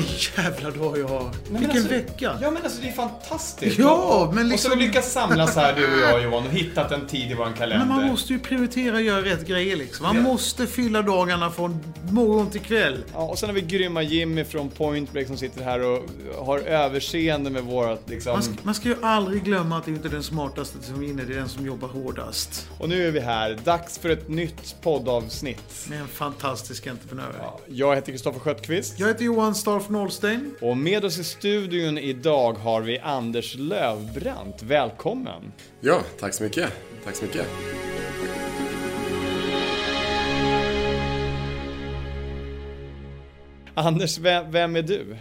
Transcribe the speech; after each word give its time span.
Vilken 0.00 0.44
jävla 0.44 0.70
dag 0.70 0.98
jag 0.98 1.08
har. 1.08 1.30
men 1.50 1.60
Vilken 1.60 1.70
alltså- 1.70 1.88
vecka. 1.94 2.38
Ja 2.42 2.50
men 2.50 2.62
alltså 2.62 2.82
det 2.82 2.88
är 2.88 2.92
fantastiskt. 2.92 3.78
Ja, 3.78 3.92
Och- 4.26 4.34
men 4.34 4.44
Och 4.44 4.50
liksom- 4.50 4.70
så 4.70 4.76
har 4.76 4.80
vi 4.80 4.86
lyckats 4.86 5.12
samlas 5.12 5.56
här 5.56 5.76
du 5.76 5.84
och 5.94 6.00
jag 6.10 6.22
Johan 6.22 6.46
och 6.46 6.52
hittat 6.52 6.92
en 6.92 7.06
tid 7.06 7.30
i 7.30 7.34
vår 7.34 7.44
kalender. 7.56 7.86
Men 7.86 7.88
man 7.96 8.06
måste 8.06 8.32
ju 8.32 8.38
prioritera 8.38 8.94
och 8.94 9.02
göra 9.02 9.24
rätt 9.24 9.46
grejer 9.46 9.76
liksom. 9.76 10.06
Man 10.06 10.16
Ja. 10.16 10.22
måste 10.22 10.66
fylla 10.66 11.02
dagarna 11.02 11.50
från 11.50 11.80
morgon 12.10 12.50
till 12.50 12.60
kväll. 12.60 13.04
Ja, 13.12 13.18
och 13.18 13.38
sen 13.38 13.48
har 13.48 13.54
vi 13.54 13.60
grymma 13.60 14.02
Jimmy 14.02 14.44
från 14.44 14.68
Point 14.68 15.12
Break 15.12 15.26
som 15.26 15.36
sitter 15.36 15.64
här 15.64 15.80
och 15.86 16.02
har 16.46 16.58
överseende 16.58 17.50
med 17.50 17.62
vårat 17.62 18.02
liksom. 18.06 18.32
Man 18.32 18.42
ska, 18.42 18.52
man 18.62 18.74
ska 18.74 18.88
ju 18.88 18.96
aldrig 19.02 19.44
glömma 19.44 19.78
att 19.78 19.84
det 19.84 19.90
inte 19.90 20.08
är 20.08 20.12
den 20.12 20.22
smartaste 20.22 20.76
som 20.82 21.00
vinner, 21.00 21.24
det 21.24 21.32
är 21.32 21.36
den 21.38 21.48
som 21.48 21.66
jobbar 21.66 21.88
hårdast. 21.88 22.68
Och 22.78 22.88
nu 22.88 23.06
är 23.08 23.10
vi 23.10 23.20
här. 23.20 23.58
Dags 23.64 23.98
för 23.98 24.08
ett 24.08 24.28
nytt 24.28 24.76
poddavsnitt. 24.82 25.86
Med 25.88 26.00
en 26.00 26.08
fantastisk 26.08 26.86
entreprenör. 26.86 27.32
Ja, 27.38 27.60
Jag 27.66 27.94
heter 27.94 28.12
Kristoffer 28.12 28.40
Sköttqvist. 28.40 28.94
Jag 28.98 29.08
heter 29.08 29.24
Johan 29.24 29.54
Starf 29.54 29.88
Nollstein. 29.90 30.54
Och 30.60 30.76
med 30.76 31.04
oss 31.04 31.18
i 31.18 31.24
studion 31.24 31.98
idag 31.98 32.52
har 32.52 32.80
vi 32.80 32.98
Anders 32.98 33.54
Lövbrant. 33.58 34.62
Välkommen! 34.62 35.52
Ja, 35.80 36.00
tack 36.20 36.34
så 36.34 36.42
mycket. 36.42 36.72
Tack 37.04 37.16
så 37.16 37.24
mycket. 37.24 37.46
Anders, 43.74 44.18
vem, 44.18 44.50
vem 44.50 44.76
är 44.76 44.82
du? 44.82 45.16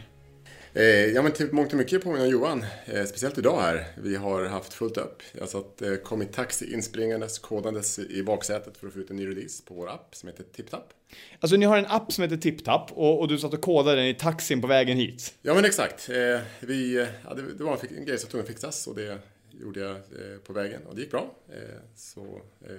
Eh, 0.73 0.83
ja, 0.85 1.21
men 1.21 1.31
till 1.31 1.53
mångt 1.53 1.71
och 1.71 1.77
mycket 1.77 2.03
påminner 2.03 2.25
om 2.25 2.31
Johan. 2.31 2.65
Eh, 2.85 3.05
speciellt 3.05 3.37
idag 3.37 3.61
här. 3.61 3.85
Vi 3.97 4.15
har 4.15 4.45
haft 4.45 4.73
fullt 4.73 4.97
upp. 4.97 5.23
Jag 5.39 5.49
satt, 5.49 5.81
eh, 5.81 5.95
kom 5.95 6.21
i 6.21 6.25
taxi 6.25 6.73
inspringandes, 6.73 7.39
kodandes 7.39 7.99
i 7.99 8.23
baksätet 8.23 8.77
för 8.77 8.87
att 8.87 8.93
få 8.93 8.99
ut 8.99 9.09
en 9.09 9.15
ny 9.15 9.27
release 9.27 9.63
på 9.65 9.73
vår 9.73 9.89
app 9.89 10.15
som 10.15 10.29
heter 10.29 10.43
TipTap. 10.43 10.93
Alltså 11.39 11.57
ni 11.57 11.65
har 11.65 11.77
en 11.77 11.85
app 11.85 12.11
som 12.11 12.21
heter 12.21 12.37
TipTap 12.37 12.91
och, 12.91 13.19
och 13.19 13.27
du 13.27 13.37
satt 13.37 13.53
och 13.53 13.61
kodade 13.61 13.95
den 13.95 14.05
i 14.05 14.13
taxin 14.13 14.61
på 14.61 14.67
vägen 14.67 14.97
hit. 14.97 15.33
Ja, 15.41 15.53
men 15.53 15.65
exakt. 15.65 16.09
Eh, 16.09 16.39
vi, 16.59 17.07
ja, 17.25 17.33
det, 17.33 17.41
det 17.57 17.63
var 17.63 17.77
en, 17.89 17.97
en 17.97 18.05
grej 18.05 18.17
som 18.17 18.29
tvungen 18.29 18.43
att 18.43 18.49
fixas 18.49 18.87
och 18.87 18.95
det 18.95 19.17
gjorde 19.61 19.79
jag 19.79 19.91
eh, 19.91 20.39
på 20.47 20.53
vägen 20.53 20.81
och 20.85 20.95
det 20.95 21.01
gick 21.01 21.11
bra. 21.11 21.35
Eh, 21.49 21.55
så, 21.95 22.41
eh, 22.61 22.75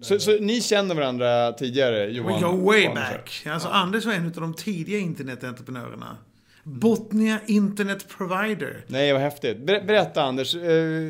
Så, 0.00 0.18
så 0.18 0.38
ni 0.38 0.60
känner 0.60 0.94
varandra 0.94 1.52
tidigare, 1.52 2.10
Johan? 2.10 2.40
We 2.40 2.46
go 2.46 2.64
way 2.64 2.88
back. 2.88 3.42
Alltså 3.46 3.68
Anders 3.68 4.04
var 4.04 4.12
en 4.12 4.26
av 4.26 4.32
de 4.32 4.54
tidiga 4.54 4.98
internetentreprenörerna. 4.98 6.16
Botnia 6.62 7.40
Internet 7.46 8.08
Provider. 8.08 8.84
Nej, 8.86 9.12
vad 9.12 9.22
häftigt. 9.22 9.58
Ber, 9.58 9.82
berätta 9.82 10.22
Anders, 10.22 10.54
eh, 10.54 10.60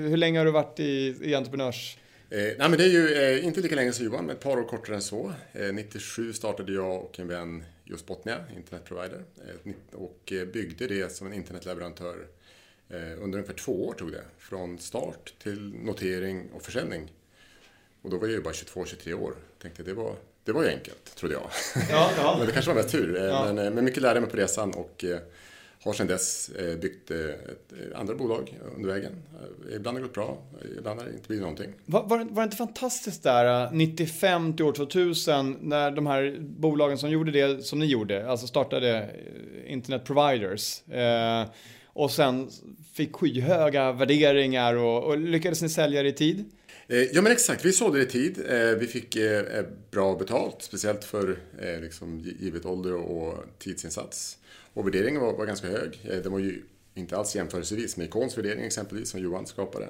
hur 0.09 0.17
länge 0.17 0.39
har 0.39 0.47
du 0.47 0.53
varit 0.53 0.81
i, 0.81 1.17
i 1.21 1.35
entreprenörs... 1.35 1.97
Eh, 2.31 2.39
nej, 2.39 2.57
men 2.59 2.73
det 2.73 2.85
är 2.85 2.89
ju 2.89 3.15
eh, 3.15 3.45
inte 3.45 3.61
lika 3.61 3.75
länge 3.75 3.93
som 3.93 4.05
Johan, 4.05 4.27
men 4.27 4.37
ett 4.37 4.43
par 4.43 4.59
år 4.59 4.65
kortare 4.65 4.97
än 4.97 5.03
så. 5.03 5.33
Eh, 5.53 5.73
97 5.73 6.33
startade 6.33 6.73
jag 6.73 7.05
och 7.05 7.21
en 7.21 7.29
vän 7.29 7.65
just 7.85 8.07
Botnia, 8.07 8.39
internetprovider, 8.57 9.25
eh, 9.47 9.73
och 9.93 10.33
eh, 10.33 10.45
byggde 10.45 10.87
det 10.87 11.13
som 11.13 11.27
en 11.27 11.33
internetleverantör 11.33 12.27
eh, 12.89 12.97
under 12.97 13.39
ungefär 13.39 13.55
två 13.55 13.87
år 13.87 13.95
tog 13.95 14.13
det. 14.13 14.25
Från 14.39 14.79
start 14.79 15.35
till 15.43 15.75
notering 15.75 16.51
och 16.53 16.63
försäljning. 16.63 17.13
Och 18.03 18.11
då 18.11 18.19
var 18.19 18.27
jag 18.27 18.35
ju 18.35 18.43
bara 18.43 18.55
22-23 18.55 19.13
år. 19.15 19.35
Tänkte 19.63 19.83
det 19.83 19.95
var, 19.95 20.17
det 20.45 20.53
var 20.53 20.63
ju 20.63 20.69
enkelt, 20.69 21.15
trodde 21.17 21.35
jag. 21.35 21.51
Ja, 21.91 22.11
ja. 22.17 22.35
men 22.39 22.47
det 22.47 22.53
kanske 22.53 22.71
var 22.71 22.83
mest 22.83 22.93
tur. 22.93 23.17
Ja. 23.17 23.53
Men, 23.53 23.75
men 23.75 23.85
mycket 23.85 24.03
lärde 24.03 24.17
jag 24.17 24.23
mig 24.23 24.31
på 24.31 24.37
resan 24.37 24.71
och 24.71 25.05
eh, 25.05 25.19
har 25.85 25.93
sedan 25.93 26.07
dess 26.07 26.49
eh, 26.49 26.77
byggt 26.79 27.11
eh, 27.11 27.19
ett, 27.19 27.73
eh, 27.93 28.01
andra 28.01 28.15
bolag 28.15 28.59
under 28.77 28.89
vägen. 28.89 29.13
Ibland 29.77 29.97
har 29.97 30.03
det 30.03 30.07
gått 30.09 30.15
bra, 30.15 30.39
ibland 30.79 31.01
har 31.01 31.07
det 31.07 31.13
inte 31.13 31.27
blivit 31.29 31.43
någonting. 31.43 31.73
Var, 31.87 32.03
var, 32.07 32.19
det- 32.19 32.25
var 32.25 32.43
det 32.43 32.45
inte 32.45 32.57
fantastiskt 32.57 33.23
där, 33.23 33.65
eh, 33.65 33.73
95 33.73 34.57
till 34.57 34.65
år 34.65 34.73
2000, 34.73 35.57
när 35.61 35.91
de 35.91 36.07
här 36.07 36.37
bolagen 36.41 36.99
som 36.99 37.11
gjorde 37.11 37.31
det 37.33 37.63
som 37.65 37.79
ni 37.79 37.87
gjorde, 37.87 38.31
alltså 38.31 38.47
startade 38.47 39.11
internet 39.67 40.05
providers, 40.05 40.89
eh, 40.89 41.45
och 41.87 42.11
sen 42.11 42.51
fick 42.95 43.17
skyhöga 43.17 43.93
värderingar 43.93 44.75
och, 44.75 45.05
och 45.05 45.19
lyckades 45.19 45.63
ni 45.63 45.69
sälja 45.69 46.03
det 46.03 46.09
i 46.09 46.13
tid? 46.13 46.45
Ja 47.13 47.23
men 47.23 47.33
exakt, 47.33 47.65
vi 47.65 47.73
sålde 47.73 47.99
det 47.99 48.05
i 48.05 48.07
tid. 48.09 48.39
Vi 48.81 48.87
fick 48.87 49.17
bra 49.91 50.15
betalt, 50.17 50.57
speciellt 50.61 51.05
för 51.05 51.37
liksom, 51.83 52.19
gi- 52.21 52.37
givet 52.45 52.67
ålder 52.67 52.95
och 52.95 53.35
tidsinsats. 53.59 54.39
Och 54.75 54.87
värderingen 54.87 55.21
var, 55.21 55.33
var 55.33 55.47
ganska 55.47 55.67
hög. 55.67 56.01
Eh, 56.05 56.19
den 56.19 56.33
var 56.33 56.39
ju 56.39 56.63
inte 56.95 57.17
alls 57.17 57.37
jämförelsevis 57.37 57.97
med 57.97 58.07
Ikons 58.07 58.39
värdering 58.39 58.65
exempelvis, 58.65 59.11
som 59.11 59.21
Johan 59.21 59.47
skapade. 59.47 59.89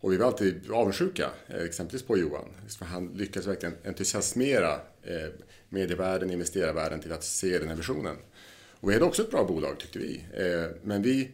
Och 0.00 0.12
vi 0.12 0.16
var 0.16 0.26
alltid 0.26 0.70
avundsjuka, 0.70 1.30
eh, 1.48 1.62
exempelvis 1.62 2.02
på 2.02 2.18
Johan. 2.18 2.48
För 2.78 2.84
han 2.84 3.12
lyckades 3.14 3.46
verkligen 3.46 3.74
entusiasmera 3.84 4.72
eh, 5.02 5.28
medievärlden, 5.68 6.30
investerarvärlden 6.30 7.00
till 7.00 7.12
att 7.12 7.24
se 7.24 7.58
den 7.58 7.68
här 7.68 7.76
visionen. 7.76 8.16
Och 8.80 8.90
vi 8.90 8.94
hade 8.94 9.04
också 9.04 9.22
ett 9.22 9.30
bra 9.30 9.44
bolag 9.44 9.78
tyckte 9.78 9.98
vi. 9.98 10.20
Men 10.82 11.02
vi, 11.02 11.30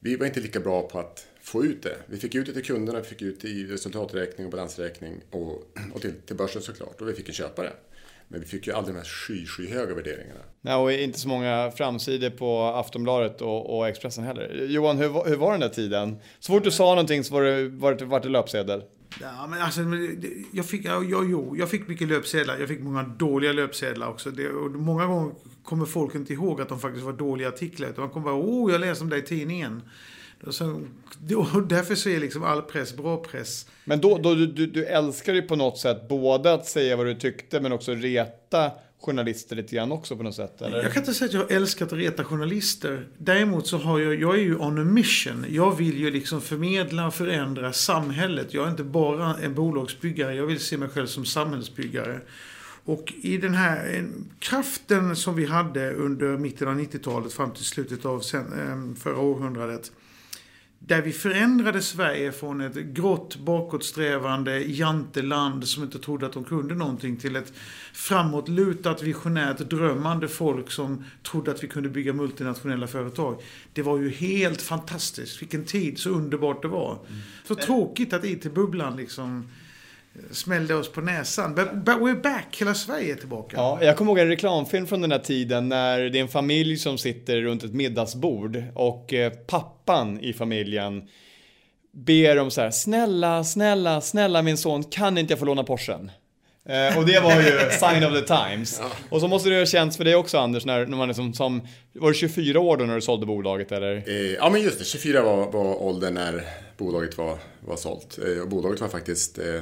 vi 0.00 0.16
var 0.16 0.26
inte 0.26 0.40
lika 0.40 0.60
bra 0.60 0.88
på 0.88 0.98
att 0.98 1.26
få 1.40 1.64
ut 1.64 1.82
det. 1.82 1.96
Vi 2.06 2.18
fick 2.18 2.34
ut 2.34 2.46
det 2.46 2.52
till 2.52 2.64
kunderna, 2.64 3.00
vi 3.00 3.04
fick 3.04 3.22
ut 3.22 3.40
det 3.40 3.48
i 3.48 3.66
resultaträkning 3.66 4.46
och 4.46 4.50
balansräkning 4.50 5.20
och, 5.30 5.76
och 5.94 6.00
till, 6.00 6.12
till 6.26 6.36
börsen 6.36 6.62
såklart. 6.62 7.00
Och 7.00 7.08
vi 7.08 7.12
fick 7.12 7.28
en 7.28 7.34
köpare. 7.34 7.72
Men 8.28 8.40
vi 8.40 8.46
fick 8.46 8.66
ju 8.66 8.72
aldrig 8.72 8.94
de 8.94 8.98
här 8.98 9.06
sky, 9.06 9.46
skyhöga 9.46 9.94
värderingarna. 9.94 10.40
Nej, 10.60 10.74
och 10.74 10.92
inte 10.92 11.20
så 11.20 11.28
många 11.28 11.70
framsidor 11.76 12.30
på 12.30 12.62
Aftonbladet 12.62 13.40
och, 13.42 13.76
och 13.78 13.88
Expressen 13.88 14.24
heller. 14.24 14.66
Johan, 14.68 14.98
hur, 14.98 15.08
var- 15.08 15.26
hur 15.28 15.36
var 15.36 15.50
den 15.52 15.60
där 15.60 15.68
tiden? 15.68 16.16
Så 16.38 16.52
fort 16.52 16.64
du 16.64 16.70
sa 16.70 16.84
någonting 16.88 17.24
så 17.24 17.34
var 17.34 17.42
det, 17.42 17.68
var 17.68 17.94
det, 17.94 18.04
var 18.04 18.20
det 18.20 18.28
löpsedel. 18.28 18.82
Ja, 19.20 19.46
men 19.46 19.62
alltså, 19.62 19.80
jag 20.52 20.66
fick, 20.66 20.84
ja, 20.84 21.02
ja, 21.10 21.24
jo, 21.24 21.56
jag 21.58 21.70
fick 21.70 21.88
mycket 21.88 22.08
löpsedlar. 22.08 22.56
Jag 22.58 22.68
fick 22.68 22.80
många 22.80 23.02
dåliga 23.02 23.52
löpsedlar 23.52 24.08
också. 24.08 24.30
Det, 24.30 24.48
och 24.48 24.70
många 24.70 25.06
gånger 25.06 25.32
kommer 25.64 25.86
folk 25.86 26.14
inte 26.14 26.32
ihåg 26.32 26.60
att 26.60 26.68
de 26.68 26.80
faktiskt 26.80 27.04
var 27.04 27.12
dåliga 27.12 27.48
artiklar. 27.48 27.88
Utan 27.88 28.04
man 28.04 28.10
kommer 28.10 28.24
bara, 28.26 28.40
oh, 28.40 28.72
jag 28.72 28.80
läste 28.80 29.04
om 29.04 29.10
det 29.10 29.16
i 29.18 29.22
tidningen. 29.22 29.82
Så, 30.50 30.82
och 31.36 31.62
därför 31.68 31.94
så 31.94 32.08
är 32.08 32.20
liksom 32.20 32.44
all 32.44 32.62
press 32.62 32.96
bra 32.96 33.16
press. 33.16 33.66
Men 33.84 34.00
då, 34.00 34.18
då 34.18 34.34
du, 34.34 34.66
du, 34.66 34.84
älskar 34.84 35.34
ju 35.34 35.42
på 35.42 35.56
något 35.56 35.78
sätt 35.78 36.08
både 36.08 36.52
att 36.52 36.66
säga 36.66 36.96
vad 36.96 37.06
du 37.06 37.14
tyckte 37.14 37.60
men 37.60 37.72
också 37.72 37.94
reta 37.94 38.70
journalister 39.00 39.56
lite 39.56 39.76
grann 39.76 39.92
också 39.92 40.16
på 40.16 40.22
något 40.22 40.34
sätt, 40.34 40.62
eller? 40.62 40.82
Jag 40.82 40.92
kan 40.92 41.02
inte 41.02 41.14
säga 41.14 41.26
att 41.26 41.32
jag 41.32 41.40
har 41.40 41.52
älskat 41.56 41.92
att 41.92 41.98
reta 41.98 42.24
journalister. 42.24 43.08
Däremot 43.18 43.66
så 43.66 43.78
har 43.78 43.98
jag, 43.98 44.14
jag 44.14 44.34
är 44.34 44.42
ju 44.42 44.56
on 44.56 44.78
a 44.78 44.84
mission. 44.84 45.46
Jag 45.48 45.76
vill 45.76 45.98
ju 45.98 46.10
liksom 46.10 46.40
förmedla 46.40 47.06
och 47.06 47.14
förändra 47.14 47.72
samhället. 47.72 48.54
Jag 48.54 48.66
är 48.66 48.70
inte 48.70 48.84
bara 48.84 49.36
en 49.42 49.54
bolagsbyggare, 49.54 50.34
jag 50.34 50.46
vill 50.46 50.60
se 50.60 50.76
mig 50.76 50.88
själv 50.88 51.06
som 51.06 51.24
samhällsbyggare. 51.24 52.20
Och 52.84 53.12
i 53.22 53.36
den 53.36 53.54
här 53.54 54.04
kraften 54.38 55.16
som 55.16 55.36
vi 55.36 55.46
hade 55.46 55.92
under 55.92 56.36
mitten 56.36 56.68
av 56.68 56.74
90-talet 56.80 57.32
fram 57.32 57.50
till 57.50 57.64
slutet 57.64 58.04
av 58.04 58.20
sen, 58.20 58.52
eh, 58.52 59.00
förra 59.02 59.18
århundradet. 59.18 59.92
Där 60.88 61.02
vi 61.02 61.12
förändrade 61.12 61.82
Sverige 61.82 62.32
från 62.32 62.60
ett 62.60 62.74
grått, 62.74 63.36
bakåtsträvande 63.36 64.58
janteland 64.58 65.68
som 65.68 65.82
inte 65.82 65.98
trodde 65.98 66.26
att 66.26 66.32
de 66.32 66.44
kunde 66.44 66.74
någonting 66.74 67.16
till 67.16 67.36
ett 67.36 67.52
framåtlutat, 67.92 69.02
visionärt, 69.02 69.58
drömmande 69.58 70.28
folk 70.28 70.70
som 70.70 71.04
trodde 71.22 71.50
att 71.50 71.64
vi 71.64 71.68
kunde 71.68 71.88
bygga 71.88 72.12
multinationella 72.12 72.86
företag. 72.86 73.42
Det 73.72 73.82
var 73.82 73.98
ju 73.98 74.10
helt 74.10 74.62
fantastiskt. 74.62 75.42
Vilken 75.42 75.64
tid, 75.64 75.98
så 75.98 76.10
underbart 76.10 76.62
det 76.62 76.68
var. 76.68 76.98
Så 77.44 77.54
tråkigt 77.54 78.12
att 78.12 78.24
IT-bubblan 78.24 78.96
liksom 78.96 79.48
smällde 80.30 80.74
oss 80.74 80.92
på 80.92 81.00
näsan. 81.00 81.54
But, 81.54 81.72
but 81.72 81.94
we're 81.94 82.22
back, 82.22 82.56
hela 82.60 82.74
Sverige 82.74 83.12
är 83.12 83.16
tillbaka. 83.16 83.56
Ja, 83.56 83.78
jag 83.82 83.96
kommer 83.96 84.10
ihåg 84.10 84.18
en 84.18 84.28
reklamfilm 84.28 84.86
från 84.86 85.00
den 85.00 85.12
här 85.12 85.18
tiden 85.18 85.68
när 85.68 86.00
det 86.00 86.18
är 86.18 86.22
en 86.22 86.28
familj 86.28 86.76
som 86.76 86.98
sitter 86.98 87.40
runt 87.40 87.64
ett 87.64 87.74
middagsbord 87.74 88.62
och 88.74 89.14
eh, 89.14 89.32
pappan 89.32 90.20
i 90.20 90.32
familjen 90.32 91.08
ber 91.92 92.38
om 92.38 92.50
så 92.50 92.60
här, 92.60 92.70
snälla, 92.70 93.44
snälla, 93.44 94.00
snälla 94.00 94.42
min 94.42 94.56
son, 94.56 94.84
kan 94.84 95.18
inte 95.18 95.32
jag 95.32 95.38
få 95.38 95.44
låna 95.44 95.64
Porschen? 95.64 96.10
Eh, 96.68 96.98
och 96.98 97.06
det 97.06 97.20
var 97.20 97.40
ju 97.40 97.70
sign 97.70 98.04
of 98.04 98.12
the 98.12 98.34
times. 98.34 98.80
Ja. 98.82 98.90
Och 99.10 99.20
så 99.20 99.28
måste 99.28 99.48
det 99.48 99.58
ha 99.58 99.66
känts 99.66 99.96
för 99.96 100.04
dig 100.04 100.14
också 100.14 100.38
Anders, 100.38 100.64
när, 100.64 100.86
när 100.86 100.96
man 100.96 101.08
liksom 101.08 101.34
som, 101.34 101.66
var 101.92 102.10
det 102.10 102.16
24 102.16 102.60
år 102.60 102.76
då 102.76 102.84
när 102.84 102.94
du 102.94 103.00
sålde 103.00 103.26
bolaget 103.26 103.72
eller? 103.72 103.96
Eh, 104.06 104.32
ja 104.32 104.50
men 104.50 104.62
just 104.62 104.78
det, 104.78 104.84
24 104.84 105.22
var, 105.22 105.52
var 105.52 105.82
åldern 105.82 106.14
när 106.14 106.44
bolaget 106.76 107.18
var, 107.18 107.38
var 107.60 107.76
sålt. 107.76 108.18
Eh, 108.18 108.48
bolaget 108.48 108.80
var 108.80 108.88
faktiskt 108.88 109.38
eh, 109.38 109.60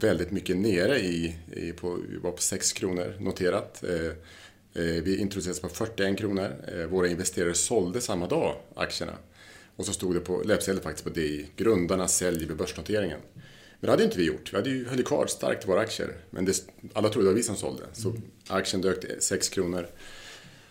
väldigt 0.00 0.30
mycket 0.30 0.56
nere 0.56 0.98
i, 0.98 1.36
i 1.52 1.72
på, 1.72 1.98
var 2.22 2.32
på 2.32 2.42
6 2.42 2.72
kronor 2.72 3.14
noterat. 3.20 3.84
Eh, 3.84 4.06
eh, 4.84 5.02
vi 5.02 5.16
introducerades 5.16 5.60
på 5.60 5.68
41 5.68 6.18
kronor. 6.18 6.54
Eh, 6.68 6.86
våra 6.86 7.08
investerare 7.08 7.54
sålde 7.54 8.00
samma 8.00 8.26
dag 8.26 8.56
aktierna. 8.74 9.12
Och 9.76 9.86
så 9.86 9.92
stod 9.92 10.14
det 10.14 10.20
på 10.20 10.42
löpsedeln 10.42 10.82
faktiskt 10.82 11.04
på 11.04 11.10
DI, 11.10 11.46
grundarna 11.56 12.08
säljer 12.08 12.48
vid 12.48 12.56
börsnoteringen. 12.56 13.20
Men 13.80 13.86
det 13.86 13.90
hade 13.90 14.04
inte 14.04 14.18
vi 14.18 14.26
gjort. 14.26 14.52
Vi 14.52 14.56
hade 14.56 14.70
ju, 14.70 14.88
höll 14.88 15.02
kvar 15.02 15.26
starkt 15.26 15.68
våra 15.68 15.80
aktier. 15.80 16.14
Men 16.30 16.44
det, 16.44 16.64
alla 16.92 17.08
trodde 17.08 17.28
det 17.28 17.30
var 17.30 17.36
vi 17.36 17.42
som 17.42 17.56
sålde. 17.56 17.82
Så 17.92 18.14
aktien 18.48 18.82
dök 18.82 19.00
till 19.00 19.16
6 19.20 19.48
kronor. 19.48 19.86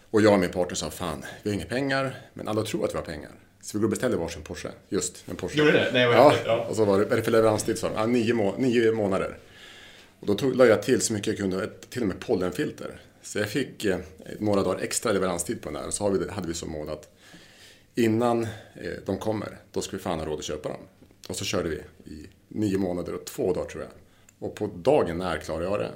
Och 0.09 0.21
jag 0.21 0.33
och 0.33 0.39
min 0.39 0.49
partner 0.49 0.75
sa, 0.75 0.89
fan, 0.89 1.25
vi 1.43 1.49
har 1.49 1.55
inga 1.55 1.65
pengar, 1.65 2.15
men 2.33 2.47
alla 2.47 2.63
tror 2.63 2.85
att 2.85 2.93
vi 2.93 2.97
har 2.97 3.05
pengar. 3.05 3.31
Så 3.61 3.77
vi 3.77 3.81
går 3.81 3.85
och 3.85 3.89
beställde 3.89 4.17
varsin 4.17 4.41
Porsche. 4.41 4.69
Just 4.89 5.23
en 5.29 5.35
Porsche. 5.35 5.57
Gjorde 5.57 5.71
det? 5.71 5.89
Nej, 5.93 6.01
ja, 6.01 6.35
ja. 6.45 6.65
Och 6.69 6.75
så 6.75 6.85
var 6.85 6.99
det, 6.99 7.03
vad 7.03 7.13
är 7.13 7.17
det 7.17 7.23
för 7.23 7.31
leveranstid? 7.31 7.77
Så, 7.77 7.89
ja, 7.95 8.05
nio, 8.05 8.33
må, 8.33 8.55
nio 8.57 8.91
månader. 8.91 9.37
Och 10.19 10.27
då 10.27 10.33
tog, 10.35 10.55
la 10.55 10.65
jag 10.65 10.83
till 10.83 11.01
så 11.01 11.13
mycket 11.13 11.27
jag 11.27 11.37
kunde, 11.37 11.67
till 11.89 12.01
och 12.01 12.07
med 12.07 12.19
pollenfilter. 12.19 13.01
Så 13.21 13.39
jag 13.39 13.49
fick 13.49 13.85
eh, 13.85 13.97
några 14.39 14.63
dagar 14.63 14.79
extra 14.79 15.11
leveranstid 15.11 15.61
på 15.61 15.69
den 15.69 15.81
där. 15.81 15.87
Och 15.87 15.93
så 15.93 16.03
hade 16.03 16.19
vi, 16.19 16.29
hade 16.29 16.47
vi 16.47 16.53
som 16.53 16.71
mål 16.71 16.89
att 16.89 17.09
innan 17.95 18.43
eh, 18.43 18.49
de 19.05 19.17
kommer, 19.17 19.57
då 19.71 19.81
ska 19.81 19.97
vi 19.97 20.03
fan 20.03 20.19
ha 20.19 20.25
råd 20.25 20.39
att 20.39 20.45
köpa 20.45 20.69
dem. 20.69 20.81
Och 21.29 21.35
så 21.35 21.45
körde 21.45 21.69
vi 21.69 21.75
i 22.11 22.27
nio 22.47 22.77
månader 22.77 23.13
och 23.13 23.25
två 23.25 23.53
dagar 23.53 23.69
tror 23.69 23.83
jag. 23.83 23.91
Och 24.39 24.55
på 24.55 24.69
dagen 24.75 25.17
när 25.17 25.37
klarade 25.37 25.65
jag 25.65 25.79
det. 25.79 25.91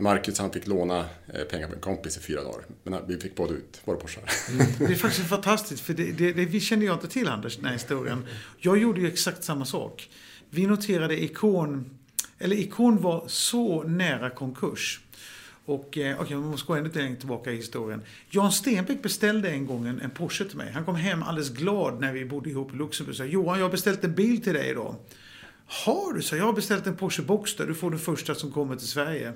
Marcus 0.00 0.38
han 0.38 0.52
fick 0.52 0.66
låna 0.66 1.04
eh, 1.34 1.44
pengar 1.44 1.68
på 1.68 1.74
en 1.74 1.80
kompis 1.80 2.16
i 2.16 2.20
fyra 2.20 2.42
dagar. 2.42 2.64
Men 2.82 3.06
vi 3.06 3.16
fick 3.16 3.36
båda 3.36 3.54
ut 3.54 3.80
våra 3.84 3.96
Porschar. 3.96 4.22
Mm. 4.50 4.66
Det 4.78 4.84
är 4.84 4.94
faktiskt 4.94 5.28
fantastiskt, 5.28 5.82
för 5.82 5.94
det, 5.94 6.12
det, 6.12 6.32
det 6.32 6.44
vi 6.44 6.60
kände 6.60 6.84
jag 6.84 6.96
inte 6.96 7.08
till 7.08 7.28
Anders, 7.28 7.56
den 7.56 7.64
här 7.64 7.72
historien. 7.72 8.26
Jag 8.58 8.78
gjorde 8.78 9.00
ju 9.00 9.08
exakt 9.08 9.44
samma 9.44 9.64
sak. 9.64 10.10
Vi 10.50 10.66
noterade 10.66 11.22
Ikon, 11.22 11.90
eller 12.38 12.56
Ikon 12.56 13.02
var 13.02 13.24
så 13.26 13.82
nära 13.82 14.30
konkurs. 14.30 15.00
Och 15.64 15.98
eh, 15.98 16.14
okej, 16.14 16.14
okay, 16.14 16.36
vi 16.36 16.42
måste 16.42 16.66
gå 16.66 16.74
ännu 16.74 16.90
längre 16.92 17.16
tillbaka 17.16 17.52
i 17.52 17.56
historien. 17.56 18.02
Jan 18.30 18.52
Stenbeck 18.52 19.02
beställde 19.02 19.50
en 19.50 19.66
gång 19.66 19.86
en, 19.86 20.00
en 20.00 20.10
Porsche 20.10 20.44
till 20.44 20.56
mig. 20.56 20.72
Han 20.72 20.84
kom 20.84 20.96
hem 20.96 21.22
alldeles 21.22 21.50
glad 21.50 22.00
när 22.00 22.12
vi 22.12 22.24
bodde 22.24 22.50
ihop 22.50 22.74
i 22.74 22.76
Luxemburg 22.76 23.12
och 23.12 23.16
sa 23.16 23.24
Johan, 23.24 23.58
jag 23.58 23.64
har 23.64 23.70
beställt 23.70 24.04
en 24.04 24.14
bil 24.14 24.42
till 24.42 24.54
dig 24.54 24.70
idag. 24.70 24.94
Har 25.66 26.12
du? 26.12 26.22
Så 26.22 26.36
jag 26.36 26.44
har 26.44 26.52
beställt 26.52 26.86
en 26.86 26.96
Porsche 26.96 27.22
Boxster. 27.22 27.66
Du 27.66 27.74
får 27.74 27.90
den 27.90 27.98
första 27.98 28.34
som 28.34 28.52
kommer 28.52 28.76
till 28.76 28.88
Sverige. 28.88 29.32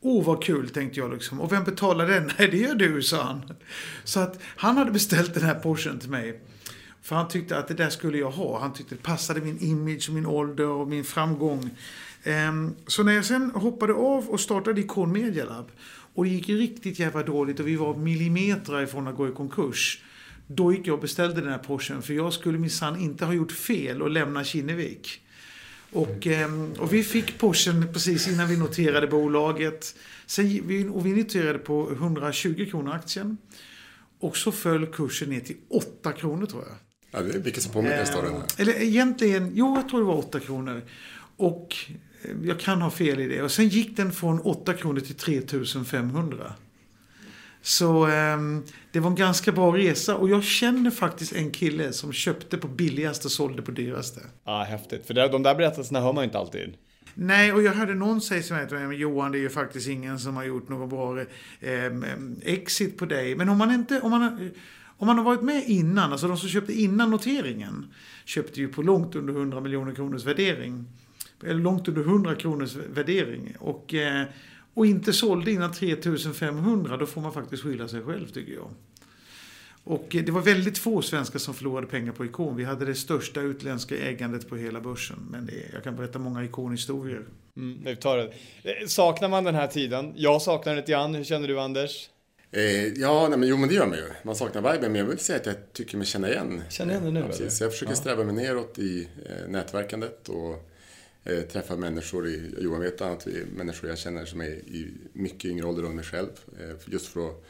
Åh, 0.00 0.20
oh, 0.20 0.24
vad 0.24 0.44
kul, 0.44 0.68
tänkte 0.68 1.00
jag 1.00 1.12
liksom. 1.12 1.40
Och 1.40 1.52
vem 1.52 1.64
betalar 1.64 2.06
den? 2.06 2.30
Nej, 2.38 2.48
det 2.48 2.56
gör 2.56 2.74
du, 2.74 3.02
sa 3.02 3.22
han. 3.22 3.42
Så 4.04 4.20
att 4.20 4.40
han 4.42 4.76
hade 4.76 4.90
beställt 4.90 5.34
den 5.34 5.42
här 5.42 5.54
Porschen 5.54 5.98
till 5.98 6.10
mig. 6.10 6.40
För 7.02 7.16
han 7.16 7.28
tyckte 7.28 7.58
att 7.58 7.68
det 7.68 7.74
där 7.74 7.90
skulle 7.90 8.18
jag 8.18 8.30
ha. 8.30 8.60
Han 8.60 8.72
tyckte 8.72 8.94
det 8.94 9.02
passade 9.02 9.40
min 9.40 9.58
image, 9.58 10.10
min 10.10 10.26
ålder 10.26 10.66
och 10.66 10.88
min 10.88 11.04
framgång. 11.04 11.70
Ehm, 12.24 12.74
så 12.86 13.02
när 13.02 13.12
jag 13.12 13.24
sen 13.24 13.50
hoppade 13.50 13.92
av 13.92 14.28
och 14.28 14.40
startade 14.40 14.80
Icon 14.80 15.12
Media 15.12 15.44
Lab 15.44 15.70
och 16.14 16.24
det 16.24 16.30
gick 16.30 16.48
riktigt 16.48 16.98
jävla 16.98 17.22
dåligt 17.22 17.60
och 17.60 17.68
vi 17.68 17.76
var 17.76 17.96
millimeter 17.96 18.82
ifrån 18.82 19.08
att 19.08 19.16
gå 19.16 19.28
i 19.28 19.32
konkurs. 19.32 20.02
Då 20.46 20.72
gick 20.72 20.86
jag 20.86 20.94
och 20.94 21.00
beställde 21.00 21.40
den 21.40 21.50
här 21.50 21.58
Porschen 21.58 22.02
för 22.02 22.14
jag 22.14 22.32
skulle 22.32 22.58
minsann 22.58 23.00
inte 23.00 23.24
ha 23.24 23.32
gjort 23.32 23.52
fel 23.52 24.02
och 24.02 24.10
lämna 24.10 24.44
Kinnevik. 24.44 25.20
Och, 25.92 26.26
ehm, 26.26 26.72
och 26.78 26.92
vi 26.92 27.04
fick 27.04 27.38
Porschen 27.38 27.92
precis 27.92 28.28
innan 28.28 28.48
vi 28.48 28.56
noterade 28.56 29.06
bolaget. 29.06 29.94
Sen, 30.26 30.90
och 30.90 31.06
vi 31.06 31.12
noterade 31.12 31.58
på 31.58 31.92
120 31.92 32.66
kronor 32.70 32.94
aktien. 32.94 33.38
Och 34.20 34.36
så 34.36 34.52
föll 34.52 34.86
kursen 34.86 35.30
ner 35.30 35.40
till 35.40 35.56
8 35.68 36.12
kronor 36.12 36.46
tror 36.46 36.64
jag. 36.66 36.76
Ja, 37.10 37.40
vilket 37.42 37.62
som 37.62 37.72
påminner 37.72 38.04
storyn 38.04 38.32
här. 38.32 38.44
Eller 38.56 38.82
egentligen, 38.82 39.50
jo 39.54 39.76
jag 39.76 39.88
tror 39.88 40.00
det 40.00 40.06
var 40.06 40.16
8 40.16 40.40
kronor. 40.40 40.82
Och 41.36 41.76
eh, 42.22 42.30
jag 42.44 42.60
kan 42.60 42.82
ha 42.82 42.90
fel 42.90 43.20
i 43.20 43.26
det. 43.26 43.42
Och 43.42 43.50
sen 43.50 43.68
gick 43.68 43.96
den 43.96 44.12
från 44.12 44.40
8 44.40 44.74
kronor 44.74 45.00
till 45.00 45.14
3500. 45.14 46.54
Så 47.62 48.08
eh, 48.08 48.38
det 48.92 49.00
var 49.00 49.10
en 49.10 49.16
ganska 49.16 49.52
bra 49.52 49.76
resa 49.76 50.16
och 50.16 50.28
jag 50.28 50.44
känner 50.44 50.90
faktiskt 50.90 51.32
en 51.32 51.50
kille 51.50 51.92
som 51.92 52.12
köpte 52.12 52.58
på 52.58 52.68
billigaste 52.68 53.26
och 53.26 53.32
sålde 53.32 53.62
på 53.62 53.70
dyraste. 53.70 54.20
Ja, 54.44 54.62
häftigt. 54.62 55.06
För 55.06 55.14
de 55.14 55.42
där 55.42 55.54
berättelserna 55.54 56.00
hör 56.00 56.12
man 56.12 56.22
ju 56.22 56.26
inte 56.26 56.38
alltid. 56.38 56.74
Nej, 57.14 57.52
och 57.52 57.62
jag 57.62 57.72
hörde 57.72 57.94
någon 57.94 58.20
säga 58.20 58.66
till 58.66 58.76
mig 58.76 58.86
att 58.86 58.98
Johan, 58.98 59.32
det 59.32 59.38
är 59.38 59.40
ju 59.40 59.48
faktiskt 59.48 59.88
ingen 59.88 60.18
som 60.18 60.36
har 60.36 60.44
gjort 60.44 60.68
någon 60.68 60.88
bra 60.88 61.20
eh, 61.60 61.92
exit 62.42 62.98
på 62.98 63.04
dig. 63.04 63.34
Men 63.34 63.48
om 63.48 63.58
man 63.58 63.70
inte, 63.70 64.00
om 64.00 64.10
man, 64.10 64.50
om 64.98 65.06
man 65.06 65.18
har 65.18 65.24
varit 65.24 65.42
med 65.42 65.64
innan, 65.66 66.12
alltså 66.12 66.28
de 66.28 66.36
som 66.36 66.48
köpte 66.48 66.72
innan 66.72 67.10
noteringen, 67.10 67.86
köpte 68.24 68.60
ju 68.60 68.68
på 68.68 68.82
långt 68.82 69.14
under 69.14 69.32
100 69.32 69.60
miljoner 69.60 69.94
kronors 69.94 70.24
värdering. 70.24 70.84
Eller 71.42 71.60
långt 71.60 71.88
under 71.88 72.02
100 72.02 72.34
kronors 72.34 72.74
värdering. 72.74 73.56
Och 73.58 73.94
eh, 73.94 74.24
och 74.78 74.86
inte 74.86 75.12
sålde 75.12 75.50
innan 75.50 75.72
3500, 75.72 76.96
då 76.96 77.06
får 77.06 77.20
man 77.20 77.32
faktiskt 77.32 77.62
skylla 77.62 77.88
sig 77.88 78.02
själv 78.02 78.28
tycker 78.28 78.52
jag. 78.52 78.70
Och 79.84 80.16
eh, 80.16 80.24
det 80.24 80.32
var 80.32 80.40
väldigt 80.40 80.78
få 80.78 81.02
svenskar 81.02 81.38
som 81.38 81.54
förlorade 81.54 81.86
pengar 81.86 82.12
på 82.12 82.24
Ikon. 82.24 82.56
Vi 82.56 82.64
hade 82.64 82.84
det 82.84 82.94
största 82.94 83.40
utländska 83.40 83.96
ägandet 83.96 84.48
på 84.48 84.56
hela 84.56 84.80
börsen. 84.80 85.16
Men 85.30 85.46
det, 85.46 85.52
jag 85.72 85.84
kan 85.84 85.96
berätta 85.96 86.18
många 86.18 86.44
ikonhistorier. 86.44 87.22
Mm, 87.56 87.78
vi 87.84 87.96
tar 87.96 88.16
det. 88.16 88.24
Eh, 88.62 88.86
saknar 88.86 89.28
man 89.28 89.44
den 89.44 89.54
här 89.54 89.66
tiden? 89.66 90.12
Jag 90.16 90.42
saknar 90.42 90.74
det 90.74 90.80
lite 90.80 90.92
grann. 90.92 91.14
Hur 91.14 91.24
känner 91.24 91.48
du 91.48 91.60
Anders? 91.60 92.10
Eh, 92.50 92.86
ja, 92.86 93.28
nej, 93.28 93.38
men, 93.38 93.48
jo 93.48 93.56
men 93.56 93.68
det 93.68 93.74
gör 93.74 93.86
man 93.86 93.98
ju. 93.98 94.04
Man 94.22 94.36
saknar 94.36 94.72
viben, 94.72 94.92
men 94.92 95.00
jag 95.00 95.06
vill 95.08 95.18
säga 95.18 95.38
att 95.38 95.46
jag 95.46 95.72
tycker 95.72 95.96
mig 95.96 96.06
känna 96.06 96.30
igen. 96.30 96.62
Känner 96.70 96.92
igen 96.92 97.04
det 97.04 97.10
nu? 97.10 97.20
Ja, 97.20 97.26
precis. 97.26 97.60
Jag 97.60 97.72
försöker 97.72 97.92
ja. 97.92 97.96
sträva 97.96 98.24
mig 98.24 98.34
neråt 98.34 98.78
i 98.78 99.08
eh, 99.26 99.48
nätverkandet 99.48 100.28
och 100.28 100.70
eh, 101.24 101.40
träffa 101.40 101.76
människor, 101.76 102.28
i, 102.28 102.54
Johan 102.58 102.80
vet 102.80 103.00
annat, 103.00 103.26
människor 103.56 103.90
jag 103.90 103.98
känner 103.98 104.24
som 104.24 104.40
är 104.40 104.46
i 104.46 104.92
mycket 105.12 105.50
yngre 105.50 105.66
ålder 105.66 105.82
än 105.82 105.96
mig 105.96 106.04
själv. 106.04 106.30
Eh, 106.60 106.76
just 106.92 107.06
för 107.06 107.28
att 107.28 107.44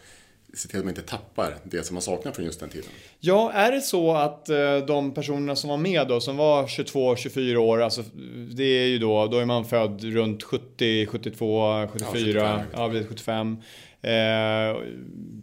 se 0.55 0.69
till 0.69 0.79
att 0.79 0.85
man 0.85 0.95
inte 0.95 1.03
tappar 1.03 1.57
det 1.65 1.83
som 1.83 1.95
man 1.95 2.03
saknar 2.03 2.33
från 2.33 2.45
just 2.45 2.61
den 2.61 2.69
tiden. 2.69 2.91
Ja, 3.21 3.53
är 3.53 3.73
det 3.73 3.81
så 3.81 4.15
att 4.15 4.49
eh, 4.49 4.79
de 4.87 5.15
personerna 5.15 5.57
som 5.57 5.71
var 5.71 5.77
med 5.77 6.09
då, 6.09 6.21
som 6.21 6.37
var 6.37 6.67
22-24 6.67 7.57
år, 7.57 7.83
alltså 7.83 8.03
det 8.51 8.65
är 8.65 8.87
ju 8.87 8.99
då, 8.99 9.27
då 9.27 9.39
är 9.39 9.45
man 9.45 9.65
född 9.65 10.05
runt 10.05 10.43
70, 10.43 11.07
72, 11.07 11.89
74, 11.93 12.65
ja, 12.73 12.91
75. 12.91 13.03
Ja, 13.03 13.05
75. 13.09 13.57
Eh, 14.02 14.76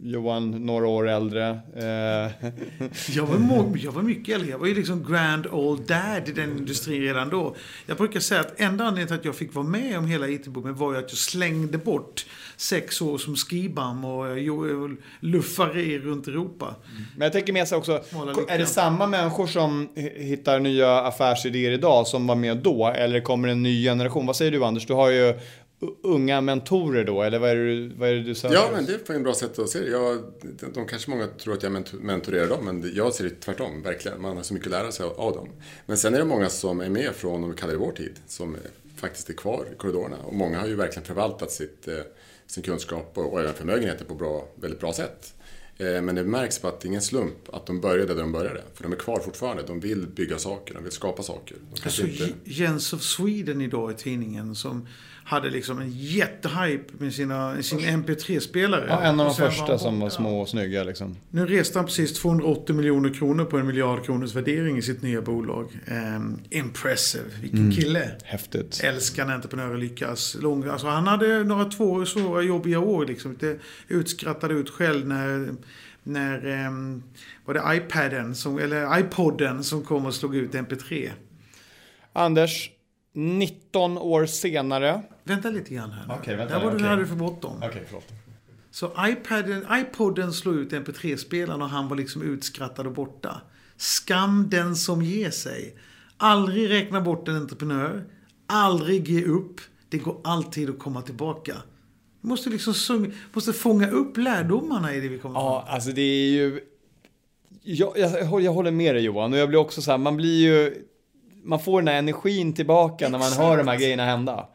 Johan 0.02 0.66
några 0.66 0.86
år 0.86 1.08
äldre. 1.08 1.60
Eh. 1.76 2.48
jag, 3.16 3.26
var 3.26 3.76
jag 3.76 3.92
var 3.92 4.02
mycket 4.02 4.34
äldre. 4.34 4.50
Jag 4.50 4.58
var 4.58 4.66
ju 4.66 4.74
liksom 4.74 5.04
grand 5.04 5.46
old 5.46 5.86
dad 5.86 6.28
i 6.28 6.32
den 6.32 6.58
industrin 6.58 7.02
redan 7.02 7.28
då. 7.28 7.56
Jag 7.86 7.96
brukar 7.96 8.20
säga 8.20 8.40
att 8.40 8.60
enda 8.60 8.84
anledningen 8.84 9.08
till 9.08 9.16
att 9.16 9.24
jag 9.24 9.34
fick 9.34 9.54
vara 9.54 9.66
med 9.66 9.98
om 9.98 10.06
hela 10.06 10.28
IT-boomen 10.28 10.74
var 10.74 10.92
ju 10.92 10.98
att 10.98 11.10
jag 11.10 11.18
slängde 11.18 11.78
bort 11.78 12.26
sex 12.56 13.00
år 13.02 13.18
som 13.18 13.36
skibam 13.36 14.04
och 14.04 14.26
luffare 15.20 15.98
runt 15.98 16.28
Europa. 16.28 16.74
Men 17.16 17.24
jag 17.24 17.32
tänker 17.32 17.52
med 17.52 17.68
sig 17.68 17.78
också, 17.78 17.92
är 18.48 18.58
det 18.58 18.66
samma 18.66 19.06
människor 19.06 19.46
som 19.46 19.88
hittar 20.16 20.60
nya 20.60 21.00
affärsidéer 21.00 21.70
idag 21.70 22.06
som 22.06 22.26
var 22.26 22.34
med 22.34 22.56
då? 22.56 22.86
Eller 22.86 23.20
kommer 23.20 23.48
en 23.48 23.62
ny 23.62 23.84
generation? 23.84 24.26
Vad 24.26 24.36
säger 24.36 24.52
du 24.52 24.64
Anders? 24.64 24.86
Du 24.86 24.92
har 24.92 25.10
ju 25.10 25.34
unga 26.02 26.40
mentorer 26.40 27.04
då, 27.04 27.22
eller 27.22 27.38
vad 27.38 27.50
är 27.50 27.56
det, 27.56 27.94
vad 27.96 28.08
är 28.08 28.12
det 28.12 28.22
du 28.22 28.34
säger? 28.34 28.54
Ja, 28.54 28.68
men 28.72 28.86
det 28.86 29.08
är 29.10 29.14
en 29.14 29.22
bra 29.22 29.34
sätt 29.34 29.58
att 29.58 29.68
se 29.68 29.80
det. 29.80 29.90
Jag, 29.90 30.22
de 30.74 30.86
kanske 30.86 31.10
många 31.10 31.26
tror 31.26 31.54
att 31.54 31.62
jag 31.62 31.84
mentorerar 32.00 32.48
dem, 32.48 32.64
men 32.64 32.92
jag 32.94 33.14
ser 33.14 33.24
det 33.24 33.30
tvärtom, 33.30 33.82
verkligen. 33.82 34.22
Man 34.22 34.36
har 34.36 34.42
så 34.42 34.54
mycket 34.54 34.66
att 34.66 34.72
lära 34.82 34.92
sig 34.92 35.06
av 35.06 35.32
dem. 35.32 35.48
Men 35.86 35.96
sen 35.96 36.14
är 36.14 36.18
det 36.18 36.24
många 36.24 36.48
som 36.48 36.80
är 36.80 36.88
med 36.88 37.14
från, 37.14 37.44
om 37.44 37.50
vi 37.50 37.56
kallar 37.56 37.72
det 37.72 37.78
vår 37.78 37.92
tid, 37.92 38.14
som 38.26 38.56
faktiskt 38.96 39.30
är 39.30 39.34
kvar 39.34 39.66
i 39.72 39.76
korridorerna. 39.76 40.16
Och 40.24 40.34
många 40.34 40.60
har 40.60 40.66
ju 40.66 40.74
verkligen 40.74 41.06
förvaltat 41.06 41.50
sitt, 41.50 41.88
eh, 41.88 41.94
sin 42.46 42.62
kunskap 42.62 43.12
och, 43.14 43.32
och 43.32 43.40
även 43.40 43.54
förmögenheter 43.54 44.04
på 44.04 44.14
bra, 44.14 44.48
väldigt 44.54 44.80
bra 44.80 44.92
sätt. 44.92 45.34
Eh, 45.78 46.02
men 46.02 46.14
det 46.14 46.24
märks 46.24 46.58
på 46.58 46.68
att 46.68 46.80
det 46.80 46.86
är 46.86 46.88
ingen 46.88 47.02
slump 47.02 47.54
att 47.54 47.66
de 47.66 47.80
började 47.80 48.14
där 48.14 48.20
de 48.20 48.32
började. 48.32 48.62
För 48.74 48.82
de 48.82 48.92
är 48.92 48.96
kvar 48.96 49.20
fortfarande. 49.20 49.62
De 49.66 49.80
vill 49.80 50.06
bygga 50.06 50.38
saker, 50.38 50.74
de 50.74 50.82
vill 50.82 50.92
skapa 50.92 51.22
saker. 51.22 51.56
Såg 51.86 52.08
inte... 52.08 52.28
Jens 52.44 52.92
of 52.92 53.00
Sweden 53.02 53.60
idag 53.60 53.90
i 53.90 53.94
tidningen 53.94 54.54
som 54.54 54.86
hade 55.24 55.50
liksom 55.50 55.78
en 55.80 55.90
jättehype 55.92 56.92
med 56.98 57.14
sina, 57.14 57.62
sin 57.62 57.78
MP3-spelare. 57.80 58.84
Ja, 58.88 59.02
en 59.02 59.20
av 59.20 59.26
de 59.26 59.34
första 59.34 59.66
han 59.66 59.78
som 59.78 60.00
var 60.00 60.10
små 60.10 60.40
och 60.40 60.48
snygga 60.48 60.84
liksom. 60.84 61.16
Nu 61.30 61.46
reste 61.46 61.78
han 61.78 61.86
precis 61.86 62.12
280 62.20 62.74
miljoner 62.74 63.14
kronor 63.14 63.44
på 63.44 63.58
en 63.58 63.66
miljard 63.66 64.04
kronors 64.04 64.34
värdering 64.34 64.78
i 64.78 64.82
sitt 64.82 65.02
nya 65.02 65.22
bolag. 65.22 65.68
Ehm, 65.86 66.38
impressive. 66.50 67.24
Vilken 67.40 67.58
Mm. 67.60 67.72
kille. 67.72 68.10
Häftigt. 68.24 68.80
Älskar 68.84 69.26
när 69.26 69.34
entreprenörer 69.34 69.78
lyckas. 69.78 70.36
Lång, 70.40 70.68
alltså 70.68 70.86
han 70.86 71.06
hade 71.06 71.44
några 71.44 71.64
två 71.64 72.04
svåra 72.04 72.42
jobbiga 72.42 72.78
år. 72.80 73.06
Liksom. 73.06 73.32
Lite 73.32 73.58
utskrattad 73.88 74.52
ut 74.52 74.70
själv 74.70 75.08
när, 75.08 75.54
när 76.06 76.46
ehm, 76.46 77.02
var 77.44 77.54
det 77.54 77.76
iPaden, 77.76 78.34
som, 78.34 78.58
eller 78.58 78.98
iPodden 78.98 79.64
som 79.64 79.82
kom 79.82 80.06
och 80.06 80.14
slog 80.14 80.36
ut 80.36 80.52
MP3. 80.52 81.10
Anders, 82.12 82.70
19 83.12 83.98
år 83.98 84.26
senare. 84.26 85.02
Vänta 85.24 85.50
lite 85.50 85.74
grann 85.74 85.90
här. 85.90 86.16
Okej, 86.20 86.36
vänta 86.36 86.54
Där 86.58 86.64
var 86.64 86.70
du 86.70 86.76
okej. 86.76 86.88
hade 86.88 87.06
för 87.06 87.16
bråttom. 87.16 87.56
Okej, 87.62 87.84
förlåt. 87.86 88.12
Så 88.70 88.92
iPaden, 89.08 89.66
iPodden 89.72 90.32
slog 90.32 90.56
ut 90.56 90.72
MP3-spelaren 90.72 91.62
och 91.62 91.68
han 91.68 91.88
var 91.88 91.96
liksom 91.96 92.22
utskrattad 92.22 92.86
och 92.86 92.92
borta. 92.92 93.40
Skam 93.76 94.48
den 94.50 94.76
som 94.76 95.02
ger 95.02 95.30
sig. 95.30 95.76
Aldrig 96.16 96.70
räkna 96.70 97.00
bort 97.00 97.28
en 97.28 97.36
entreprenör. 97.36 98.04
Aldrig 98.46 99.08
ge 99.08 99.24
upp. 99.24 99.60
Det 99.88 99.98
går 99.98 100.20
alltid 100.24 100.70
att 100.70 100.78
komma 100.78 101.02
tillbaka. 101.02 101.54
Du 102.26 102.30
måste 102.30 102.50
liksom 102.50 103.12
måste 103.32 103.52
fånga 103.52 103.90
upp 103.90 104.16
lärdomarna 104.16 104.94
i 104.94 105.00
det 105.00 105.08
vi 105.08 105.18
kommer 105.18 105.34
Ja, 105.40 105.62
fram 105.66 105.74
alltså 105.74 105.90
det 105.90 106.00
är 106.02 106.28
ju... 106.30 106.60
Jag, 107.62 107.98
jag, 107.98 108.42
jag 108.42 108.52
håller- 108.52 108.70
med 108.70 108.94
dig 108.94 109.04
Johan 109.04 109.32
och 109.32 109.38
jag 109.38 109.48
blir 109.48 109.58
också 109.58 109.82
så 109.82 109.90
här, 109.90 109.98
man 109.98 110.16
blir 110.16 110.40
ju... 110.40 110.74
Man 111.44 111.60
får 111.60 111.80
den 111.80 111.88
här 111.88 111.98
energin 111.98 112.52
tillbaka 112.52 113.08
när 113.08 113.18
man 113.18 113.28
Exakt. 113.28 113.42
hör 113.42 113.56
de 113.56 113.68
här 113.68 113.78
grejerna 113.78 114.04
hända. 114.04 114.48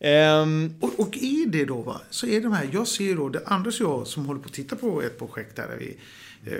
Ehm, 0.00 0.74
Och, 0.80 1.00
och 1.00 1.16
i 1.16 1.44
det 1.48 1.64
då, 1.64 1.82
va, 1.82 2.00
så 2.10 2.26
är 2.26 2.40
de 2.40 2.52
här, 2.52 2.68
jag 2.72 2.88
ser 2.88 3.04
ju 3.04 3.14
då, 3.16 3.28
det 3.28 3.42
Anders 3.46 3.80
och 3.80 3.86
jag 3.90 4.06
som 4.06 4.26
håller 4.26 4.40
på 4.40 4.46
att 4.46 4.52
titta 4.52 4.76
på 4.76 5.02
ett 5.02 5.18
projekt 5.18 5.56
där, 5.56 5.68
där 5.68 5.76
vi 5.76 5.96
eh, 6.52 6.58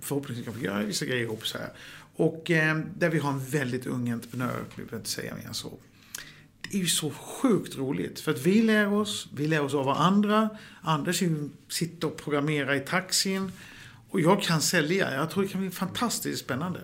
förhoppningsvis 0.00 0.44
kan 0.46 0.54
få 0.54 0.60
göra 0.64 0.82
vissa 0.82 1.04
grejer 1.04 1.22
ihop 1.22 1.46
så 1.46 1.58
här. 1.58 1.68
Och 2.16 2.50
eh, 2.50 2.76
där 2.98 3.08
vi 3.10 3.18
har 3.18 3.30
en 3.30 3.44
väldigt 3.44 3.86
ung 3.86 4.10
entreprenör, 4.10 4.64
vi 4.76 4.82
behöver 4.82 4.96
inte 4.96 5.10
säga 5.10 5.34
mer 5.40 5.46
än 5.46 5.54
så. 5.54 5.72
Det 6.70 6.76
är 6.76 6.80
ju 6.80 6.86
så 6.86 7.10
sjukt 7.10 7.76
roligt, 7.76 8.20
för 8.20 8.32
att 8.32 8.42
vi 8.46 8.62
lär 8.62 8.92
oss, 8.92 9.28
vi 9.36 9.46
lär 9.46 9.60
oss 9.60 9.74
av 9.74 9.84
varandra. 9.84 10.48
Anders 10.82 11.22
sitter 11.68 12.06
och 12.08 12.16
programmerar 12.16 12.74
i 12.74 12.80
taxin. 12.80 13.52
Och 14.10 14.20
jag 14.20 14.42
kan 14.42 14.60
sälja. 14.60 15.14
Jag 15.14 15.30
tror 15.30 15.42
det 15.42 15.48
kan 15.48 15.60
bli 15.60 15.70
fantastiskt 15.70 16.40
spännande. 16.44 16.80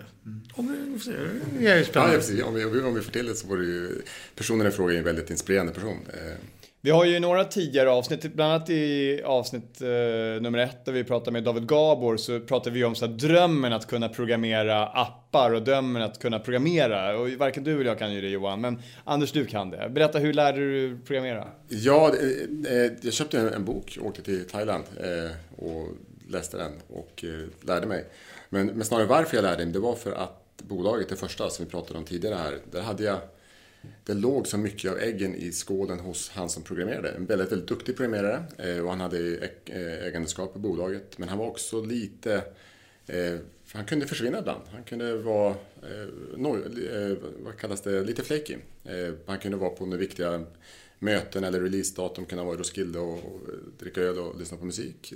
Om 0.53 0.67
vi, 0.71 0.91
vi 0.91 0.99
får 0.99 1.05
se. 1.05 1.11
Det 1.59 1.67
är 1.67 1.73
ju 1.75 1.79
Ja, 1.79 1.85
spännande. 1.85 2.13
ja, 2.13 2.19
precis. 2.19 2.43
Om 2.43 2.53
vi, 2.53 2.65
om 2.65 2.71
vi- 2.73 2.81
om 2.81 2.93
vi 2.95 3.01
får 3.01 3.11
till 3.11 3.25
det 3.25 3.35
så 3.35 3.47
var 3.47 3.57
det 3.57 3.63
ju... 3.65 4.01
Personen 4.35 4.67
i 4.67 4.71
fråga 4.71 4.93
är 4.93 4.97
en 4.97 5.03
väldigt 5.03 5.29
inspirerande 5.29 5.73
person. 5.73 5.97
Vi 6.85 6.91
har 6.91 7.05
ju 7.05 7.19
några 7.19 7.45
tidigare 7.45 7.89
avsnitt, 7.89 8.33
bland 8.33 8.53
annat 8.53 8.69
i 8.69 9.21
avsnitt 9.25 9.81
eh, 9.81 9.87
nummer 10.41 10.57
ett 10.57 10.85
där 10.85 10.91
vi 10.91 11.03
pratade 11.03 11.31
med 11.31 11.43
David 11.43 11.67
Gabor 11.67 12.17
så 12.17 12.39
pratade 12.39 12.75
vi 12.75 12.83
om 12.83 12.95
så 12.95 13.05
här, 13.05 13.13
drömmen 13.13 13.73
att 13.73 13.87
kunna 13.87 14.09
programmera 14.09 14.87
appar 14.87 15.53
och 15.53 15.61
drömmen 15.61 16.01
att 16.01 16.19
kunna 16.19 16.39
programmera. 16.39 17.17
Och 17.17 17.29
varken 17.29 17.63
du 17.63 17.73
eller 17.73 17.85
jag 17.85 17.99
kan 17.99 18.13
ju 18.13 18.21
det 18.21 18.29
Johan, 18.29 18.61
men 18.61 18.81
Anders 19.03 19.31
du 19.31 19.45
kan 19.45 19.69
det. 19.69 19.89
Berätta, 19.89 20.19
hur 20.19 20.33
lärde 20.33 20.59
du 20.59 20.97
programmera? 21.05 21.47
Ja, 21.67 22.11
eh, 22.69 22.91
jag 23.01 23.13
köpte 23.13 23.39
en, 23.39 23.65
bok 23.65 23.75
bok, 23.75 23.97
åkte 24.07 24.21
till 24.21 24.47
Thailand 24.47 24.83
eh, 25.01 25.65
och 25.65 25.87
läste 26.29 26.57
den 26.57 26.71
och 26.87 27.23
eh, 27.23 27.67
lärde 27.67 27.87
mig. 27.87 28.05
Men, 28.49 28.67
men 28.67 28.85
snarare 28.85 29.05
varför 29.05 29.37
jag 29.37 29.43
lärde 29.43 29.65
mig, 29.65 29.73
det 29.73 29.79
var 29.79 29.95
för 29.95 30.11
att 30.11 30.61
bolaget, 30.61 31.09
det 31.09 31.15
första 31.15 31.49
som 31.49 31.65
vi 31.65 31.71
pratade 31.71 31.99
om 31.99 32.05
tidigare 32.05 32.35
här, 32.35 32.57
där 32.71 32.81
hade 32.81 33.03
jag 33.03 33.17
det 34.03 34.13
låg 34.13 34.47
så 34.47 34.57
mycket 34.57 34.91
av 34.91 34.97
äggen 34.97 35.35
i 35.35 35.51
skålen 35.51 35.99
hos 35.99 36.29
han 36.29 36.49
som 36.49 36.63
programmerade. 36.63 37.09
En 37.09 37.25
väldigt, 37.25 37.51
väldigt 37.51 37.67
duktig 37.67 37.97
programmerare 37.97 38.43
eh, 38.57 38.83
och 38.83 38.89
han 38.89 38.99
hade 38.99 39.49
eh, 39.65 40.07
ägandeskap 40.07 40.55
i 40.55 40.59
bolaget. 40.59 41.17
Men 41.17 41.29
han 41.29 41.37
var 41.37 41.47
också 41.47 41.81
lite... 41.81 42.43
Eh, 43.07 43.35
han 43.73 43.85
kunde 43.85 44.07
försvinna 44.07 44.39
ibland. 44.39 44.61
Han 44.71 44.83
kunde 44.83 45.15
vara, 45.17 45.55
vad 47.39 47.57
kallas 47.57 47.81
det, 47.81 48.03
lite 48.03 48.23
flaky. 48.23 48.57
Han 49.25 49.39
kunde 49.39 49.57
vara 49.57 49.69
på 49.69 49.85
några 49.85 49.97
viktiga 49.97 50.45
möten 50.99 51.43
eller 51.43 51.61
releasedatum, 51.61 52.25
kunde 52.25 52.43
vara 52.43 52.55
i 52.55 52.57
Roskilde 52.57 52.99
och, 52.99 53.19
dricka 53.79 54.01
öl 54.01 54.19
och 54.19 54.39
lyssna 54.39 54.57
på 54.57 54.65
musik. 54.65 55.13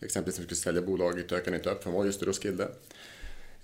Exempelvis 0.00 0.38
när 0.38 0.42
vi 0.42 0.46
skulle 0.46 0.56
sälja 0.56 0.82
bolaget 0.82 1.28
dök 1.28 1.44
han 1.44 1.54
inte 1.54 1.70
upp, 1.70 1.82
för 1.82 1.90
han 1.90 1.98
var 1.98 2.04
just 2.04 2.22
i 2.22 2.24
Roskilde. 2.24 2.68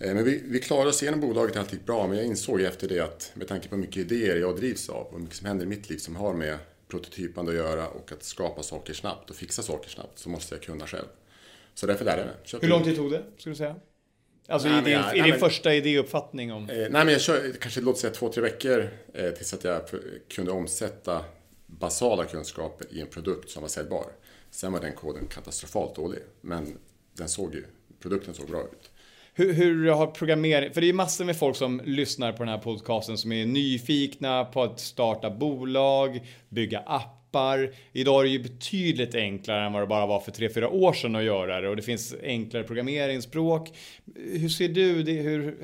Eh, 0.01 0.15
Men 0.15 0.25
vi, 0.25 0.43
vi 0.45 0.61
klarade 0.61 0.89
oss 0.91 1.03
igenom 1.03 1.21
bolaget, 1.21 1.57
allt 1.57 1.73
gick 1.73 1.87
bra, 1.87 2.07
men 2.07 2.17
jag 2.17 2.27
insåg 2.27 2.61
efter 2.61 2.89
det 2.89 3.01
att 3.01 3.33
med 3.35 3.49
tanke 3.49 3.69
på 3.69 3.75
hur 3.75 3.83
mycket 3.83 3.97
idéer 3.97 4.37
jag 4.37 4.57
drivs 4.57 4.89
av 4.89 5.07
och 5.07 5.21
mycket 5.21 5.37
som 5.37 5.47
händer 5.47 5.65
i 5.65 5.69
mitt 5.69 5.91
liv 5.91 5.99
som 5.99 6.17
har 6.17 6.35
med 6.35 6.59
prototypande 6.89 7.51
att 7.53 7.57
göra 7.59 7.89
och 7.89 8.13
att 8.13 8.23
skapa 8.23 8.63
saker 8.63 8.93
snabbt 8.95 9.31
och 9.31 9.37
fixa 9.37 9.63
saker 9.63 9.91
snabbt 9.91 10.19
så 10.19 10.29
måste 10.29 10.55
jag 10.55 10.63
kunna 10.63 10.87
själv. 10.87 11.07
Så 11.75 11.87
därför 11.87 12.05
lärde 12.05 12.19
jag 12.21 12.27
mig. 12.27 12.37
Köpte- 12.45 12.67
Hur 12.67 12.71
lång 12.71 12.85
tid 12.85 12.97
tog 12.97 13.11
det, 13.11 13.23
skulle 13.39 13.53
du 13.53 13.57
säga? 13.57 13.77
Alltså 14.49 14.69
Nej, 14.69 14.81
i 14.81 14.85
din, 14.85 14.93
jag- 14.93 15.03
i 15.03 15.05
nej, 15.07 15.23
din 15.23 15.31
men- 15.31 15.41
första 15.41 15.75
idéuppfattning 15.75 16.53
om... 16.53 16.71
Eh, 16.71 16.77
nej, 16.77 16.91
men 16.91 17.09
jag 17.09 17.21
kör, 17.21 17.53
kanske 17.61 17.81
låt 17.81 17.99
säga 17.99 18.13
två, 18.13 18.29
tre 18.33 18.43
veckor 18.43 18.89
eh, 19.15 19.31
tills 19.31 19.55
att 19.55 19.65
jag 19.65 19.81
kunde 20.29 20.51
omsätta 20.53 21.25
basala 21.67 22.25
kunskaper 22.25 22.87
i 22.91 23.01
en 23.01 23.07
produkt 23.07 23.51
som 23.51 23.63
var 23.63 23.69
säljbar. 23.69 24.07
Sen 24.51 24.73
var 24.73 24.81
den 24.81 24.93
koden 24.93 25.27
katastrofalt 25.27 25.95
dålig, 25.97 26.19
men 26.41 26.79
den 27.17 27.29
såg 27.29 27.55
ju, 27.55 27.65
produkten 28.01 28.35
såg 28.35 28.47
bra 28.49 28.63
ut. 28.63 28.90
Hur, 29.41 29.53
hur 29.53 29.91
har 29.91 30.07
programmering... 30.07 30.73
För 30.73 30.81
det 30.81 30.89
är 30.89 30.93
massor 30.93 31.25
med 31.25 31.37
folk 31.37 31.57
som 31.57 31.81
lyssnar 31.85 32.33
på 32.33 32.39
den 32.43 32.49
här 32.49 32.59
podcasten 32.59 33.19
som 33.19 33.33
är 33.33 33.47
nyfikna 33.47 34.45
på 34.45 34.63
att 34.63 34.81
starta 34.81 35.31
bolag, 35.31 36.21
bygga 36.49 36.79
appar. 36.79 37.75
Idag 37.93 38.21
är 38.21 38.25
det 38.25 38.31
ju 38.31 38.43
betydligt 38.43 39.15
enklare 39.15 39.67
än 39.67 39.73
vad 39.73 39.83
det 39.83 39.87
bara 39.87 40.07
var 40.07 40.21
för 40.21 40.33
3-4 40.33 40.65
år 40.65 40.93
sedan 40.93 41.17
att 41.17 41.23
göra 41.23 41.61
det 41.61 41.69
och 41.69 41.77
det 41.77 41.83
finns 41.83 42.15
enklare 42.23 42.65
programmeringsspråk. 42.65 43.69
Hur 44.15 44.49
ser 44.49 44.69
du 44.69 45.03
det? 45.03 45.13
Hur... 45.13 45.57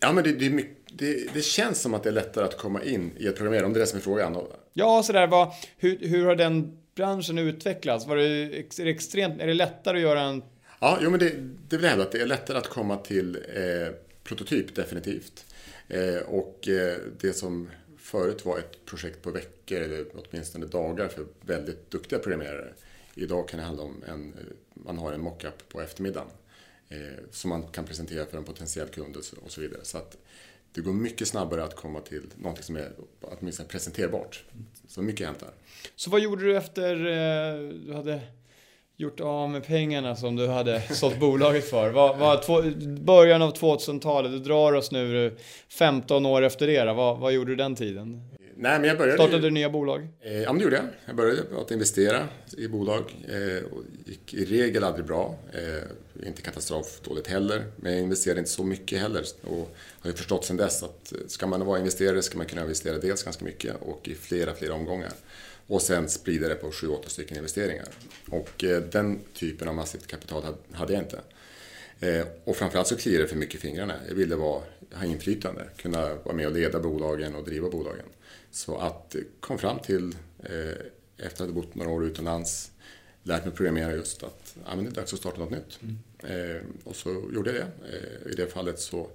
Ja, 0.00 0.12
men 0.12 0.24
det, 0.24 0.32
det, 0.32 0.46
är 0.46 0.50
mycket, 0.50 0.76
det, 0.92 1.34
det 1.34 1.44
känns 1.44 1.80
som 1.80 1.94
att 1.94 2.02
det 2.02 2.08
är 2.08 2.12
lättare 2.12 2.44
att 2.44 2.58
komma 2.58 2.82
in 2.84 3.10
i 3.18 3.28
att 3.28 3.36
programmera, 3.36 3.66
om 3.66 3.72
det 3.72 3.78
är 3.78 3.80
det 3.80 3.86
som 3.86 3.98
är 3.98 4.02
frågan. 4.02 4.36
Ja, 4.72 5.02
sådär, 5.02 5.26
vad, 5.26 5.52
hur, 5.78 5.98
hur 6.00 6.26
har 6.26 6.34
den 6.34 6.78
branschen 6.94 7.38
utvecklats? 7.38 8.06
Var 8.06 8.16
det, 8.16 8.24
är, 8.24 8.84
det 8.84 8.90
extremt, 8.90 9.40
är 9.40 9.46
det 9.46 9.54
lättare 9.54 9.96
att 9.96 10.02
göra 10.02 10.20
en... 10.20 10.42
Ja, 10.78 10.98
jo, 11.02 11.10
men 11.10 11.20
det, 11.20 11.30
det 11.68 11.76
vill 11.76 11.82
jag 11.82 11.90
hävda 11.90 12.04
att 12.04 12.12
det 12.12 12.20
är 12.20 12.26
lättare 12.26 12.58
att 12.58 12.68
komma 12.68 12.96
till 12.96 13.36
eh, 13.54 13.94
prototyp, 14.24 14.74
definitivt. 14.74 15.46
Eh, 15.88 16.16
och 16.16 16.68
eh, 16.68 16.96
det 17.20 17.32
som 17.32 17.68
förut 17.98 18.44
var 18.44 18.58
ett 18.58 18.84
projekt 18.84 19.22
på 19.22 19.30
veckor 19.30 19.80
eller 19.80 20.06
åtminstone 20.14 20.66
dagar 20.66 21.08
för 21.08 21.26
väldigt 21.40 21.90
duktiga 21.90 22.18
programmerare. 22.18 22.72
Idag 23.14 23.48
kan 23.48 23.60
det 23.60 23.66
handla 23.66 23.82
om 23.82 24.04
en, 24.08 24.32
eh, 24.32 24.40
man 24.74 24.98
har 24.98 25.12
en 25.12 25.20
mockup 25.20 25.68
på 25.68 25.80
eftermiddagen 25.80 26.28
eh, 26.88 26.98
som 27.30 27.50
man 27.50 27.62
kan 27.62 27.84
presentera 27.84 28.26
för 28.26 28.38
en 28.38 28.44
potentiell 28.44 28.88
kund 28.88 29.16
och 29.16 29.24
så, 29.24 29.36
och 29.44 29.50
så 29.50 29.60
vidare. 29.60 29.80
Så 29.82 29.98
att 29.98 30.16
det 30.72 30.80
går 30.80 30.92
mycket 30.92 31.28
snabbare 31.28 31.64
att 31.64 31.76
komma 31.76 32.00
till 32.00 32.22
något 32.36 32.64
som 32.64 32.76
är 32.76 32.92
åtminstone 33.20 33.68
presenterbart. 33.68 34.44
Så 34.88 35.02
mycket 35.02 35.26
hänt 35.26 35.40
där. 35.40 35.50
Så 35.96 36.10
vad 36.10 36.20
gjorde 36.20 36.44
du 36.44 36.56
efter 36.56 36.96
eh, 36.96 37.68
du 37.68 37.92
hade 37.92 38.20
gjort 38.96 39.20
av 39.20 39.50
med 39.50 39.66
pengarna 39.66 40.16
som 40.16 40.36
du 40.36 40.48
hade 40.48 40.80
sålt 40.80 41.20
bolaget 41.20 41.70
för? 41.70 41.90
Vad, 41.90 42.18
vad, 42.18 42.42
två, 42.42 42.62
början 43.00 43.42
av 43.42 43.54
2000-talet, 43.54 44.32
du 44.32 44.38
drar 44.38 44.72
oss 44.72 44.90
nu 44.90 45.36
15 45.68 46.26
år 46.26 46.42
efter 46.42 46.66
det. 46.66 46.92
Vad, 46.92 47.18
vad 47.18 47.32
gjorde 47.32 47.50
du 47.52 47.56
den 47.56 47.74
tiden? 47.74 48.22
Nej, 48.58 48.78
men 48.80 48.88
jag 48.88 48.98
började 48.98 49.18
Startade 49.18 49.42
du 49.42 49.50
nya 49.50 49.70
bolag? 49.70 50.08
Eh, 50.20 50.32
Ja, 50.42 50.52
men 50.52 50.58
det 50.58 50.64
gjorde 50.64 50.76
jag. 50.76 50.84
Jag 51.06 51.16
började 51.16 51.42
att 51.60 51.70
investera 51.70 52.28
i 52.56 52.68
bolag. 52.68 53.02
Eh, 53.28 53.72
och 53.72 53.82
gick 54.06 54.34
i 54.34 54.44
regel 54.44 54.84
aldrig 54.84 55.06
bra. 55.06 55.34
Eh, 55.52 56.26
inte 56.28 56.42
katastrofdåligt 56.42 57.28
heller. 57.28 57.64
Men 57.76 57.92
jag 57.92 58.02
investerade 58.02 58.40
inte 58.40 58.50
så 58.50 58.64
mycket 58.64 59.00
heller. 59.00 59.24
Och 59.44 59.76
har 60.00 60.10
ju 60.10 60.12
förstått 60.12 60.44
sedan 60.44 60.56
dess 60.56 60.82
att 60.82 61.12
ska 61.26 61.46
man 61.46 61.66
vara 61.66 61.78
investerare 61.78 62.22
ska 62.22 62.38
man 62.38 62.46
kunna 62.46 62.62
investera 62.62 62.98
dels 62.98 63.22
ganska 63.22 63.44
mycket 63.44 63.74
och 63.80 64.08
i 64.08 64.14
flera, 64.14 64.54
flera 64.54 64.74
omgångar. 64.74 65.12
Och 65.66 65.82
sen 65.82 66.08
sprida 66.08 66.48
det 66.48 66.54
på 66.54 66.70
sju, 66.72 66.88
åtta 66.88 67.08
stycken 67.08 67.36
investeringar. 67.36 67.86
Och 68.30 68.64
eh, 68.64 68.82
den 68.82 69.20
typen 69.34 69.68
av 69.68 69.74
massivt 69.74 70.06
kapital 70.06 70.42
hade- 70.72 70.92
jag 70.92 71.02
inte. 71.02 71.20
Eh, 72.00 72.26
och 72.44 72.56
framförallt 72.56 72.88
så 72.88 72.96
kliade 72.96 73.24
det 73.24 73.28
för 73.28 73.36
mycket 73.36 73.54
i 73.54 73.58
fingrarna. 73.58 73.94
Jag 74.08 74.14
ville 74.14 74.36
vara, 74.36 74.62
ha 74.94 75.04
inflytande, 75.04 75.68
kunna 75.76 76.14
vara 76.14 76.34
med 76.34 76.46
och 76.46 76.52
leda 76.52 76.80
bolagen 76.80 77.34
och 77.34 77.44
driva 77.44 77.70
bolagen. 77.70 78.06
Så 78.50 78.76
att 78.78 79.14
eh, 79.14 79.20
kom 79.40 79.58
fram 79.58 79.78
till, 79.78 80.16
efter 81.18 81.44
att 81.44 81.50
ha 81.50 81.54
bott 81.54 81.74
några 81.74 81.90
år 81.90 82.04
utomlands, 82.06 82.70
lärt 83.22 83.44
mig 83.44 83.54
programmera 83.54 83.92
just 83.92 84.22
att 84.22 84.56
ja, 84.66 84.76
men 84.76 84.84
det 84.84 84.90
är 84.90 84.94
dags 84.94 85.12
att 85.12 85.18
starta 85.18 85.38
något 85.40 85.50
nytt. 85.50 85.78
Eh, 86.22 86.62
och 86.84 86.96
så 86.96 87.10
gjorde 87.10 87.52
jag 87.52 87.66
det. 88.24 88.30
I 88.32 88.34
det 88.34 88.46
fallet 88.46 88.78
så 88.80 89.10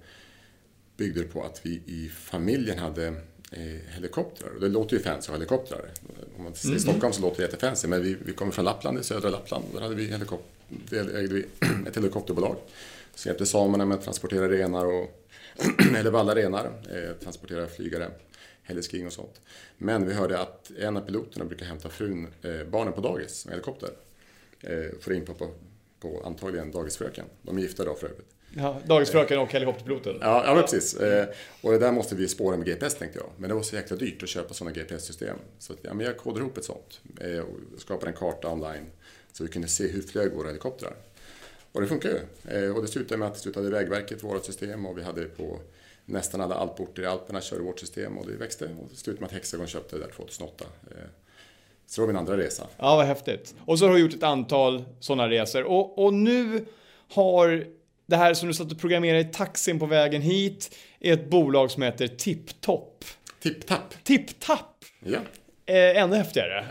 byggde 0.98 1.22
det 1.22 1.28
på 1.28 1.44
att 1.44 1.66
vi 1.66 1.82
i 1.86 2.12
familjen 2.16 2.78
hade 2.80 3.14
helikoptrar. 3.88 4.50
Och 4.50 4.62
det 4.62 4.68
låter 4.68 4.98
ju 4.98 5.04
fancy 5.04 5.32
helikoptrar. 5.32 5.90
Om 6.38 6.44
man 6.44 6.54
mm. 6.64 6.78
I 6.78 6.80
Stockholm 6.80 7.14
så 7.14 7.22
låter 7.22 7.38
det 7.38 7.44
jättefancy, 7.44 7.88
men 7.88 8.04
vi, 8.04 8.18
vi 8.26 8.34
kommer 8.34 8.52
från 8.52 8.66
Lappland, 8.66 9.00
i 9.00 9.04
södra 9.04 9.30
Lappland. 9.30 9.66
Där 9.74 9.82
hade 9.82 9.96
vi, 9.96 10.06
helikop 10.06 10.44
ägde 10.92 11.34
vi 11.34 11.46
ett 11.88 11.98
helikopterbolag 11.98 12.56
som 13.16 13.30
hjälpte 13.30 13.46
samerna 13.46 13.86
med 13.86 13.98
att 13.98 14.04
transportera 14.04 14.50
renar, 14.50 14.86
och, 14.86 15.28
eller 15.98 16.12
valla 16.12 16.36
renar, 16.36 16.66
eh, 16.66 17.24
transportera 17.24 17.68
flygare, 17.68 18.12
heliskiing 18.64 19.06
och 19.06 19.14
sånt. 19.14 19.42
Men 19.78 20.08
vi 20.08 20.14
hörde 20.14 20.40
att 20.40 20.72
en 20.80 20.98
av 20.98 21.02
piloterna 21.02 21.46
brukar 21.46 21.66
hämta 21.66 21.90
frun, 21.90 22.28
eh, 22.42 22.64
barnen 22.72 22.94
på 22.94 23.02
dagis 23.02 23.46
med 23.46 23.54
helikopter. 23.54 23.90
Eh, 24.62 25.00
för 25.00 25.14
in 25.14 25.26
på, 25.26 25.34
på, 25.34 25.50
på 26.00 26.22
antagligen 26.26 26.72
dagisfröken. 26.72 27.26
De 27.42 27.58
är 27.58 27.62
gifta 27.62 27.86
då 27.86 27.96
för 27.96 28.08
övrigt. 28.08 28.36
Ja, 28.58 28.78
dagisfröken 28.86 29.40
och 29.40 29.54
helikopterpiloten. 29.54 30.18
Ja, 30.22 30.44
ja 30.46 30.54
men 30.54 30.64
precis. 30.64 30.94
Eh, 30.94 31.28
och 31.62 31.72
det 31.72 31.78
där 31.78 31.92
måste 31.92 32.16
vi 32.16 32.28
spåra 32.28 32.58
med 32.58 32.68
GPS 32.68 32.96
tänkte 32.96 33.20
jag. 33.20 33.30
Men 33.38 33.50
det 33.50 33.56
var 33.56 33.62
så 33.62 33.76
jäkla 33.76 33.98
dyrt 33.98 34.24
att 34.24 34.30
köpa 34.30 34.54
sådana 34.54 34.76
GPS-system. 34.76 35.38
Så 35.60 35.74
ja, 35.82 35.94
men 35.94 36.06
jag 36.06 36.18
kodade 36.18 36.42
ihop 36.42 36.58
ett 36.58 36.66
sånt. 36.66 37.02
Eh, 37.22 37.40
och 37.40 37.82
skapade 37.82 38.12
en 38.12 38.18
karta 38.18 38.50
online. 38.52 38.86
Så 39.32 39.44
vi 39.44 39.50
kunde 39.50 39.68
se 39.68 39.88
hur 39.88 40.02
flög 40.02 40.34
våra 40.34 40.48
helikoptrar. 40.48 40.94
Och 41.72 41.82
det 41.82 41.88
funkar 41.88 42.10
ju. 42.10 42.20
Eh, 42.58 42.76
och 42.76 42.82
det 42.82 42.88
slutade 42.88 43.18
med 43.18 43.28
att 43.28 43.34
det 43.34 43.40
slutade 43.40 43.70
Vägverket 43.70 44.24
vårt 44.24 44.46
system 44.46 44.86
och 44.86 44.98
vi 44.98 45.04
hade 45.04 45.24
på 45.24 45.60
nästan 46.06 46.42
alla 46.42 46.56
alporter 46.56 47.04
i 47.04 47.06
Alperna 47.06 47.42
körde 47.42 47.64
vårt 47.64 47.80
system 47.80 48.18
och 48.18 48.28
det 48.28 48.34
växte. 48.34 48.66
Och 48.66 48.88
det 48.90 48.96
slutade 48.96 49.22
med 49.22 49.28
att 49.28 49.34
Hexagon 49.34 49.68
köpte 49.68 49.96
det 49.96 50.04
där 50.06 50.12
2008. 50.12 50.66
Så 51.86 52.02
det 52.02 52.08
var 52.08 52.14
min 52.14 52.20
andra 52.20 52.38
resa. 52.38 52.68
Ja, 52.78 52.96
vad 52.96 53.06
häftigt. 53.06 53.56
Och 53.66 53.80
så 53.80 53.88
har 53.88 53.94
du 53.94 54.00
gjort 54.00 54.14
ett 54.14 54.24
antal 54.24 54.84
sådana 55.00 55.30
resor. 55.30 55.64
Och, 55.64 56.06
och 56.06 56.14
nu 56.14 56.66
har 57.10 57.66
det 58.12 58.18
här 58.18 58.34
som 58.34 58.48
du 58.48 58.54
satt 58.54 58.72
och 58.72 58.80
programmerade 58.80 59.20
i 59.20 59.26
taxin 59.26 59.80
på 59.80 59.86
vägen 59.86 60.22
hit 60.22 60.76
är 61.00 61.14
ett 61.14 61.30
bolag 61.30 61.72
som 61.72 61.84
heter 61.84 62.08
TipTop. 62.08 63.06
TipTap. 63.44 64.04
TipTap. 64.04 64.86
Ja. 65.06 65.20
Eh, 65.72 66.04
ännu 66.04 66.16
häftigare. 66.16 66.66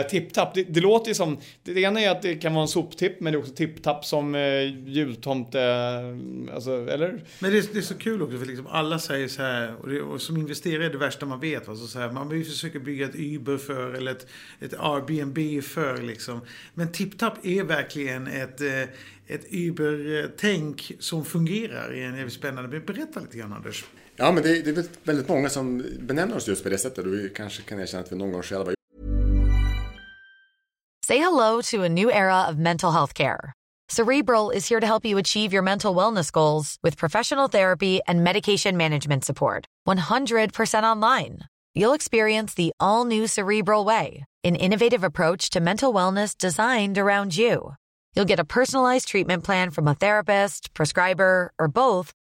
Eh, 0.00 0.06
tipptapp, 0.06 0.54
det, 0.54 0.62
det, 0.62 0.80
låter 0.80 1.08
ju 1.08 1.14
som... 1.14 1.38
Det 1.62 1.80
ena 1.80 2.00
är 2.00 2.10
att 2.10 2.22
det 2.22 2.34
kan 2.34 2.54
vara 2.54 2.62
en 2.62 2.68
soptipp, 2.68 3.20
men 3.20 3.32
det 3.32 3.36
är 3.36 3.40
också 3.40 3.54
tipptapp 3.54 4.04
som 4.04 4.34
eh, 4.34 4.62
jultomte... 4.88 5.60
Eh, 5.60 6.54
alltså, 6.54 6.70
eller? 6.70 7.24
Men 7.38 7.52
det 7.52 7.58
är, 7.58 7.64
det 7.72 7.78
är, 7.78 7.82
så 7.82 7.94
kul 7.94 8.22
också, 8.22 8.38
för 8.38 8.46
liksom 8.46 8.66
alla 8.66 8.98
säger 8.98 9.28
så 9.28 9.42
här, 9.42 9.74
och, 9.80 9.88
det, 9.88 10.00
och 10.00 10.20
som 10.20 10.36
investerare 10.36 10.86
är 10.86 10.90
det 10.90 10.98
värsta 10.98 11.26
man 11.26 11.40
vet. 11.40 11.68
Alltså 11.68 11.86
så 11.86 11.98
här, 11.98 12.12
man 12.12 12.28
vill 12.28 12.44
försöka 12.44 12.78
bygga 12.78 13.06
ett 13.06 13.14
Uber 13.14 13.56
för, 13.56 13.94
eller 13.94 14.12
ett, 14.12 14.26
ett 14.60 14.74
Airbnb 14.78 15.64
för 15.64 16.02
liksom. 16.02 16.40
Men 16.74 16.92
tipptapp 16.92 17.46
är 17.46 17.64
verkligen 17.64 18.26
ett, 18.26 18.60
eh, 18.60 18.82
ett 19.26 19.46
Uber-tänk 19.50 20.92
som 20.98 21.24
fungerar 21.24 21.94
i 21.94 22.02
en 22.02 22.16
jävligt 22.16 22.34
spännande... 22.34 22.80
Berätta 22.80 23.20
lite 23.20 23.38
grann, 23.38 23.52
Anders. 23.52 23.84
Ja, 24.20 24.32
men 24.32 24.42
det, 24.42 24.62
det 24.62 24.78
är 24.78 24.84
väldigt 25.04 25.28
många 25.28 25.48
som 25.48 25.82
benämner 26.00 26.36
oss 26.36 26.48
just 26.48 26.62
på 26.62 26.68
det 26.68 26.78
sättet 26.78 27.06
och 27.06 27.12
vi 27.12 27.32
kanske 27.36 27.62
kan 27.62 27.80
erkänna 27.80 28.02
att 28.02 28.12
vi 28.12 28.16
någon 28.16 28.32
gång 28.32 28.42
själva 28.42 28.72
Say 31.06 31.18
hello 31.18 31.62
to 31.62 31.82
a 31.82 31.88
new 31.88 32.10
era 32.10 32.48
of 32.48 32.56
mental 32.56 32.92
health 32.92 33.14
care. 33.14 33.52
Cerebral 33.88 34.50
is 34.56 34.70
here 34.70 34.80
to 34.80 34.86
help 34.86 35.04
you 35.04 35.18
achieve 35.18 35.52
your 35.54 35.62
mental 35.62 35.96
wellness 35.96 36.32
goals 36.32 36.76
with 36.82 36.98
professional 36.98 37.48
therapy 37.48 38.00
and 38.06 38.22
medication 38.22 38.76
management 38.76 39.24
support. 39.24 39.66
100% 39.88 40.84
online. 40.84 41.38
You'll 41.74 41.96
experience 41.96 42.54
the 42.54 42.70
all 42.78 43.06
new 43.06 43.26
Cerebral 43.26 43.84
Way, 43.86 44.24
an 44.44 44.56
innovative 44.56 45.04
approach 45.04 45.50
to 45.50 45.60
mental 45.60 45.94
wellness 45.94 46.36
designed 46.38 46.98
around 46.98 47.36
you. 47.36 47.74
You'll 48.14 48.30
get 48.30 48.40
a 48.40 48.44
personalized 48.44 49.08
treatment 49.08 49.44
plan 49.44 49.70
from 49.70 49.88
a 49.88 49.94
therapist, 49.94 50.74
prescriber, 50.74 51.52
or 51.58 51.68
both 51.68 52.12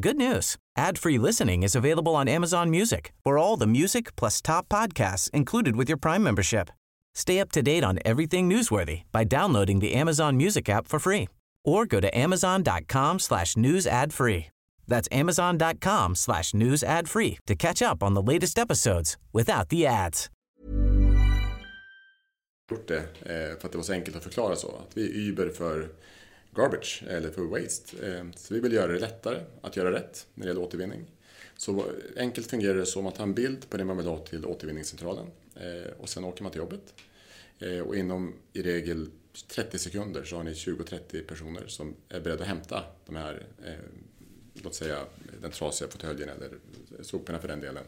Good 0.00 0.16
news. 0.16 0.56
Ad-free 0.76 1.18
listening 1.18 1.62
is 1.62 1.76
available 1.76 2.16
on 2.16 2.26
Amazon 2.26 2.68
Music 2.68 3.12
for 3.22 3.38
all 3.38 3.56
the 3.56 3.66
music 3.66 4.16
plus 4.16 4.42
top 4.42 4.68
podcasts 4.68 5.30
included 5.30 5.76
with 5.76 5.88
your 5.88 5.96
Prime 5.96 6.22
membership. 6.22 6.68
Stay 7.14 7.38
up 7.38 7.52
to 7.52 7.62
date 7.62 7.84
on 7.84 8.00
everything 8.04 8.50
newsworthy 8.50 9.02
by 9.12 9.22
downloading 9.22 9.78
the 9.78 9.94
Amazon 9.94 10.36
Music 10.36 10.68
app 10.68 10.88
for 10.88 10.98
free 10.98 11.28
or 11.64 11.86
go 11.86 12.00
to 12.00 12.10
amazon.com 12.18 13.20
slash 13.20 13.56
news 13.56 13.86
ad 13.86 14.12
free. 14.12 14.46
That's 14.88 15.08
amazon.com 15.12 16.16
slash 16.16 16.54
news 16.54 16.82
ad 16.82 17.08
free 17.08 17.38
to 17.46 17.54
catch 17.54 17.80
up 17.80 18.02
on 18.02 18.14
the 18.14 18.22
latest 18.22 18.58
episodes 18.58 19.16
without 19.32 19.68
the 19.68 19.86
ads. 19.86 20.28
Gjort 22.70 22.88
det 22.88 22.98
eh, 22.98 23.58
för 23.60 23.66
att 23.66 23.72
det 23.72 23.78
var 23.78 23.84
så 23.84 23.92
enkelt 23.92 24.16
att 24.16 24.24
förklara 24.24 24.56
så. 24.56 24.68
Att 24.68 24.96
vi 24.96 25.06
är 25.06 25.30
Uber 25.30 25.48
för 25.48 25.88
garbage 26.54 27.02
eller 27.08 27.30
för 27.30 27.42
waste. 27.42 28.06
Ehm, 28.06 28.32
så 28.32 28.54
vi 28.54 28.60
vill 28.60 28.72
göra 28.72 28.92
det 28.92 28.98
lättare 28.98 29.40
att 29.62 29.76
göra 29.76 29.92
rätt 29.92 30.26
när 30.34 30.44
det 30.44 30.50
gäller 30.50 30.62
återvinning. 30.62 31.04
Så 31.56 31.84
enkelt 32.16 32.50
fungerar 32.50 32.74
det 32.74 32.86
så 32.86 32.98
att 32.98 33.04
man 33.04 33.12
tar 33.12 33.24
en 33.24 33.34
bild 33.34 33.70
på 33.70 33.76
det 33.76 33.84
man 33.84 33.96
vill 33.96 34.06
ha 34.06 34.18
till 34.18 34.46
återvinningscentralen 34.46 35.26
eh, 35.54 35.92
och 35.98 36.08
sen 36.08 36.24
åker 36.24 36.42
man 36.42 36.52
till 36.52 36.58
jobbet. 36.58 36.94
Eh, 37.58 37.78
och 37.78 37.96
inom 37.96 38.34
i 38.52 38.62
regel 38.62 39.10
30 39.48 39.78
sekunder 39.78 40.24
så 40.24 40.36
har 40.36 40.44
ni 40.44 40.52
20-30 40.52 41.26
personer 41.26 41.66
som 41.66 41.94
är 42.08 42.20
beredda 42.20 42.42
att 42.42 42.48
hämta 42.48 42.84
de 43.06 43.16
här 43.16 43.46
eh, 43.64 43.72
låt 44.62 44.74
säga 44.74 44.98
den 45.40 45.50
trasiga 45.50 45.88
fåtöljen 45.90 46.28
eller 46.28 46.50
soporna 47.02 47.38
för 47.38 47.48
den 47.48 47.60
delen. 47.60 47.84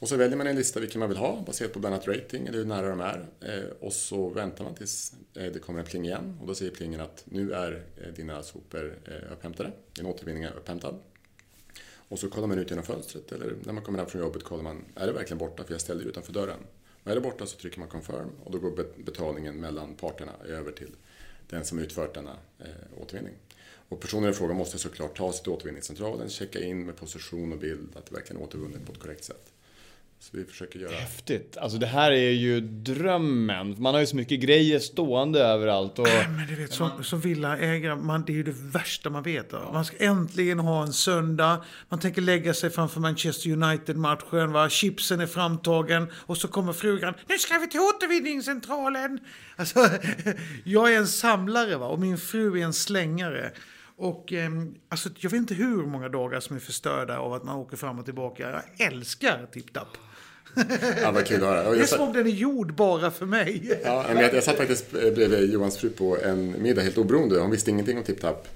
Och 0.00 0.08
så 0.08 0.16
väljer 0.16 0.36
man 0.36 0.46
en 0.46 0.56
lista 0.56 0.80
vilken 0.80 0.98
man 0.98 1.08
vill 1.08 1.18
ha 1.18 1.42
baserat 1.46 1.72
på 1.72 1.78
bland 1.78 1.94
annat 1.94 2.08
rating 2.08 2.46
eller 2.46 2.58
hur 2.58 2.64
nära 2.64 2.88
de 2.88 3.00
är. 3.00 3.26
Eh, 3.40 3.70
och 3.80 3.92
så 3.92 4.28
väntar 4.28 4.64
man 4.64 4.74
tills 4.74 5.12
eh, 5.34 5.52
det 5.52 5.58
kommer 5.58 5.80
en 5.80 5.86
pling 5.86 6.04
igen 6.04 6.38
och 6.40 6.46
då 6.46 6.54
säger 6.54 6.70
plingen 6.70 7.00
att 7.00 7.24
nu 7.24 7.52
är 7.52 7.84
eh, 7.96 8.12
dina 8.12 8.42
sopor 8.42 8.98
upphämtade, 9.32 9.72
din 9.92 10.06
återvinning 10.06 10.42
är 10.42 10.52
upphämtad. 10.52 10.98
Och 11.92 12.18
så 12.18 12.30
kollar 12.30 12.48
man 12.48 12.58
ut 12.58 12.70
genom 12.70 12.84
fönstret 12.84 13.32
eller 13.32 13.54
när 13.64 13.72
man 13.72 13.84
kommer 13.84 13.98
hem 13.98 14.08
från 14.08 14.20
jobbet 14.20 14.44
kollar 14.44 14.62
man, 14.62 14.84
är 14.94 15.06
det 15.06 15.12
verkligen 15.12 15.38
borta 15.38 15.64
för 15.64 15.74
jag 15.74 15.80
ställde 15.80 16.04
det 16.04 16.10
utanför 16.10 16.32
dörren. 16.32 16.60
Och 17.04 17.10
är 17.10 17.14
det 17.14 17.20
borta 17.20 17.46
så 17.46 17.56
trycker 17.56 17.78
man 17.78 17.88
confirm 17.88 18.30
och 18.44 18.52
då 18.52 18.58
går 18.58 18.86
betalningen 19.04 19.56
mellan 19.56 19.94
parterna 19.94 20.32
över 20.48 20.72
till 20.72 20.90
den 21.48 21.64
som 21.64 21.78
utfört 21.78 22.14
denna 22.14 22.36
återvinning. 23.00 23.34
Och 23.88 24.00
personen 24.00 24.30
i 24.30 24.32
fråga 24.32 24.54
måste 24.54 24.78
såklart 24.78 25.16
ta 25.16 25.32
sig 25.32 25.42
till 25.42 25.52
återvinningscentralen, 25.52 26.28
checka 26.28 26.60
in 26.60 26.86
med 26.86 26.96
position 26.96 27.52
och 27.52 27.58
bild 27.58 27.96
att 27.96 28.06
det 28.06 28.14
verkligen 28.14 28.42
är 28.42 28.46
återvunnet 28.46 28.86
på 28.86 28.92
ett 28.92 28.98
korrekt 28.98 29.24
sätt. 29.24 29.52
Så 30.22 30.36
vi 30.36 30.44
försöker 30.44 30.78
göra... 30.78 30.92
Häftigt. 30.92 31.56
Alltså 31.56 31.78
det 31.78 31.86
här 31.86 32.12
är 32.12 32.30
ju 32.30 32.60
drömmen. 32.60 33.82
Man 33.82 33.94
har 33.94 34.00
ju 34.00 34.06
så 34.06 34.16
mycket 34.16 34.40
grejer 34.40 34.78
stående 34.78 35.40
överallt. 35.40 35.98
Och... 35.98 36.06
Men 36.36 36.46
du 36.48 36.54
vet, 36.54 36.72
som, 36.72 37.04
som 37.04 37.20
villaägare, 37.20 37.96
man, 37.96 38.24
det 38.24 38.32
är 38.32 38.34
ju 38.34 38.42
det 38.42 38.54
värsta 38.54 39.10
man 39.10 39.22
vet. 39.22 39.52
Va? 39.52 39.70
Man 39.72 39.84
ska 39.84 39.96
äntligen 40.04 40.58
ha 40.58 40.82
en 40.82 40.92
söndag. 40.92 41.64
Man 41.88 42.00
tänker 42.00 42.22
lägga 42.22 42.54
sig 42.54 42.70
framför 42.70 43.00
Manchester 43.00 43.50
United-matchen. 43.50 44.52
Va? 44.52 44.68
Chipsen 44.68 45.20
är 45.20 45.26
framtagen. 45.26 46.06
Och 46.14 46.36
så 46.36 46.48
kommer 46.48 46.72
frugan. 46.72 47.14
Nu 47.28 47.38
ska 47.38 47.58
vi 47.58 47.68
till 47.68 47.80
återvinningscentralen. 47.80 49.18
Alltså, 49.56 49.88
jag 50.64 50.92
är 50.92 50.98
en 50.98 51.08
samlare 51.08 51.76
va? 51.76 51.86
och 51.86 52.00
min 52.00 52.18
fru 52.18 52.60
är 52.60 52.64
en 52.64 52.72
slängare. 52.72 53.52
Och 53.96 54.32
eh, 54.32 54.50
alltså, 54.88 55.08
jag 55.18 55.30
vet 55.30 55.38
inte 55.38 55.54
hur 55.54 55.86
många 55.86 56.08
dagar 56.08 56.40
som 56.40 56.56
är 56.56 56.60
förstörda 56.60 57.18
av 57.18 57.32
att 57.32 57.44
man 57.44 57.56
åker 57.56 57.76
fram 57.76 57.98
och 57.98 58.04
tillbaka. 58.04 58.50
Jag 58.50 58.86
älskar 58.86 59.46
TipTap. 59.52 59.88
Ja, 61.02 61.10
vad 61.10 61.26
kul 61.26 61.42
att 61.42 61.48
höra. 61.48 61.70
Det 61.70 61.80
är 61.80 61.86
som 61.86 62.00
om 62.00 62.12
den 62.12 62.26
är 62.26 62.30
gjord 62.30 62.74
bara 62.74 63.10
för 63.10 63.26
mig. 63.26 63.80
ja, 63.84 64.04
men 64.08 64.22
jag, 64.22 64.34
jag 64.34 64.44
satt 64.44 64.56
faktiskt 64.56 64.90
bredvid 64.90 65.52
Johans 65.52 65.76
fru 65.78 65.90
på 65.90 66.18
en 66.22 66.62
middag 66.62 66.82
helt 66.82 66.98
oberoende. 66.98 67.40
Hon 67.40 67.50
visste 67.50 67.70
ingenting 67.70 67.98
om 67.98 68.04
TipTap. 68.04 68.48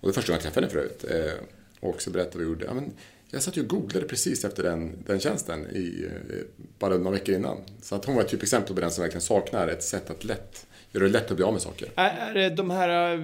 Och 0.00 0.08
det 0.08 0.14
första 0.14 0.32
gången 0.32 0.42
jag 0.44 0.52
träffade 0.52 0.66
henne 0.66 0.88
förut. 0.88 1.04
Eh, 1.10 1.44
och 1.80 2.02
så 2.02 2.10
berättade 2.10 2.38
vi 2.38 2.44
gjorde. 2.44 2.64
Ja, 2.64 2.74
men 2.74 2.92
jag 3.30 3.42
satt 3.42 3.56
ju 3.56 3.60
och 3.60 3.68
googlade 3.68 4.06
precis 4.06 4.44
efter 4.44 4.62
den, 4.62 5.04
den 5.06 5.20
tjänsten 5.20 5.66
i, 5.70 6.06
eh, 6.06 6.36
bara 6.78 6.96
några 6.96 7.10
veckor 7.10 7.34
innan. 7.34 7.56
Så 7.82 7.94
att 7.94 8.04
hon 8.04 8.14
var 8.14 8.22
ett 8.22 8.28
typexempel 8.28 8.74
på 8.74 8.80
den 8.80 8.90
som 8.90 9.02
verkligen 9.02 9.20
saknar 9.22 9.68
ett 9.68 9.82
sätt 9.82 10.10
att 10.10 10.24
lätt, 10.24 10.66
göra 10.92 11.04
det 11.04 11.10
lätt 11.10 11.30
att 11.30 11.36
bli 11.36 11.44
av 11.44 11.52
med 11.52 11.62
saker. 11.62 11.88
Är, 11.94 12.30
är 12.30 12.34
det 12.34 12.50
de 12.50 12.70
här... 12.70 13.16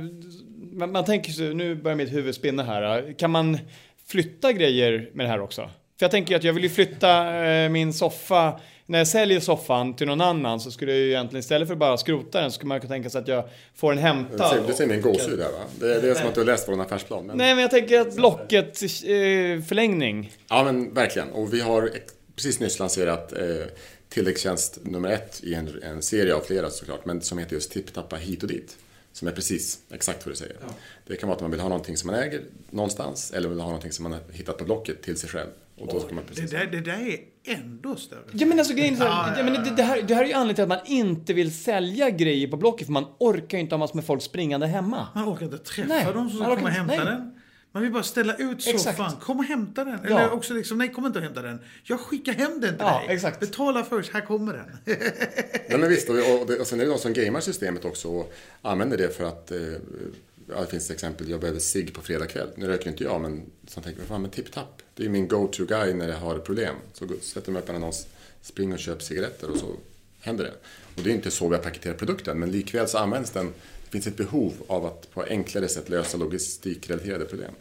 Man, 0.73 0.93
man 0.93 1.05
tänker 1.05 1.33
sig, 1.33 1.55
nu 1.55 1.75
börjar 1.75 1.97
mitt 1.97 2.13
huvud 2.13 2.35
spinna 2.35 2.63
här. 2.63 3.15
Kan 3.19 3.31
man 3.31 3.59
flytta 4.07 4.53
grejer 4.53 5.11
med 5.13 5.27
det 5.27 5.31
här 5.31 5.41
också? 5.41 5.71
För 5.99 6.05
jag 6.05 6.11
tänker 6.11 6.37
att 6.37 6.45
jag 6.45 6.53
vill 6.53 6.63
ju 6.63 6.71
flytta 6.71 7.45
äh, 7.45 7.69
min 7.69 7.93
soffa. 7.93 8.61
När 8.87 8.99
jag 8.99 9.09
säljer 9.09 9.41
soffan 9.41 9.97
till 9.97 10.07
någon 10.07 10.21
annan 10.21 10.61
så 10.61 10.71
skulle 10.71 10.93
jag 10.93 11.01
ju 11.01 11.09
egentligen 11.09 11.41
istället 11.41 11.69
för 11.69 11.75
att 11.75 11.79
bara 11.79 11.97
skrota 11.97 12.41
den 12.41 12.51
så 12.51 12.55
skulle 12.55 12.69
man 12.69 12.81
kunna 12.81 12.95
tänka 12.95 13.11
sig 13.11 13.21
att 13.21 13.29
jag 13.29 13.45
får 13.75 13.93
den 13.93 13.97
Du 13.97 14.03
hämtad. 14.09 14.51
ser, 14.51 14.63
du 14.67 14.73
ser 14.73 14.87
min 14.87 15.01
gåshud 15.01 15.39
där 15.39 15.53
va? 15.53 15.59
Det, 15.81 16.01
det 16.01 16.11
är 16.11 16.15
som 16.15 16.29
att 16.29 16.35
du 16.35 16.41
har 16.41 16.47
läst 16.47 16.69
vår 16.69 16.81
affärsplan. 16.83 17.27
Men... 17.27 17.37
Nej 17.37 17.55
men 17.55 17.63
jag 17.63 17.71
tänker 17.71 18.01
att 18.01 18.17
blocket 18.17 18.83
äh, 18.83 18.89
förlängning. 19.69 20.33
Ja, 20.49 20.65
men 20.65 20.95
verkligen. 20.95 21.31
Och 21.33 21.55
vi 21.55 21.61
har 21.61 21.91
precis 22.37 22.61
nyss 22.61 22.79
lanserat 22.79 23.33
eh, 23.33 23.39
tilläggstjänst 24.09 24.79
nummer 24.83 25.09
ett 25.09 25.41
i 25.43 25.55
en, 25.55 25.83
en 25.83 26.03
serie 26.03 26.35
av 26.35 26.41
flera 26.41 26.71
såklart, 26.71 27.05
men 27.05 27.21
som 27.23 27.39
heter 27.39 27.55
just 27.55 27.73
Tipptappa 27.73 28.17
hit 28.17 28.43
och 28.43 28.49
dit. 28.49 28.77
Som 29.13 29.29
är 29.29 29.33
precis 29.33 29.79
exakt 29.91 30.27
vad 30.27 30.33
du 30.33 30.37
säger. 30.37 30.57
Det 31.07 31.17
kan 31.17 31.29
vara 31.29 31.37
att 31.37 31.43
man 31.43 31.51
vill 31.51 31.61
ha 31.61 31.69
någonting 31.69 31.97
som 31.97 32.11
man 32.11 32.21
äger 32.21 32.41
någonstans 32.71 33.33
eller 33.37 33.49
vill 33.49 33.61
ha 33.61 33.67
någonting 33.67 33.93
som 33.93 34.03
man 34.03 34.13
har 34.13 34.21
hittat 34.33 34.59
på 34.59 34.65
Blocket 34.65 35.03
till 35.03 35.17
sig 35.17 35.29
själv. 35.31 35.49
Och 35.79 35.87
då 35.93 36.01
ska 36.01 36.15
man 36.15 36.25
Det 36.25 36.35
precis... 36.35 36.51
där, 36.51 36.67
det 36.67 36.81
där 36.81 37.01
är 37.09 37.19
ändå 37.55 37.97
större. 37.97 38.21
Ja 38.33 38.47
men 38.47 38.59
alltså 38.59 38.75
grejen 38.75 38.95
är 38.95 38.99
så 38.99 39.05
här, 39.05 39.39
ja, 39.39 39.45
men 39.45 39.53
det, 39.65 39.71
det, 39.77 39.83
här, 39.83 40.03
det 40.03 40.15
här 40.15 40.23
är 40.23 40.27
ju 40.27 40.33
anledningen 40.33 40.55
till 40.55 40.63
att 40.63 40.69
man 40.69 40.87
inte 40.87 41.33
vill 41.33 41.55
sälja 41.55 42.11
grejer 42.11 42.49
på 42.49 42.57
Blocket 42.57 42.87
för 42.87 42.93
man 42.93 43.05
orkar 43.19 43.59
ju 43.59 43.63
inte 43.63 43.75
ha 43.75 43.79
massor 43.79 43.95
med 43.97 44.05
folk 44.05 44.23
springande 44.23 44.67
hemma. 44.67 45.09
Man 45.15 45.29
orkar 45.29 45.45
inte 45.45 45.59
träffa 45.59 45.89
Nej, 45.89 46.05
dem 46.05 46.31
som 46.31 46.39
ska 46.39 46.47
komma 46.57 46.63
och 46.69 46.71
hämta 46.71 46.95
nej. 46.97 47.05
den. 47.05 47.33
Man 47.73 47.83
vill 47.83 47.93
bara 47.93 48.03
ställa 48.03 48.35
ut 48.37 48.63
soffan. 48.63 48.77
Exakt. 49.07 49.21
Kom 49.25 49.39
och 49.39 49.45
hämta 49.45 49.85
den. 49.85 49.99
Ja. 50.03 50.09
Eller 50.21 50.31
också 50.33 50.55
liksom, 50.55 50.79
nej 50.79 50.93
kom 50.93 51.07
inte 51.07 51.19
och 51.19 51.25
hämta 51.25 51.43
den. 51.43 51.59
Jag 51.85 52.01
skickar 52.01 52.33
hem 52.33 52.51
den 52.61 52.61
till 52.77 52.77
Ja, 52.79 53.03
dig. 53.07 53.15
exakt. 53.15 53.41
Betala 53.41 53.85
först, 53.85 54.13
här 54.13 54.21
kommer 54.21 54.53
den. 54.53 54.67
Nej, 55.69 55.79
men 55.79 55.89
visst, 55.89 56.09
och, 56.11 56.17
och, 56.17 56.47
det- 56.47 56.59
och 56.61 56.67
sen 56.67 56.81
är 56.81 56.85
det 56.85 56.91
de 56.91 56.99
som 56.99 57.13
gamear 57.13 57.41
systemet 57.41 57.85
också 57.85 58.09
och 58.09 58.33
använder 58.63 58.97
det 58.99 59.17
för 59.17 59.25
att 59.25 59.51
eh, 59.53 59.59
Ja, 60.49 60.61
det 60.61 60.67
finns 60.67 60.91
exempel, 60.91 61.29
jag 61.29 61.41
behöver 61.41 61.61
sig 61.61 61.87
på 61.93 62.01
fredag 62.03 62.27
kväll. 62.27 62.49
Nu 62.57 62.67
röker 62.67 62.91
inte 62.91 63.05
jag, 63.05 63.21
men 63.21 63.43
så 63.67 63.81
tänker 63.81 64.01
jag, 64.01 64.09
fan 64.09 64.23
men 64.23 64.31
tipp-tapp. 64.31 64.83
Det 64.97 65.05
är 65.05 65.09
min 65.09 65.29
go-to-guy 65.29 65.95
när 65.95 66.09
jag 66.09 66.17
har 66.17 66.39
problem. 66.39 66.75
Så 66.93 67.09
sätter 67.23 67.53
mig 67.53 67.63
upp 67.63 67.69
en 67.69 67.77
annons, 67.77 68.07
spring 68.43 68.73
och 68.73 68.79
köp 68.79 69.03
cigaretter 69.03 69.51
och 69.51 69.59
så 69.59 69.77
händer 70.21 70.45
det. 70.45 70.53
Och 70.97 71.03
det 71.03 71.11
är 71.11 71.15
inte 71.15 71.31
så 71.31 71.49
vi 71.49 71.57
har 71.57 71.63
paketerat 71.63 71.99
produkten, 71.99 72.39
men 72.39 72.51
likväl 72.51 72.89
så 72.89 72.99
används 72.99 73.31
den. 73.31 73.47
Det 73.85 73.91
finns 73.91 74.07
ett 74.07 74.17
behov 74.17 74.53
av 74.67 74.87
att 74.87 75.11
på 75.15 75.23
enklare 75.23 75.69
sätt 75.69 75.89
lösa 75.89 76.17
logistikrelaterade 76.17 77.25
problem. 77.25 77.53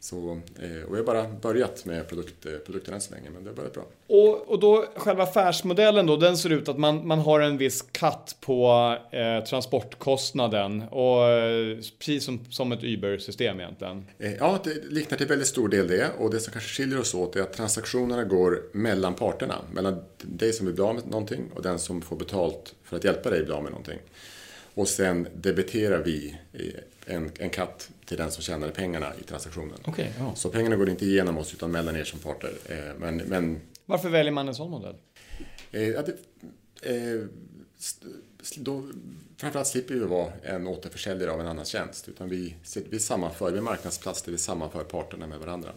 Så, 0.00 0.40
eh, 0.58 0.82
och 0.86 0.94
vi 0.94 0.96
har 0.96 1.04
bara 1.04 1.28
börjat 1.28 1.84
med 1.84 2.08
produkt, 2.08 2.46
eh, 2.46 2.52
produkten 2.52 2.94
än 2.94 3.00
så 3.00 3.14
länge, 3.14 3.30
men 3.30 3.44
det 3.44 3.50
har 3.50 3.54
börjat 3.56 3.74
bra. 3.74 3.84
Och, 4.06 4.48
och 4.48 4.58
då 4.60 4.84
själva 4.96 5.22
affärsmodellen 5.22 6.06
då, 6.06 6.16
den 6.16 6.36
ser 6.36 6.50
ut 6.50 6.68
att 6.68 6.78
man, 6.78 7.06
man 7.06 7.18
har 7.18 7.40
en 7.40 7.58
viss 7.58 7.82
cut 7.82 8.36
på 8.40 8.96
eh, 9.10 9.44
transportkostnaden 9.44 10.82
och 10.82 11.28
eh, 11.28 11.76
precis 11.98 12.24
som, 12.24 12.40
som 12.50 12.72
ett 12.72 12.84
Uber-system 12.84 13.60
egentligen. 13.60 14.06
Eh, 14.18 14.32
Ja, 14.34 14.60
det 14.64 14.84
liknar 14.90 15.18
till 15.18 15.26
väldigt 15.26 15.48
stor 15.48 15.68
del 15.68 15.88
det. 15.88 16.10
Och 16.18 16.30
det 16.30 16.40
som 16.40 16.52
kanske 16.52 16.70
skiljer 16.70 17.00
oss 17.00 17.14
åt 17.14 17.36
är 17.36 17.40
att 17.42 17.52
transaktionerna 17.52 18.24
går 18.24 18.62
mellan 18.72 19.14
parterna. 19.14 19.54
Mellan 19.72 20.02
dig 20.22 20.52
som 20.52 20.66
vill 20.66 20.74
bli 20.74 20.84
av 20.84 20.94
med 20.94 21.06
någonting 21.06 21.50
och 21.54 21.62
den 21.62 21.78
som 21.78 22.02
får 22.02 22.16
betalt 22.16 22.74
för 22.84 22.96
att 22.96 23.04
hjälpa 23.04 23.30
dig 23.30 23.44
bli 23.44 23.52
av 23.52 23.62
med 23.62 23.72
någonting. 23.72 23.98
Och 24.74 24.88
sen 24.88 25.28
debiterar 25.34 26.02
vi 26.04 26.36
en, 27.08 27.30
en 27.38 27.50
katt 27.50 27.90
till 28.04 28.16
den 28.16 28.30
som 28.30 28.42
tjänar 28.42 28.68
pengarna 28.70 29.12
i 29.20 29.22
transaktionen. 29.22 29.78
Okej, 29.84 30.12
ja. 30.18 30.34
Så 30.34 30.48
pengarna 30.48 30.76
går 30.76 30.88
inte 30.88 31.04
igenom 31.04 31.38
oss 31.38 31.54
utan 31.54 31.70
mellan 31.70 31.96
er 31.96 32.04
som 32.04 32.18
parter. 32.18 32.52
Eh, 32.68 32.94
Men, 32.98 33.16
men 33.16 33.60
Varför 33.86 34.08
väljer 34.08 34.32
man 34.32 34.48
en 34.48 34.54
sån 34.54 34.70
modell? 34.70 34.94
Eh, 35.72 35.80
det, 35.80 36.12
eh, 36.82 37.26
då, 38.56 38.88
framförallt 39.36 39.68
slipper 39.68 39.94
vi 39.94 40.00
vara 40.00 40.32
en 40.42 40.66
återförsäljare 40.66 41.30
av 41.30 41.40
en 41.40 41.46
annan 41.46 41.64
tjänst. 41.64 42.08
Utan 42.08 42.28
vi, 42.28 42.54
vi 42.90 42.98
sammanför, 42.98 43.50
vi 43.50 43.60
marknadsplats 43.60 44.22
där 44.22 44.32
vi 44.32 44.38
sammanför 44.38 44.84
parterna 44.84 45.26
med 45.26 45.38
varandra. 45.38 45.70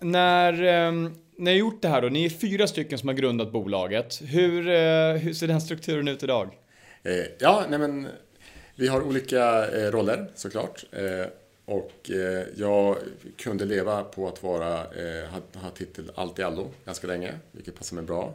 När 0.00 0.52
eh, 0.52 1.10
ni 1.36 1.50
har 1.50 1.58
gjort 1.58 1.82
det 1.82 1.88
här 1.88 2.02
då, 2.02 2.08
ni 2.08 2.24
är 2.24 2.30
fyra 2.30 2.66
stycken 2.66 2.98
som 2.98 3.08
har 3.08 3.14
grundat 3.14 3.52
bolaget. 3.52 4.20
Hur, 4.24 4.62
hur 5.18 5.34
ser 5.34 5.48
den 5.48 5.60
strukturen 5.60 6.08
ut 6.08 6.22
idag? 6.22 6.58
Ja, 7.38 7.64
nej 7.70 7.78
men 7.78 8.08
vi 8.74 8.88
har 8.88 9.02
olika 9.02 9.70
eh, 9.70 9.90
roller 9.90 10.26
såklart. 10.34 10.84
Eh, 10.92 11.26
och 11.64 12.10
eh, 12.10 12.46
jag 12.56 12.96
kunde 13.36 13.64
leva 13.64 14.04
på 14.04 14.28
att 14.28 14.42
vara, 14.42 14.76
ha, 15.54 15.70
titel 15.74 16.10
allt 16.14 16.38
i 16.38 16.42
allo 16.42 16.70
ganska 16.84 17.06
länge, 17.06 17.38
vilket 17.52 17.74
passar 17.74 17.96
mig 17.96 18.04
bra. 18.04 18.34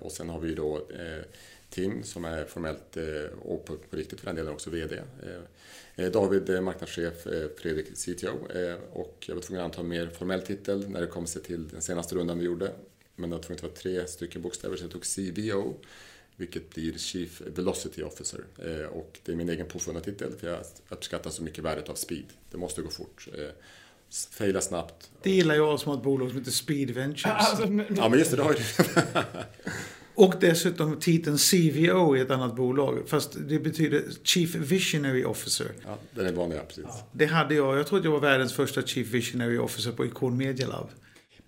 Och 0.00 0.12
sen 0.12 0.28
har 0.28 0.40
vi 0.40 0.54
då 0.54 0.80
Tim 1.70 2.02
som 2.02 2.24
är 2.24 2.44
formellt 2.44 2.96
och 3.42 3.64
på, 3.64 3.76
på 3.90 3.96
riktigt 3.96 4.20
för 4.20 4.26
den 4.26 4.36
delen 4.36 4.52
också 4.52 4.70
VD. 4.70 5.00
David 6.12 6.50
är 6.50 6.60
marknadschef, 6.60 7.26
Fredrik 7.56 7.86
CTO. 7.94 8.38
Och 8.92 9.24
jag 9.28 9.34
var 9.34 9.42
tvungen 9.42 9.60
att 9.60 9.64
anta 9.64 9.80
en 9.80 9.88
mer 9.88 10.06
formell 10.06 10.42
titel 10.42 10.90
när 10.90 11.00
det 11.00 11.06
kom 11.06 11.26
sig 11.26 11.42
till 11.42 11.68
den 11.68 11.82
senaste 11.82 12.14
rundan 12.14 12.38
vi 12.38 12.44
gjorde. 12.44 12.72
Men 13.16 13.30
det 13.30 13.36
var 13.36 13.42
tvungen 13.42 13.58
att 13.58 13.62
vara 13.62 13.72
tre 13.72 14.06
stycken 14.06 14.42
bokstäver 14.42 14.76
så 14.76 14.84
jag 14.84 14.90
tog 14.90 15.04
CVO. 15.04 15.74
Vilket 16.36 16.74
blir 16.74 16.98
Chief 16.98 17.42
Velocity 17.46 18.02
Officer. 18.02 18.40
Eh, 18.58 18.86
och 18.86 19.18
det 19.24 19.32
är 19.32 19.36
min 19.36 19.48
egen 19.48 19.66
påfunna 19.66 20.00
titel 20.00 20.32
för 20.40 20.46
jag 20.48 20.60
uppskattar 20.88 21.30
så 21.30 21.42
mycket 21.42 21.64
värdet 21.64 21.88
av 21.88 21.94
speed. 21.94 22.24
Det 22.50 22.58
måste 22.58 22.82
gå 22.82 22.90
fort. 22.90 23.28
Eh, 23.38 23.48
Faila 24.30 24.60
snabbt. 24.60 25.10
Det 25.22 25.30
gillar 25.30 25.54
jag 25.54 25.80
som 25.80 25.90
har 25.90 25.96
ett 25.98 26.04
bolag 26.04 26.28
som 26.28 26.38
heter 26.38 26.50
Speed 26.50 26.90
Ventures. 26.90 27.34
Ja 27.96 28.08
men 28.08 28.18
just 28.18 28.30
det, 28.30 28.36
det 28.36 28.42
har 28.42 28.54
ju 28.54 28.58
Och 30.14 30.34
dessutom 30.40 31.00
titeln 31.00 31.38
CVO 31.38 32.16
i 32.16 32.20
ett 32.20 32.30
annat 32.30 32.56
bolag. 32.56 33.02
Fast 33.06 33.36
det 33.48 33.58
betyder 33.58 34.04
Chief 34.22 34.54
Visionary 34.54 35.24
Officer. 35.24 35.66
ja, 35.84 35.98
Den 36.14 36.26
är 36.26 36.32
vanlig, 36.32 36.56
ja, 36.56 36.62
precis. 36.68 36.84
Det 37.12 37.26
hade 37.26 37.54
jag. 37.54 37.78
Jag 37.78 37.86
tror 37.86 37.98
att 37.98 38.04
jag 38.04 38.12
var 38.12 38.20
världens 38.20 38.52
första 38.52 38.82
Chief 38.82 39.08
Visionary 39.08 39.58
Officer 39.58 39.92
på 39.92 40.06
Icon 40.06 40.36
Media 40.36 40.68
Lab. 40.68 40.88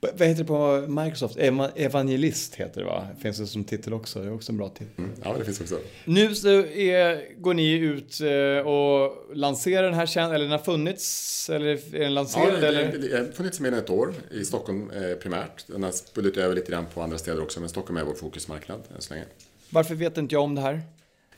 Vad 0.00 0.22
heter 0.28 0.34
det 0.34 0.44
på 0.44 0.84
Microsoft? 0.88 1.36
Eva- 1.36 1.70
Evangelist 1.76 2.54
heter 2.54 2.80
det 2.80 2.86
va? 2.86 3.06
Finns 3.22 3.38
det 3.38 3.46
som 3.46 3.64
titel 3.64 3.92
också? 3.94 4.20
Det 4.20 4.26
är 4.26 4.32
också 4.32 4.52
en 4.52 4.58
bra 4.58 4.68
titel. 4.68 4.86
Mm. 4.98 5.10
Ja, 5.24 5.34
det 5.38 5.44
finns 5.44 5.60
också. 5.60 5.78
Nu 6.04 6.34
så 6.34 6.48
är, 6.64 7.40
går 7.40 7.54
ni 7.54 7.72
ut 7.72 8.20
eh, 8.20 8.66
och 8.68 9.36
lanserar 9.36 9.82
den 9.82 9.94
här 9.94 10.06
tjänsten, 10.06 10.34
eller 10.34 10.44
den 10.44 10.52
har 10.52 10.58
funnits, 10.58 11.50
eller 11.50 11.66
är 11.66 11.78
den 11.92 12.02
Ja, 12.02 12.08
lanserad? 12.08 12.60
det, 12.60 12.68
eller? 12.68 12.92
det, 12.92 12.98
det 13.08 13.18
har 13.18 13.24
funnits 13.24 13.60
mer 13.60 13.72
än 13.72 13.78
ett 13.78 13.90
år 13.90 14.14
i 14.30 14.44
Stockholm 14.44 14.90
eh, 14.90 15.14
primärt. 15.14 15.64
Den 15.66 15.82
har 15.82 15.90
spullit 15.90 16.36
över 16.36 16.54
lite 16.54 16.70
grann 16.72 16.86
på 16.94 17.02
andra 17.02 17.18
städer 17.18 17.42
också, 17.42 17.60
men 17.60 17.68
Stockholm 17.68 17.96
är 17.96 18.04
vår 18.04 18.14
fokusmarknad 18.14 18.80
än 18.96 19.00
så 19.02 19.14
länge. 19.14 19.26
Varför 19.70 19.94
vet 19.94 20.18
inte 20.18 20.34
jag 20.34 20.42
om 20.42 20.54
det 20.54 20.60
här? 20.60 20.82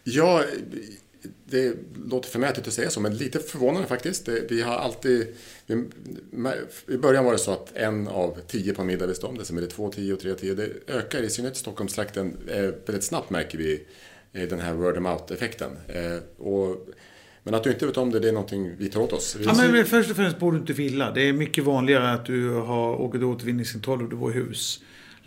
Ja, 0.04 0.42
det 1.44 1.74
låter 2.06 2.28
förmätet 2.28 2.66
att 2.66 2.72
säga 2.72 2.90
så, 2.90 3.00
men 3.00 3.16
lite 3.16 3.38
förvånande 3.38 3.88
faktiskt. 3.88 4.26
Det, 4.26 4.50
vi 4.50 4.62
har 4.62 4.74
alltid... 4.76 5.26
Vi, 5.66 5.84
I 6.88 6.96
början 6.96 7.24
var 7.24 7.32
det 7.32 7.38
så 7.38 7.52
att 7.52 7.76
en 7.76 8.08
av 8.08 8.38
tio 8.46 8.74
på 8.74 8.80
en 8.82 8.86
middag 8.86 9.06
visste 9.06 9.26
om 9.26 9.38
det, 9.38 9.44
sen 9.44 9.56
blev 9.56 9.68
det 9.68 9.74
två, 9.74 9.90
tio 9.90 10.12
och 10.12 10.20
tre, 10.20 10.34
tio. 10.34 10.54
Det 10.54 10.70
ökar 10.86 11.22
i 11.22 11.30
synnerhet 11.30 11.56
i 11.56 11.60
Stockholmstrakten. 11.60 12.36
Eh, 12.48 12.60
väldigt 12.60 13.04
snabbt 13.04 13.30
märker 13.30 13.58
vi 13.58 13.86
eh, 14.32 14.48
den 14.48 14.60
här 14.60 14.74
word 14.74 14.96
of 14.96 15.02
mouth-effekten. 15.02 15.70
Eh, 15.88 16.44
och, 16.46 16.88
men 17.42 17.54
att 17.54 17.64
du 17.64 17.70
inte 17.70 17.86
vet 17.86 17.96
om 17.96 18.10
det, 18.10 18.20
det 18.20 18.28
är 18.28 18.32
någonting 18.32 18.76
vi 18.78 18.88
tar 18.88 19.00
åt 19.00 19.12
oss. 19.12 19.36
Ja, 19.40 19.54
men 19.56 19.72
men 19.72 19.84
först 19.84 20.10
och 20.10 20.16
främst 20.16 20.38
bor 20.38 20.52
du 20.52 20.58
inte 20.58 20.72
i 20.72 20.74
villa. 20.74 21.10
Det 21.10 21.22
är 21.28 21.32
mycket 21.32 21.64
vanligare 21.64 22.12
att 22.12 22.26
du 22.26 22.48
har 22.50 23.00
åker 23.00 23.18
till 23.18 23.26
återvinningscentralen 23.26 24.04
och 24.04 24.10
du 24.10 24.16
bor 24.16 24.30
i 24.30 24.34
hus. 24.34 24.80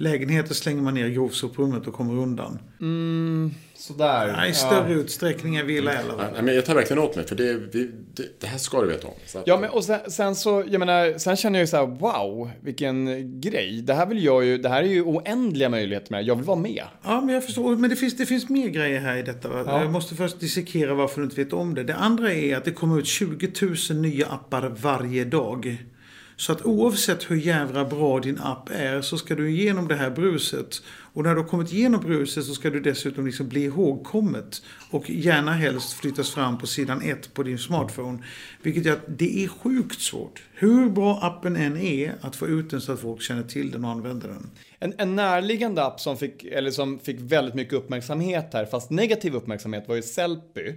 Lägenheter 0.04 0.54
slänger 0.54 0.82
man 0.82 0.94
ner 0.94 1.06
i 1.06 1.12
grovsoprummet 1.14 1.88
och 1.88 1.94
kommer 1.94 2.22
undan. 2.22 2.60
Mm, 2.82 3.52
sådär. 3.76 4.34
Nej, 4.38 4.52
i 4.52 4.54
större 4.54 4.94
utsträckning 4.94 5.56
än 5.56 5.68
villa 5.68 5.94
eller 5.94 6.14
Ja, 6.36 6.42
men 6.42 6.56
jag 6.56 6.66
tar 6.66 6.76
verkligen 6.76 7.04
åt 7.04 7.16
mig, 7.16 7.28
för 7.28 7.36
det, 7.36 7.54
vi, 7.54 7.92
det, 8.14 8.24
det 8.40 8.48
här 8.48 8.58
ska 8.58 8.82
du 8.82 8.88
veta 8.88 9.08
om. 9.08 9.14
Så 9.26 9.40
att, 9.40 9.48
Ja, 9.48 9.60
men 9.60 9.70
och 9.70 9.84
sen, 9.84 10.00
sen 10.12 10.36
så, 10.36 10.64
jag 10.70 10.80
menar, 10.80 11.18
sen 11.18 11.36
känner 11.36 11.60
jag 11.60 11.64
ju 11.64 11.68
så 11.68 11.78
här, 11.78 11.86
wow, 11.86 12.50
vilken 12.62 13.06
grej. 13.42 13.82
Det 13.82 13.94
här 13.94 14.06
vill 14.06 14.24
jag 14.24 14.46
ju, 14.46 14.58
det 14.58 14.70
här 14.70 14.84
är 14.84 14.88
ju 14.88 15.02
oändliga 15.02 15.70
möjligheter 15.70 16.12
med. 16.12 16.24
Jag 16.24 16.36
vill 16.36 16.46
vara 16.46 16.60
med. 16.60 16.84
Ja, 17.04 17.22
men 17.22 17.36
jag 17.36 17.46
förstår. 17.46 17.76
Men 17.76 17.90
det 17.90 17.96
finns, 17.96 18.18
det 18.18 18.26
finns 18.26 18.50
mer 18.50 18.68
grejer 18.68 19.00
här 19.00 19.18
i 19.18 19.22
detta. 19.22 19.50
Va? 19.50 19.64
Ja. 19.66 19.82
Jag 19.82 19.92
måste 19.92 20.16
först 20.16 20.40
dissekera 20.40 20.94
varför 20.94 21.22
du 21.22 21.26
inte 21.26 21.44
vet 21.44 21.54
om 21.54 21.74
det. 21.74 21.84
Det 21.84 21.96
andra 21.96 22.34
är 22.34 22.58
att 22.58 22.66
det 22.66 22.72
kommer 22.72 23.00
ut 23.00 23.08
20 23.08 23.52
000 23.90 24.02
nya 24.02 24.28
appar 24.28 24.76
varje 24.82 25.26
dag. 25.26 25.78
Så 26.44 26.52
att 26.52 26.62
oavsett 26.66 27.32
hur 27.32 27.36
jävla 27.36 27.86
bra 27.86 28.20
din 28.20 28.40
app 28.40 28.70
är 28.70 29.02
så 29.02 29.18
ska 29.18 29.36
du 29.36 29.50
igenom 29.50 29.88
det 29.88 29.96
här 29.96 30.10
bruset. 30.10 30.82
Och 31.14 31.24
när 31.24 31.36
du 31.36 31.42
har 31.42 31.48
kommit 31.48 31.74
igenom 31.74 32.02
bruset 32.02 32.46
så 32.46 32.54
ska 32.54 32.70
du 32.70 32.80
dessutom 32.80 33.26
liksom 33.26 33.50
bli 33.50 33.64
ihågkommet. 33.64 34.62
Och 34.92 35.10
gärna 35.10 35.52
helst 35.52 35.94
flyttas 35.94 36.32
fram 36.32 36.58
på 36.58 36.68
sidan 36.68 37.02
1 37.02 37.34
på 37.34 37.44
din 37.44 37.58
smartphone. 37.58 38.24
Vilket 38.62 38.86
gör 38.86 38.94
att 38.94 39.06
det 39.08 39.44
är 39.44 39.48
sjukt 39.48 40.02
svårt. 40.02 40.44
Hur 40.54 40.90
bra 40.90 41.20
appen 41.22 41.56
än 41.56 41.78
är 41.78 42.16
att 42.22 42.36
få 42.36 42.48
ut 42.48 42.70
den 42.70 42.82
så 42.82 42.92
att 42.92 43.00
folk 43.00 43.22
känner 43.22 43.44
till 43.44 43.72
den 43.72 43.86
och 43.86 43.92
använder 43.92 44.28
den. 44.28 44.50
En, 44.80 44.94
en 44.98 45.16
närliggande 45.16 45.84
app 45.84 46.00
som 46.00 46.18
fick, 46.18 46.44
eller 46.44 46.72
som 46.72 47.00
fick 47.00 47.18
väldigt 47.20 47.56
mycket 47.56 47.74
uppmärksamhet 47.74 48.50
här, 48.54 48.66
fast 48.66 48.92
negativ 48.92 49.36
uppmärksamhet, 49.36 49.88
var 49.88 49.96
ju 49.96 50.02
Sellpy. 50.02 50.74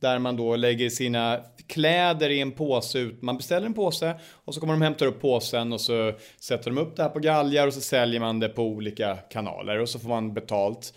Där 0.00 0.18
man 0.18 0.36
då 0.36 0.56
lägger 0.56 0.90
sina 0.90 1.40
kläder 1.66 2.30
i 2.30 2.40
en 2.40 2.52
påse 2.52 2.98
ut. 2.98 3.22
Man 3.22 3.36
beställer 3.36 3.66
en 3.66 3.74
påse 3.74 4.14
och 4.32 4.54
så 4.54 4.60
kommer 4.60 4.72
de 4.72 4.82
hämta 4.82 5.04
hämtar 5.04 5.16
upp 5.16 5.22
påsen 5.22 5.72
och 5.72 5.80
så 5.80 6.12
sätter 6.40 6.70
de 6.70 6.78
upp 6.78 6.96
det 6.96 7.02
här 7.02 7.10
på 7.10 7.18
galgar 7.18 7.66
och 7.66 7.74
så 7.74 7.80
säljer 7.80 8.20
man 8.20 8.40
det 8.40 8.48
på 8.48 8.62
olika 8.62 9.16
kanaler 9.16 9.78
och 9.78 9.88
så 9.88 9.98
får 9.98 10.08
man 10.08 10.34
betalt. 10.34 10.94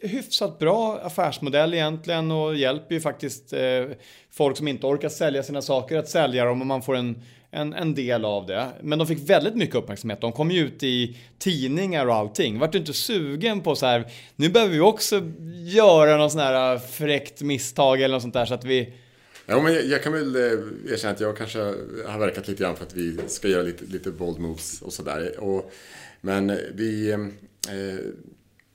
Hyfsat 0.00 0.58
bra 0.58 1.00
affärsmodell 1.02 1.74
egentligen 1.74 2.30
och 2.30 2.56
hjälper 2.56 2.94
ju 2.94 3.00
faktiskt 3.00 3.52
eh, 3.52 3.84
folk 4.30 4.56
som 4.56 4.68
inte 4.68 4.86
orkar 4.86 5.08
sälja 5.08 5.42
sina 5.42 5.62
saker 5.62 5.98
att 5.98 6.08
sälja 6.08 6.44
dem 6.44 6.60
och 6.60 6.66
man 6.66 6.82
får 6.82 6.96
en, 6.96 7.22
en, 7.50 7.72
en 7.72 7.94
del 7.94 8.24
av 8.24 8.46
det. 8.46 8.68
Men 8.82 8.98
de 8.98 9.06
fick 9.06 9.30
väldigt 9.30 9.54
mycket 9.54 9.76
uppmärksamhet. 9.76 10.20
De 10.20 10.32
kom 10.32 10.50
ju 10.50 10.60
ut 10.60 10.82
i 10.82 11.16
tidningar 11.38 12.06
och 12.06 12.14
allting. 12.14 12.58
Vart 12.58 12.72
du 12.72 12.78
inte 12.78 12.92
sugen 12.92 13.60
på 13.60 13.76
så 13.76 13.86
här, 13.86 14.10
nu 14.36 14.48
behöver 14.48 14.72
vi 14.72 14.80
också 14.80 15.22
göra 15.64 16.16
någon 16.16 16.30
sån 16.30 16.40
här 16.40 16.74
äh, 16.74 16.80
fräckt 16.80 17.42
misstag 17.42 18.00
eller 18.00 18.14
något 18.14 18.22
sånt 18.22 18.34
där 18.34 18.46
så 18.46 18.54
att 18.54 18.64
vi 18.64 18.92
Ja, 19.50 19.62
men 19.62 19.74
jag, 19.74 19.84
jag 19.84 20.02
kan 20.02 20.12
väl 20.12 20.36
eh, 20.36 20.92
erkänna 20.92 21.14
att 21.14 21.20
jag 21.20 21.36
kanske 21.36 21.58
har 22.06 22.18
verkat 22.18 22.48
lite 22.48 22.62
grann 22.62 22.76
för 22.76 22.84
att 22.84 22.94
vi 22.94 23.18
ska 23.26 23.48
göra 23.48 23.62
lite, 23.62 23.84
lite 23.84 24.10
bold 24.10 24.38
moves 24.38 24.82
och 24.82 24.92
sådär. 24.92 25.34
Men 26.20 26.58
vi... 26.74 27.10
Eh, 27.10 27.18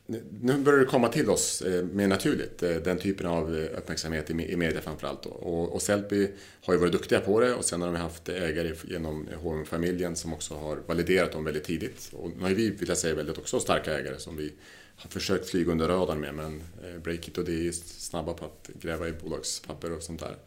nu 0.06 0.58
börjar 0.58 0.80
det 0.80 0.86
komma 0.86 1.08
till 1.08 1.30
oss 1.30 1.62
eh, 1.62 1.86
mer 1.86 2.08
naturligt, 2.08 2.64
eh, 2.64 2.76
den 2.76 2.98
typen 2.98 3.28
av 3.28 3.58
eh, 3.58 3.78
uppmärksamhet 3.78 4.30
i, 4.30 4.34
media 4.34 4.82
framförallt. 4.82 5.26
Och, 5.26 5.74
och 5.74 5.82
Sellpy 5.82 6.28
har 6.66 6.74
ju 6.74 6.80
varit 6.80 6.92
duktiga 6.92 7.20
på 7.20 7.40
det 7.40 7.54
och 7.54 7.66
sen 7.66 7.82
har 7.82 7.94
de 7.94 8.00
haft 8.00 8.30
ägare 8.30 8.76
genom 8.84 9.28
hm 9.44 9.66
familjen 9.66 10.16
som 10.16 10.34
också 10.34 10.54
har 10.56 10.80
validerat 10.88 11.32
dem 11.32 11.44
väldigt 11.44 11.64
tidigt. 11.64 12.10
Och 12.14 12.32
nu 12.38 12.44
har 12.44 12.50
vi, 12.50 12.70
vill 12.70 12.90
jag 12.90 12.98
säga, 12.98 13.16
väldigt 13.16 13.38
också 13.38 13.60
starka 13.60 14.00
ägare 14.00 14.20
som 14.20 14.38
vi 14.38 14.54
har 14.96 15.10
försökt 15.10 15.50
flyga 15.50 15.72
under 15.72 15.88
radarn 15.88 16.20
med 16.20 16.34
men 16.34 16.64
Breakit 17.04 17.38
och 17.38 17.46
det 17.46 17.68
är 17.68 17.72
snabba 17.72 18.34
på 18.34 18.46
att 18.46 18.70
gräva 18.82 19.08
i 19.08 19.12
bolagspapper 19.12 19.92
och 19.92 20.04
sånt 20.04 20.22
där. 20.22 20.38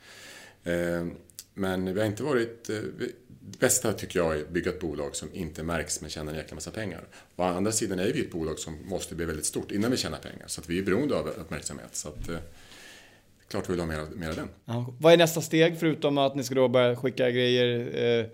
Men 1.54 1.94
vi 1.94 2.00
har 2.00 2.06
inte 2.06 2.22
varit... 2.22 2.70
Det 3.50 3.58
bästa 3.58 3.92
tycker 3.92 4.18
jag 4.18 4.36
är 4.36 4.40
att 4.40 4.48
bygga 4.48 4.70
ett 4.70 4.80
bolag 4.80 5.16
som 5.16 5.28
inte 5.32 5.62
märks 5.62 6.00
men 6.00 6.10
tjänar 6.10 6.32
en 6.32 6.38
jäkla 6.38 6.54
massa 6.54 6.70
pengar. 6.70 7.04
Å 7.36 7.42
andra 7.42 7.72
sidan 7.72 7.98
är 7.98 8.12
vi 8.12 8.20
ett 8.20 8.30
bolag 8.30 8.58
som 8.58 8.78
måste 8.84 9.14
bli 9.14 9.26
väldigt 9.26 9.46
stort 9.46 9.70
innan 9.70 9.90
vi 9.90 9.96
tjänar 9.96 10.18
pengar. 10.18 10.44
Så 10.46 10.62
vi 10.66 10.78
är 10.78 10.82
beroende 10.82 11.14
av 11.14 11.28
uppmärksamhet. 11.28 11.88
Så 11.92 12.08
att, 12.08 12.28
eh, 12.28 12.36
klart 13.48 13.68
vi 13.68 13.72
vill 13.72 13.80
ha 13.80 13.86
mer, 13.86 14.06
mer 14.14 14.28
av 14.28 14.36
den. 14.36 14.48
Ja. 14.64 14.94
Vad 15.00 15.12
är 15.12 15.16
nästa 15.16 15.40
steg 15.40 15.78
förutom 15.80 16.18
att 16.18 16.36
ni 16.36 16.44
ska 16.44 16.54
då 16.54 16.68
börja 16.68 16.96
skicka 16.96 17.30
grejer 17.30 17.78
eh, 18.04 18.26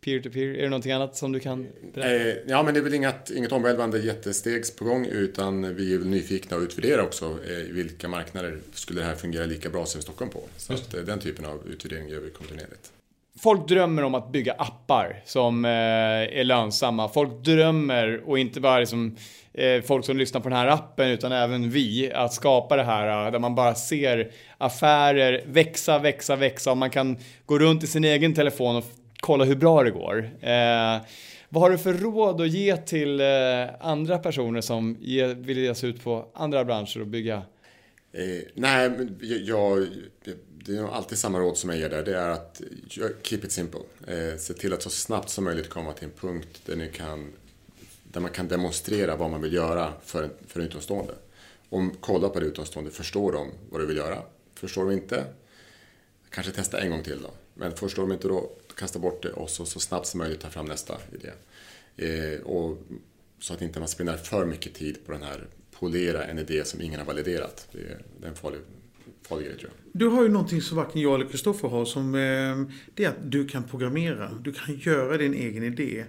peer-to-peer? 0.00 0.54
Är 0.54 0.62
det 0.62 0.68
någonting 0.68 0.92
annat 0.92 1.16
som 1.16 1.32
du 1.32 1.40
kan 1.40 1.68
berätta? 1.94 2.28
Eh, 2.28 2.36
ja, 2.46 2.62
men 2.62 2.74
det 2.74 2.80
är 2.80 2.84
väl 2.84 2.94
inget, 2.94 3.30
inget 3.30 3.52
omvälvande 3.52 3.98
jättestegs 3.98 4.76
på 4.76 4.84
gång 4.84 5.06
utan 5.06 5.74
vi 5.74 5.94
är 5.94 5.98
väl 5.98 6.08
nyfikna 6.08 6.56
och 6.56 6.62
utvärdera 6.62 7.02
också 7.02 7.24
eh, 7.24 7.72
vilka 7.72 8.08
marknader 8.08 8.58
skulle 8.72 9.00
det 9.00 9.06
här 9.06 9.14
fungera 9.14 9.46
lika 9.46 9.70
bra 9.70 9.86
som 9.86 9.98
i 9.98 10.02
Stockholm 10.02 10.30
på. 10.30 10.42
Så 10.56 10.72
att, 10.72 10.94
eh, 10.94 11.00
den 11.00 11.20
typen 11.20 11.44
av 11.44 11.68
utvärdering 11.68 12.08
gör 12.08 12.20
vi 12.20 12.30
kontinuerligt. 12.30 12.92
Folk 13.38 13.68
drömmer 13.68 14.04
om 14.04 14.14
att 14.14 14.32
bygga 14.32 14.52
appar 14.52 15.22
som 15.24 15.64
eh, 15.64 15.70
är 15.70 16.44
lönsamma. 16.44 17.08
Folk 17.08 17.44
drömmer, 17.44 18.22
och 18.26 18.38
inte 18.38 18.60
bara 18.60 18.78
liksom, 18.78 19.16
eh, 19.54 19.82
folk 19.82 20.04
som 20.04 20.16
lyssnar 20.16 20.40
på 20.40 20.48
den 20.48 20.58
här 20.58 20.66
appen, 20.66 21.10
utan 21.10 21.32
även 21.32 21.70
vi, 21.70 22.12
att 22.12 22.32
skapa 22.32 22.76
det 22.76 22.82
här 22.82 23.26
eh, 23.26 23.32
där 23.32 23.38
man 23.38 23.54
bara 23.54 23.74
ser 23.74 24.30
affärer 24.58 25.42
växa, 25.46 25.98
växa, 25.98 26.36
växa 26.36 26.70
och 26.70 26.76
man 26.76 26.90
kan 26.90 27.16
gå 27.46 27.58
runt 27.58 27.84
i 27.84 27.86
sin 27.86 28.04
egen 28.04 28.34
telefon 28.34 28.76
och 28.76 28.84
kolla 29.20 29.44
hur 29.44 29.56
bra 29.56 29.82
det 29.82 29.90
går. 29.90 30.30
Eh, 30.40 31.00
vad 31.48 31.62
har 31.62 31.70
du 31.70 31.78
för 31.78 31.94
råd 31.94 32.40
att 32.40 32.50
ge 32.50 32.76
till 32.76 33.20
eh, 33.20 33.26
andra 33.80 34.18
personer 34.18 34.60
som 34.60 34.96
ge, 35.00 35.26
vill 35.26 35.58
ge 35.58 35.74
sig 35.74 35.90
ut 35.90 36.04
på 36.04 36.28
andra 36.34 36.64
branscher 36.64 37.00
och 37.00 37.06
bygga? 37.06 37.42
Eh, 38.12 38.22
nej, 38.54 38.90
men 38.90 39.18
jag, 39.20 39.40
jag, 39.40 39.86
det 40.66 40.76
är 40.76 40.80
nog 40.82 40.90
alltid 40.90 41.18
samma 41.18 41.38
råd 41.40 41.56
som 41.58 41.70
jag 41.70 41.78
ger 41.78 41.88
där. 41.88 42.02
Det 42.02 42.16
är 42.18 42.28
att 42.28 42.62
keep 43.22 43.38
it 43.44 43.52
simple. 43.52 43.80
Eh, 44.06 44.36
se 44.38 44.54
till 44.54 44.72
att 44.72 44.82
så 44.82 44.90
snabbt 44.90 45.28
som 45.28 45.44
möjligt 45.44 45.68
komma 45.68 45.92
till 45.92 46.04
en 46.04 46.10
punkt 46.20 46.62
där, 46.66 46.76
ni 46.76 46.88
kan, 46.88 47.32
där 48.04 48.20
man 48.20 48.30
kan 48.30 48.48
demonstrera 48.48 49.16
vad 49.16 49.30
man 49.30 49.42
vill 49.42 49.52
göra 49.52 49.92
för, 50.04 50.22
en- 50.22 50.30
för 50.46 50.60
en 50.60 50.66
utomstående. 50.66 51.14
Om 51.68 51.96
kolla 52.00 52.28
på 52.28 52.40
det 52.40 52.46
utomstående, 52.46 52.90
förstår 52.90 53.32
de 53.32 53.50
vad 53.70 53.80
du 53.80 53.86
vill 53.86 53.96
göra? 53.96 54.22
Förstår 54.54 54.84
de 54.84 54.92
inte? 54.92 55.24
Kanske 56.30 56.52
testa 56.52 56.80
en 56.80 56.90
gång 56.90 57.02
till 57.02 57.22
då. 57.22 57.30
Men 57.54 57.76
förstår 57.76 58.02
de 58.02 58.12
inte 58.12 58.28
då, 58.28 58.50
kasta 58.76 58.98
bort 58.98 59.22
det 59.22 59.32
och 59.32 59.50
så, 59.50 59.64
så 59.66 59.80
snabbt 59.80 60.06
som 60.06 60.18
möjligt 60.18 60.40
ta 60.40 60.50
fram 60.50 60.66
nästa 60.66 60.98
idé. 61.12 61.30
Eh, 61.96 62.40
och, 62.40 62.78
så 63.40 63.54
att 63.54 63.62
inte 63.62 63.78
man 63.78 63.88
spenderar 63.88 64.16
för 64.16 64.46
mycket 64.46 64.74
tid 64.74 64.98
på 65.06 65.12
den 65.12 65.22
här 65.22 65.46
polera 65.70 66.24
en 66.24 66.38
idé 66.38 66.64
som 66.64 66.80
ingen 66.82 66.98
har 67.00 67.06
validerat. 67.06 67.68
Det 67.72 67.78
är, 67.78 68.02
det 68.20 68.26
är 68.26 68.30
en 68.30 68.36
farlig, 68.36 68.60
farlig 69.28 69.46
grej 69.46 69.58
tror 69.58 69.70
jag. 69.70 70.00
Du 70.00 70.06
har 70.06 70.22
ju 70.22 70.28
någonting 70.28 70.62
som 70.62 70.76
varken 70.76 71.02
jag 71.02 71.14
eller 71.14 71.26
Kristoffer 71.26 71.68
har 71.68 71.84
som 71.84 72.14
eh, 72.14 72.76
det 72.94 73.04
är 73.04 73.08
att 73.08 73.30
du 73.30 73.46
kan 73.46 73.64
programmera. 73.64 74.30
Du 74.44 74.52
kan 74.52 74.78
göra 74.78 75.16
din 75.16 75.34
egen 75.34 75.62
idé. 75.62 76.04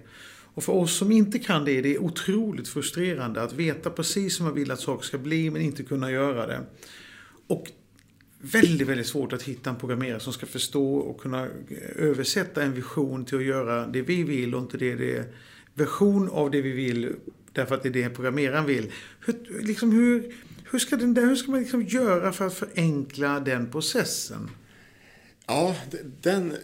Och 0.54 0.64
för 0.64 0.72
oss 0.72 0.96
som 0.96 1.12
inte 1.12 1.38
kan 1.38 1.64
det, 1.64 1.80
det 1.80 1.94
är 1.94 2.02
otroligt 2.02 2.68
frustrerande 2.68 3.42
att 3.42 3.52
veta 3.52 3.90
precis 3.90 4.36
som 4.36 4.46
man 4.46 4.54
vill 4.54 4.70
att 4.70 4.80
saker 4.80 5.04
ska 5.04 5.18
bli 5.18 5.50
men 5.50 5.62
inte 5.62 5.82
kunna 5.82 6.10
göra 6.10 6.46
det. 6.46 6.60
Och 7.46 7.70
väldigt, 8.38 8.88
väldigt 8.88 9.06
svårt 9.06 9.32
att 9.32 9.42
hitta 9.42 9.70
en 9.70 9.76
programmerare 9.76 10.20
som 10.20 10.32
ska 10.32 10.46
förstå 10.46 10.96
och 10.96 11.20
kunna 11.20 11.42
eh, 11.44 11.50
översätta 11.96 12.62
en 12.62 12.72
vision 12.72 13.24
till 13.24 13.38
att 13.38 13.44
göra 13.44 13.86
det 13.86 14.02
vi 14.02 14.22
vill 14.22 14.54
och 14.54 14.60
inte 14.60 14.78
det 14.78 14.94
det 14.94 15.16
är 15.16 15.24
version 15.74 16.28
av 16.28 16.50
det 16.50 16.62
vi 16.62 16.72
vill 16.72 17.12
därför 17.52 17.74
att 17.74 17.82
det 17.82 17.88
är 17.88 17.92
det 17.92 18.10
programmeraren 18.10 18.66
vill. 18.66 18.92
Hur, 19.20 19.62
liksom 19.62 19.92
hur, 19.92 20.34
hur 20.74 20.78
ska, 20.78 20.96
den 20.96 21.14
där, 21.14 21.22
hur 21.22 21.36
ska 21.36 21.50
man 21.50 21.60
liksom 21.60 21.82
göra 21.82 22.32
för 22.32 22.46
att 22.46 22.54
förenkla 22.54 23.40
den 23.40 23.70
processen? 23.70 24.50
Ja, 25.46 25.76
den 26.20 26.56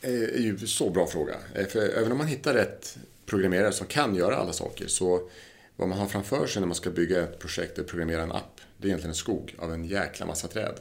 är 0.00 0.38
ju 0.38 0.50
en 0.50 0.58
så 0.58 0.90
bra 0.90 1.06
fråga. 1.06 1.34
Eh, 1.54 1.66
för 1.66 1.80
även 1.80 2.12
om 2.12 2.18
man 2.18 2.26
hittar 2.26 2.54
rätt 2.54 2.96
programmerare 3.26 3.72
som 3.72 3.86
kan 3.86 4.14
göra 4.14 4.36
alla 4.36 4.52
saker 4.52 4.86
så 4.86 5.30
vad 5.76 5.88
man 5.88 5.98
har 5.98 6.06
framför 6.06 6.46
sig 6.46 6.60
när 6.60 6.66
man 6.66 6.74
ska 6.74 6.90
bygga 6.90 7.22
ett 7.22 7.38
projekt 7.38 7.78
eller 7.78 7.88
programmera 7.88 8.22
en 8.22 8.32
app, 8.32 8.60
det 8.78 8.84
är 8.84 8.88
egentligen 8.88 9.10
en 9.10 9.14
skog 9.14 9.54
av 9.58 9.72
en 9.72 9.84
jäkla 9.84 10.26
massa 10.26 10.48
träd. 10.48 10.80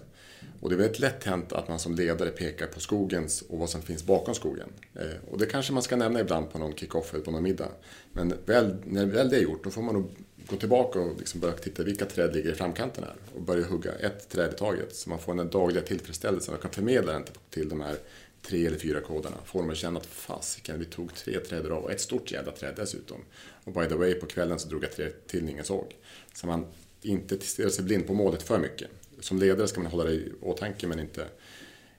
Och 0.61 0.69
det 0.69 0.75
är 0.75 0.77
väldigt 0.77 0.99
lätt 0.99 1.23
hänt 1.23 1.53
att 1.53 1.67
man 1.67 1.79
som 1.79 1.95
ledare 1.95 2.29
pekar 2.29 2.67
på 2.67 2.79
skogens 2.79 3.41
och 3.41 3.59
vad 3.59 3.69
som 3.69 3.81
finns 3.81 4.03
bakom 4.03 4.35
skogen. 4.35 4.69
Eh, 4.95 5.31
och 5.31 5.37
det 5.37 5.45
kanske 5.45 5.73
man 5.73 5.83
ska 5.83 5.95
nämna 5.95 6.19
ibland 6.19 6.51
på 6.51 6.59
någon 6.59 6.75
kick-off 6.75 7.13
eller 7.13 7.23
på 7.23 7.31
någon 7.31 7.43
middag. 7.43 7.69
Men 8.13 8.33
väl, 8.45 8.75
när 8.85 9.05
väl 9.05 9.29
det 9.29 9.37
är 9.37 9.41
gjort, 9.41 9.63
då 9.63 9.69
får 9.69 9.81
man 9.81 9.95
nog 9.95 10.11
gå 10.51 10.57
tillbaka 10.57 10.99
och 10.99 11.17
liksom 11.19 11.39
börja 11.39 11.53
titta 11.53 11.83
vilka 11.83 12.05
träd 12.05 12.35
ligger 12.35 12.51
i 12.51 12.55
framkanten 12.55 13.03
här 13.03 13.15
och 13.35 13.41
börja 13.41 13.65
hugga 13.65 13.91
ett 13.91 14.29
träd 14.29 14.53
i 14.53 14.57
taget 14.57 14.95
så 14.95 15.09
man 15.09 15.19
får 15.19 15.35
den 15.35 15.49
dagliga 15.49 15.83
tillfredsställelsen 15.83 16.55
och 16.55 16.61
kan 16.61 16.71
förmedla 16.71 17.11
den 17.11 17.23
till- 17.49 17.69
de 17.69 17.81
här 17.81 17.97
tre 18.41 18.65
eller 18.65 18.77
fyra 18.77 19.01
koderna. 19.01 19.37
Får 19.45 19.59
dem 19.59 19.69
att 19.69 19.77
känna 19.77 19.99
att 19.99 20.05
fasiken, 20.05 20.79
vi 20.79 20.85
tog 20.85 21.15
tre 21.15 21.39
träd 21.39 21.65
idag 21.65 21.83
och 21.83 21.91
ett 21.91 22.01
stort 22.01 22.31
jävla 22.31 22.51
träd 22.51 22.73
dessutom. 22.75 23.17
Och 23.63 23.73
by 23.73 23.85
the 23.87 23.95
way, 23.95 24.13
på 24.13 24.25
kvällen 24.25 24.59
så 24.59 24.69
drog 24.69 24.83
jag 24.83 24.91
tre 24.91 25.09
till 25.27 25.49
ingen 25.49 25.65
såg. 25.65 25.95
Så 26.33 26.47
man 26.47 26.65
inte 27.01 27.39
stirrar 27.39 27.69
sig 27.69 27.83
blind 27.85 28.07
på 28.07 28.13
målet 28.13 28.43
för 28.43 28.59
mycket. 28.59 28.87
Som 29.19 29.39
ledare 29.39 29.67
ska 29.67 29.81
man 29.81 29.91
hålla 29.91 30.03
det 30.03 30.11
i 30.13 30.31
åtanke 30.41 30.87
men 30.87 30.99
inte 30.99 31.27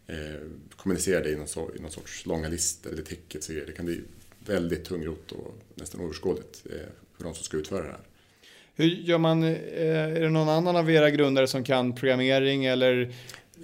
eh, 0.06 0.16
kommunicera 0.76 1.20
det 1.20 1.30
i 1.30 1.36
någon, 1.36 1.48
så, 1.48 1.70
i 1.76 1.80
någon 1.80 1.90
sorts 1.90 2.26
långa 2.26 2.48
listor 2.48 2.92
eller 2.92 3.02
tickets 3.02 3.48
och 3.48 3.54
grejer. 3.54 3.66
Det 3.66 3.72
kan 3.72 3.86
bli 3.86 4.00
väldigt 4.46 4.84
tungrot 4.84 5.32
och 5.32 5.54
nästan 5.74 6.00
oöverskådligt 6.00 6.66
eh, 6.70 6.76
för 7.16 7.24
de 7.24 7.34
som 7.34 7.44
ska 7.44 7.56
utföra 7.56 7.82
det 7.82 7.90
här. 7.90 8.00
Hur 8.74 8.86
gör 8.86 9.18
man, 9.18 9.42
eh, 9.42 9.50
är 10.16 10.20
det 10.20 10.28
någon 10.30 10.48
annan 10.48 10.76
av 10.76 10.90
era 10.90 11.10
grundare 11.10 11.46
som 11.46 11.64
kan 11.64 11.94
programmering 11.94 12.64
eller? 12.64 13.12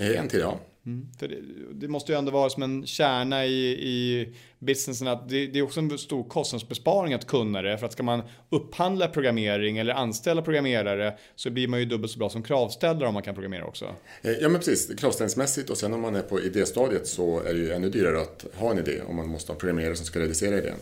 Eh, 0.00 0.18
En 0.20 0.28
till, 0.28 0.40
ja. 0.40 0.58
Mm. 0.88 1.06
För 1.18 1.28
det, 1.28 1.36
det, 1.72 1.88
måste 1.88 2.12
ju 2.12 2.18
ändå 2.18 2.32
vara 2.32 2.50
som 2.50 2.62
en 2.62 2.86
kärna 2.86 3.46
i, 3.46 3.70
i 3.70 4.28
businessen 4.58 5.08
att 5.08 5.28
det, 5.28 5.46
det, 5.46 5.58
är 5.58 5.62
också 5.62 5.80
en 5.80 5.98
stor 5.98 6.24
kostnadsbesparing 6.24 7.14
att 7.14 7.26
kunna 7.26 7.62
det. 7.62 7.78
För 7.78 7.86
att 7.86 7.92
ska 7.92 8.02
man 8.02 8.22
upphandla 8.50 9.08
programmering 9.08 9.78
eller 9.78 9.94
anställa 9.94 10.42
programmerare 10.42 11.18
så 11.36 11.50
blir 11.50 11.68
man 11.68 11.80
ju 11.80 11.86
dubbelt 11.86 12.12
så 12.12 12.18
bra 12.18 12.30
som 12.30 12.42
kravställare 12.42 13.08
om 13.08 13.14
man 13.14 13.22
kan 13.22 13.34
programmera 13.34 13.64
också. 13.64 13.84
Eh, 14.22 14.32
ja 14.32 14.48
men 14.48 14.60
precis, 14.60 14.94
kravställningsmässigt 14.98 15.70
och 15.70 15.78
sen 15.78 15.94
om 15.94 16.00
man 16.00 16.14
är 16.14 16.22
på 16.22 16.40
idéstadiet 16.40 17.06
så 17.06 17.40
är 17.40 17.54
det 17.54 17.60
ju 17.60 17.72
ännu 17.72 17.90
dyrare 17.90 18.20
att 18.20 18.46
ha 18.54 18.70
en 18.70 18.78
idé 18.78 19.00
om 19.08 19.16
man 19.16 19.28
måste 19.28 19.52
ha 19.52 19.58
programmerare 19.58 19.96
som 19.96 20.06
ska 20.06 20.18
realisera 20.18 20.58
idén. 20.58 20.78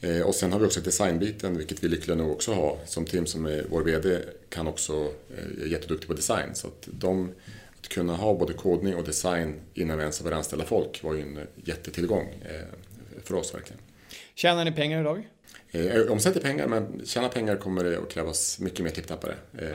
Eh, 0.00 0.20
och 0.20 0.34
sen 0.34 0.52
har 0.52 0.60
vi 0.60 0.66
också 0.66 0.80
designbiten, 0.80 1.56
vilket 1.56 1.84
vi 1.84 1.88
lyckliga 1.88 2.16
nog 2.16 2.30
också 2.30 2.52
har. 2.52 2.78
Som 2.86 3.04
Tim 3.04 3.26
som 3.26 3.46
är 3.46 3.64
vår 3.70 3.82
VD 3.82 4.18
kan 4.48 4.66
också, 4.66 4.92
är 4.92 5.64
eh, 5.64 5.72
jätteduktig 5.72 6.08
på 6.08 6.14
design. 6.14 6.54
Så 6.54 6.66
att 6.66 6.88
de 6.90 7.32
att 7.86 7.92
kunna 7.92 8.16
ha 8.16 8.34
både 8.34 8.52
kodning 8.52 8.96
och 8.96 9.04
design 9.04 9.60
innan 9.74 9.96
vi 9.96 10.02
ens 10.02 10.22
börjat 10.22 10.36
anställa 10.36 10.64
folk 10.64 11.02
var 11.02 11.14
ju 11.14 11.22
en 11.22 11.46
jättetillgång 11.64 12.42
eh, 12.44 12.66
för 13.24 13.34
oss 13.34 13.54
verkligen. 13.54 13.80
Tjänar 14.34 14.64
ni 14.64 14.72
pengar 14.72 15.00
idag? 15.00 15.28
Eh, 15.70 16.12
omsätter 16.12 16.40
pengar, 16.40 16.66
men 16.66 17.00
tjäna 17.04 17.28
pengar 17.28 17.56
kommer 17.56 17.84
det 17.84 17.98
att 17.98 18.10
krävas 18.10 18.58
mycket 18.60 18.84
mer 18.84 18.90
tipptappare. 18.90 19.34
Eh, 19.58 19.68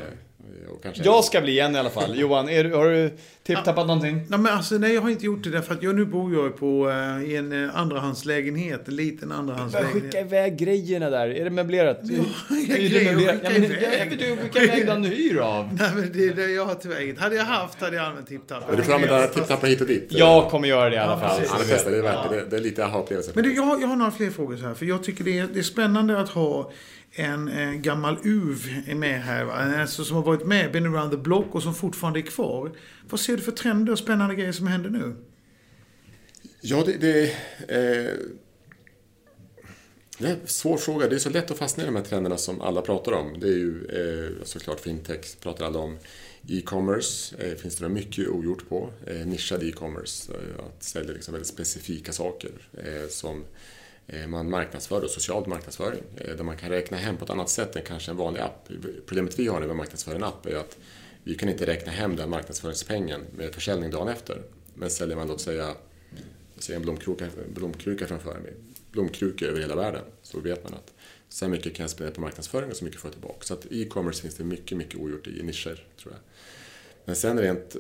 jag 1.04 1.24
ska 1.24 1.42
bli 1.42 1.60
en 1.60 1.76
i 1.76 1.80
alla 1.80 1.90
fall. 1.90 2.20
Johan, 2.20 2.50
är, 2.50 2.64
har 2.64 2.86
du 2.86 3.12
tipptappat 3.44 3.78
ja, 3.78 3.84
någonting? 3.84 4.16
Nej, 4.16 4.40
men 4.40 4.54
alltså, 4.54 4.76
nej, 4.76 4.94
jag 4.94 5.02
har 5.02 5.10
inte 5.10 5.26
gjort 5.26 5.44
det 5.44 5.50
därför 5.50 5.74
att 5.74 5.84
jag 5.84 5.96
nu 5.96 6.06
bor 6.06 6.34
jag 6.34 6.58
på 6.58 6.90
uh, 6.90 7.24
i 7.32 7.36
en 7.36 7.54
uh, 7.54 7.78
andrahandslägenhet. 7.78 8.88
En 8.88 8.96
liten 8.96 9.32
andrahandslägenhet. 9.32 10.04
Skicka 10.04 10.20
iväg 10.20 10.58
grejerna 10.58 11.10
där. 11.10 11.28
Är 11.28 11.44
det 11.44 11.50
möblerat? 11.50 12.00
Ja, 12.04 12.24
jag 12.68 12.80
är 12.80 12.90
det 12.90 13.12
möblerat? 13.12 13.40
Ja, 13.44 13.50
men, 13.50 13.64
iväg. 13.64 14.20
Du 14.20 14.38
skickar 14.38 14.64
iväg 14.64 14.86
den 14.86 15.02
du 15.02 15.10
hyr 15.10 15.38
av. 15.38 15.70
Nej, 15.80 15.90
men 15.96 16.12
det 16.14 16.28
är 16.28 16.34
det 16.34 16.52
jag 16.52 16.66
har 16.66 16.76
tyvärr 16.76 17.04
inget. 17.04 17.20
Hade 17.20 17.36
jag 17.36 17.46
haft 17.46 17.82
hade 17.82 17.96
jag 17.96 18.06
använt 18.06 18.28
tipptappar. 18.28 18.76
Du 18.76 18.84
får 18.84 18.94
använda 18.94 19.28
tipptappar 19.28 19.68
hit 19.68 19.82
och 19.82 19.88
dit. 19.88 20.08
Jag 20.10 20.50
kommer 20.50 20.68
göra 20.68 20.90
det 20.90 20.96
i 20.96 21.00
alla 21.00 21.20
fall. 21.20 21.42
Ja, 21.50 21.58
det, 21.68 21.92
det 21.92 21.98
är 21.98 22.02
värt 22.02 22.30
det. 22.30 22.46
Det 22.50 22.56
är 22.56 22.62
lite 22.62 22.86
aha-upplevelse. 22.86 23.32
Men 23.36 23.44
du, 23.44 23.56
jag, 23.56 23.64
har, 23.64 23.82
jag 23.82 23.88
har 23.88 23.96
några 23.96 24.12
fler 24.12 24.30
frågor 24.30 24.58
så 24.58 24.66
här. 24.66 24.74
För 24.74 24.86
jag 24.86 25.04
tycker 25.04 25.24
det 25.24 25.40
är, 25.40 25.48
det 25.54 25.60
är 25.60 25.64
spännande 25.64 26.20
att 26.20 26.30
ha 26.30 26.72
en, 27.14 27.48
eh, 27.48 27.72
gammal 27.72 28.18
UV 28.24 28.84
är 28.88 28.96
med 28.96 29.22
här. 29.22 29.44
Va? 29.44 29.54
Alltså, 29.54 30.06
som 30.06 30.16
har 30.16 30.24
varit 30.24 30.46
med, 30.46 30.72
been 30.72 30.96
around 30.96 31.12
the 31.12 31.18
block 31.18 31.56
och 31.56 31.64
som 31.64 31.76
fortfarande 31.76 32.20
är 32.20 32.22
kvar. 32.22 32.72
Vad 33.10 33.20
ser 33.20 33.38
du 33.38 33.44
för 33.44 33.52
trender 33.52 33.92
och 33.92 34.00
spännande 34.00 34.36
grejer 34.36 34.52
som 34.52 34.68
händer 34.68 34.90
nu? 34.90 35.16
Ja, 36.62 36.84
det, 36.86 36.98
det, 36.98 37.24
eh, 37.68 38.18
det 40.18 40.28
är 40.28 40.32
en 40.32 40.48
svår 40.48 40.78
fråga. 40.78 41.08
Det 41.08 41.16
är 41.16 41.20
så 41.20 41.30
lätt 41.30 41.52
att 41.52 41.58
fastna 41.58 41.84
i 41.84 41.86
de 41.86 41.96
här 41.96 42.04
trenderna 42.04 42.38
som 42.38 42.62
alla 42.62 42.82
pratar 42.82 43.12
om. 43.12 43.40
Det 43.40 43.48
är 43.48 43.58
ju 43.58 43.86
eh, 43.86 44.44
såklart 44.44 44.80
fintech, 44.80 45.40
pratar 45.40 45.66
alla 45.66 45.80
om. 45.80 45.98
E-commerce 46.48 47.36
eh, 47.40 47.56
finns 47.58 47.76
det 47.76 47.90
mycket 47.90 48.28
ogjort 48.28 48.70
på. 48.70 48.90
Eh, 49.08 49.26
nischad 49.28 49.64
e-commerce, 49.64 50.34
eh, 50.34 50.66
att 50.66 50.84
sälja 50.84 51.14
liksom 51.14 51.32
väldigt 51.32 51.48
specifika 51.48 52.12
saker 52.12 52.52
eh, 52.74 53.10
som 53.10 53.44
Eh, 53.44 53.46
Eh, 54.12 54.28
man 54.28 54.50
marknadsför, 54.50 55.04
och 55.04 55.10
social 55.10 55.48
marknadsföring, 55.48 56.04
eh, 56.18 56.36
där 56.36 56.44
man 56.44 56.58
kan 56.58 56.70
räkna 56.70 56.98
hem 56.98 57.18
på 57.18 57.24
ett 57.24 57.30
annat 57.30 57.50
sätt 57.50 57.76
än 57.76 57.82
kanske 57.82 58.12
en 58.12 58.18
vanlig 58.18 58.42
app. 58.42 58.70
Problemet 59.06 59.40
vi 59.40 59.48
har 59.48 59.60
när 59.60 59.68
vi 59.68 59.74
marknadsför 59.74 60.16
en 60.16 60.24
app 60.24 60.46
är 60.46 60.56
att 60.56 60.78
vi 61.24 61.36
kan 61.36 61.50
inte 61.50 61.68
räkna 61.68 61.92
hem 61.92 62.16
den 62.16 62.30
marknadsföringspengen 62.30 63.22
med 63.36 63.54
försäljning 63.54 63.92
dagen 63.92 64.08
efter. 64.08 64.42
Men 64.74 64.90
säljer 64.90 65.16
man 65.18 65.28
låt 65.28 65.42
säga, 65.42 65.76
säga 66.58 66.76
en 66.76 66.82
blomkruka, 66.82 67.28
blomkruka 67.54 68.08
framför 68.08 68.40
mig, 68.40 68.54
blomkruka 68.92 69.46
över 69.46 69.60
hela 69.62 69.76
världen, 69.76 70.04
så 70.22 70.40
vet 70.40 70.64
man 70.64 70.74
att 70.74 70.94
så 71.30 71.46
här 71.46 71.52
mycket 71.52 71.76
kan 71.76 71.84
jag 71.84 71.90
spendera 71.90 72.16
på 72.16 72.22
marknadsföring 72.22 72.70
och 72.72 72.78
så 72.78 72.86
mycket 72.86 73.00
får 73.00 73.08
jag 73.08 73.14
tillbaka. 73.14 73.40
Så 73.42 73.54
att 73.54 73.66
e-commerce 73.72 74.22
finns 74.22 74.36
det 74.36 74.44
mycket, 74.44 74.78
mycket 74.78 75.00
ogjort 75.00 75.28
i 75.28 75.44
nischer, 75.44 75.86
tror 76.02 76.14
jag. 76.14 76.20
Men 77.06 77.16
sen 77.16 77.40
rent 77.40 77.76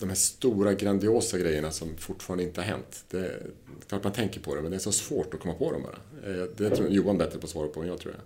de 0.00 0.08
här 0.08 0.16
stora 0.16 0.74
grandiosa 0.74 1.38
grejerna 1.38 1.70
som 1.70 1.96
fortfarande 1.96 2.44
inte 2.44 2.60
har 2.60 2.68
hänt. 2.68 3.04
Det 3.10 3.18
är 3.18 3.42
klart 3.88 4.04
man 4.04 4.12
tänker 4.12 4.40
på 4.40 4.54
det, 4.54 4.62
men 4.62 4.70
det 4.70 4.76
är 4.76 4.78
så 4.78 4.92
svårt 4.92 5.34
att 5.34 5.40
komma 5.40 5.54
på 5.54 5.72
dem 5.72 5.82
bara. 5.82 6.32
Eh, 6.32 6.44
det 6.56 6.70
tror 6.70 6.88
Johan 6.88 7.18
bättre 7.18 7.38
på 7.38 7.44
att 7.44 7.50
svara 7.50 7.68
på 7.68 7.82
än 7.82 7.88
jag 7.88 7.98
tror 7.98 8.14
jag. 8.14 8.22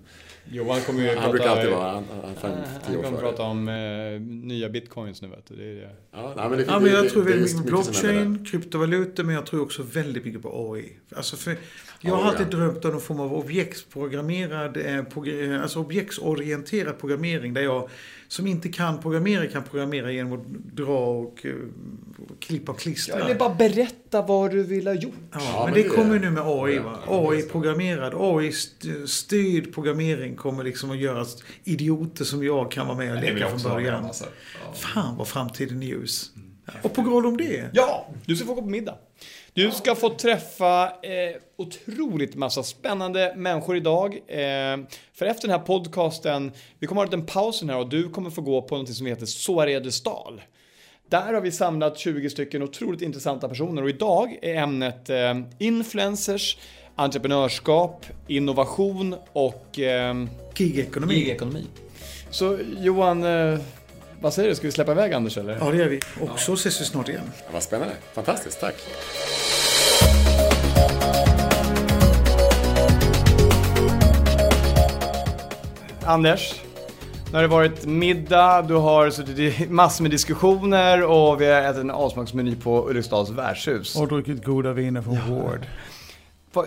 Johan 0.54 0.80
kommer 0.80 1.02
ju 1.02 1.08
han 1.08 1.16
prata, 1.16 1.30
brukar 1.30 1.48
alltid 1.48 1.70
vara 1.70 1.90
han, 1.90 2.04
han, 2.24 2.34
fem, 2.34 2.58
han 2.82 2.94
kommer 2.94 3.10
före. 3.10 3.20
prata 3.20 3.42
om 3.42 3.68
eh, 3.68 4.20
nya 4.20 4.68
bitcoins 4.68 5.22
nu 5.22 5.28
vet 5.28 5.46
du. 5.48 5.56
Det 5.56 5.64
är 5.64 5.74
det. 5.74 5.90
Ja, 6.10 6.34
nej, 6.36 6.48
men, 6.48 6.58
det, 6.58 6.64
ja, 6.64 6.78
men 6.78 6.92
jag 6.92 7.04
det, 7.04 7.10
tror 7.10 7.22
väldigt 7.22 7.56
mycket 7.56 7.70
på 7.70 7.82
blockchain, 7.82 8.44
kryptovalutor, 8.44 9.24
men 9.24 9.34
jag 9.34 9.46
tror 9.46 9.62
också 9.62 9.82
väldigt 9.82 10.24
mycket 10.24 10.42
på 10.42 10.72
AI. 10.72 10.92
Alltså 11.16 11.36
för, 11.36 11.56
jag 12.00 12.14
har 12.14 12.28
alltid 12.30 12.46
drömt 12.46 12.84
om 12.84 12.90
någon 12.90 13.00
form 13.00 13.20
av 13.20 13.34
objektsprogrammerad, 13.34 14.76
eh, 14.76 15.62
alltså 15.62 15.80
objektsorienterad 15.80 16.98
programmering 16.98 17.54
där 17.54 17.62
jag 17.62 17.88
som 18.28 18.46
inte 18.46 18.68
kan 18.68 19.00
programmera 19.00 19.46
kan 19.46 19.62
programmera 19.62 20.12
genom 20.12 20.32
att 20.32 20.46
dra 20.76 21.06
och, 21.06 21.44
uh, 21.44 21.54
klippa 22.40 22.72
och 22.72 22.78
klistra. 22.78 23.18
Ja, 23.18 23.24
eller 23.24 23.34
bara 23.34 23.54
berätta 23.54 24.22
vad 24.22 24.50
du 24.50 24.62
vill 24.62 24.86
ha 24.86 24.94
gjort. 24.94 25.14
Ja, 25.32 25.40
ja 25.40 25.64
men, 25.64 25.74
det, 25.74 25.82
det 25.82 25.88
kommer 25.88 26.18
nu 26.18 26.30
med 26.30 26.42
AI. 26.46 26.78
Va? 26.78 26.98
AI-programmerad, 27.06 28.14
AI-styrd 28.16 29.74
programmering 29.74 30.36
kommer 30.36 30.64
liksom 30.64 30.90
att 30.90 30.98
göra 30.98 31.20
att 31.20 31.42
idioter 31.64 32.24
som 32.24 32.44
jag 32.44 32.70
kan 32.70 32.86
vara 32.86 32.98
med 32.98 33.16
och 33.16 33.22
leka 33.22 33.48
från 33.48 33.72
början. 33.72 34.04
Alltså. 34.04 34.24
Ja. 34.66 34.72
Fan 34.72 35.16
vad 35.16 35.28
framtiden 35.28 35.82
är 35.82 35.86
ljus. 35.86 36.30
Mm. 36.36 36.50
Och 36.82 36.94
på 36.94 37.02
grund 37.02 37.26
om 37.26 37.36
det. 37.36 37.70
Ja, 37.72 38.08
du 38.26 38.36
ska 38.36 38.46
få 38.46 38.54
gå 38.54 38.62
på 38.62 38.68
middag. 38.68 38.94
Du 39.54 39.70
ska 39.70 39.94
få 39.94 40.08
träffa 40.08 40.84
eh, 40.84 41.36
otroligt 41.56 42.34
massa 42.34 42.62
spännande 42.62 43.32
människor 43.36 43.76
idag. 43.76 44.14
Eh, 44.14 44.78
för 45.12 45.26
efter 45.26 45.48
den 45.48 45.50
här 45.50 45.66
podcasten, 45.66 46.52
vi 46.78 46.86
kommer 46.86 47.06
ha 47.06 47.12
en 47.12 47.26
paus 47.26 47.62
här 47.62 47.76
och 47.76 47.88
du 47.88 48.10
kommer 48.10 48.30
få 48.30 48.40
gå 48.40 48.62
på 48.62 48.78
något 48.78 48.94
som 48.94 49.06
heter 49.06 49.26
Soaredestal. 49.26 50.42
Där 51.08 51.32
har 51.32 51.40
vi 51.40 51.52
samlat 51.52 51.98
20 51.98 52.30
stycken 52.30 52.62
otroligt 52.62 53.02
intressanta 53.02 53.48
personer 53.48 53.82
och 53.82 53.88
idag 53.88 54.38
är 54.42 54.54
ämnet 54.54 55.10
eh, 55.10 55.40
influencers, 55.58 56.58
entreprenörskap, 56.96 58.06
innovation 58.26 59.14
och 59.32 59.78
eh, 59.78 60.24
gigekonomi. 60.56 61.14
gigekonomi. 61.14 61.64
Så 62.30 62.58
Johan, 62.78 63.24
eh, 63.24 63.58
vad 64.20 64.34
säger 64.34 64.48
du? 64.48 64.54
Ska 64.54 64.66
vi 64.66 64.72
släppa 64.72 64.92
iväg 64.92 65.12
Anders 65.12 65.38
eller? 65.38 65.56
Ja, 65.60 65.70
det 65.70 65.76
gör 65.76 65.88
vi. 65.88 66.00
Och 66.20 66.38
så 66.38 66.54
ses 66.54 66.80
vi 66.80 66.84
snart 66.84 67.08
igen. 67.08 67.32
Ja, 67.38 67.44
vad 67.52 67.62
spännande. 67.62 67.94
Fantastiskt. 68.12 68.60
Tack. 68.60 68.74
Anders, 76.04 76.60
nu 77.30 77.36
har 77.36 77.42
det 77.42 77.48
varit 77.48 77.86
middag, 77.86 78.62
du 78.62 78.74
har 78.74 79.10
suttit 79.10 79.38
i 79.38 79.66
massor 79.68 80.02
med 80.02 80.10
diskussioner 80.10 81.02
och 81.04 81.40
vi 81.40 81.46
har 81.46 81.62
ätit 81.62 81.80
en 81.80 81.90
avsmaksmeny 81.90 82.56
på 82.56 82.88
Ulriksdals 82.88 83.30
värdshus. 83.30 83.96
Och 83.96 84.08
druckit 84.08 84.44
goda 84.44 84.72
viner 84.72 85.02
från 85.02 85.14
ja. 85.14 85.34
Ward. 85.34 85.66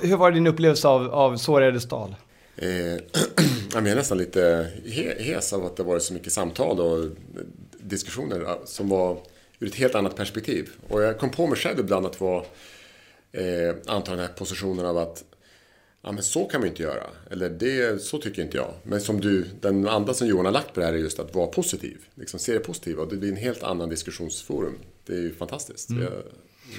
Hur 0.01 0.17
var 0.17 0.31
din 0.31 0.47
upplevelse 0.47 0.87
av, 0.87 1.13
av 1.13 1.37
Såredesdal? 1.37 2.15
Eh, 2.55 2.67
jag 3.73 3.87
är 3.87 3.95
nästan 3.95 4.17
lite 4.17 4.71
hes 5.19 5.53
av 5.53 5.65
att 5.65 5.75
det 5.75 5.83
varit 5.83 6.03
så 6.03 6.13
mycket 6.13 6.33
samtal 6.33 6.79
och 6.79 7.09
diskussioner 7.77 8.57
som 8.65 8.89
var 8.89 9.17
ur 9.59 9.67
ett 9.67 9.75
helt 9.75 9.95
annat 9.95 10.15
perspektiv. 10.15 10.69
Och 10.89 11.03
jag 11.03 11.19
kom 11.19 11.29
på 11.29 11.47
mig 11.47 11.57
själv 11.57 11.79
ibland 11.79 12.05
att 12.05 12.21
vara, 12.21 12.43
eh, 13.31 13.75
anta 13.85 14.11
den 14.11 14.19
här 14.19 14.27
positionen 14.27 14.85
av 14.85 14.97
att 14.97 15.23
ja, 16.01 16.11
men 16.11 16.23
så 16.23 16.45
kan 16.45 16.61
vi 16.61 16.67
inte 16.67 16.83
göra. 16.83 17.03
Eller 17.29 17.49
det, 17.49 18.01
så 18.01 18.17
tycker 18.17 18.41
inte 18.41 18.57
jag. 18.57 18.73
Men 18.83 19.01
som 19.01 19.21
du, 19.21 19.45
den 19.61 19.87
andra 19.87 20.13
som 20.13 20.27
Johan 20.27 20.45
har 20.45 20.51
lagt 20.51 20.73
på 20.73 20.79
det 20.79 20.85
här 20.85 20.93
är 20.93 20.97
just 20.97 21.19
att 21.19 21.35
vara 21.35 21.47
positiv. 21.47 21.97
Liksom 22.15 22.39
se 22.39 22.53
det 22.53 22.59
positiva. 22.59 23.01
Och 23.01 23.09
det 23.09 23.15
blir 23.15 23.29
en 23.29 23.37
helt 23.37 23.63
annan 23.63 23.89
diskussionsforum. 23.89 24.75
Det 25.05 25.13
är 25.13 25.21
ju 25.21 25.33
fantastiskt. 25.33 25.89
Mm. 25.89 26.03
Är 26.03 26.23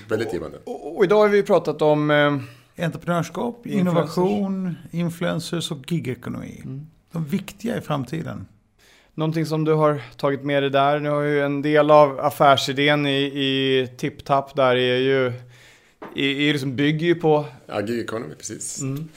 väldigt 0.08 0.32
givande. 0.32 0.58
Och, 0.64 0.86
och, 0.86 0.96
och, 0.96 1.04
idag 1.04 1.18
har 1.18 1.28
vi 1.28 1.42
pratat 1.42 1.82
om 1.82 2.10
eh, 2.10 2.38
entreprenörskap, 2.76 3.66
innovation, 3.66 4.74
influencers 4.90 5.70
och 5.70 5.92
gigekonomi. 5.92 6.60
Mm. 6.64 6.86
De 7.12 7.24
viktiga 7.24 7.78
i 7.78 7.80
framtiden. 7.80 8.46
Någonting 9.14 9.46
som 9.46 9.64
du 9.64 9.72
har 9.72 10.02
tagit 10.16 10.44
med 10.44 10.62
dig 10.62 10.70
där. 10.70 11.00
Nu 11.00 11.08
har 11.08 11.22
ju 11.22 11.42
en 11.42 11.62
del 11.62 11.90
av 11.90 12.20
affärsidén 12.20 13.06
i, 13.06 13.22
i 13.22 13.88
TipTap 13.96 14.56
där 14.56 14.76
är 14.76 14.98
ju 14.98 15.32
är, 16.14 16.40
är 16.40 16.52
liksom 16.52 16.76
bygger 16.76 17.06
ju 17.06 17.14
på... 17.14 17.44
Ja, 17.66 17.80
gig 17.80 18.00
economy, 18.00 18.34
precis. 18.34 18.82
Mm. 18.82 19.08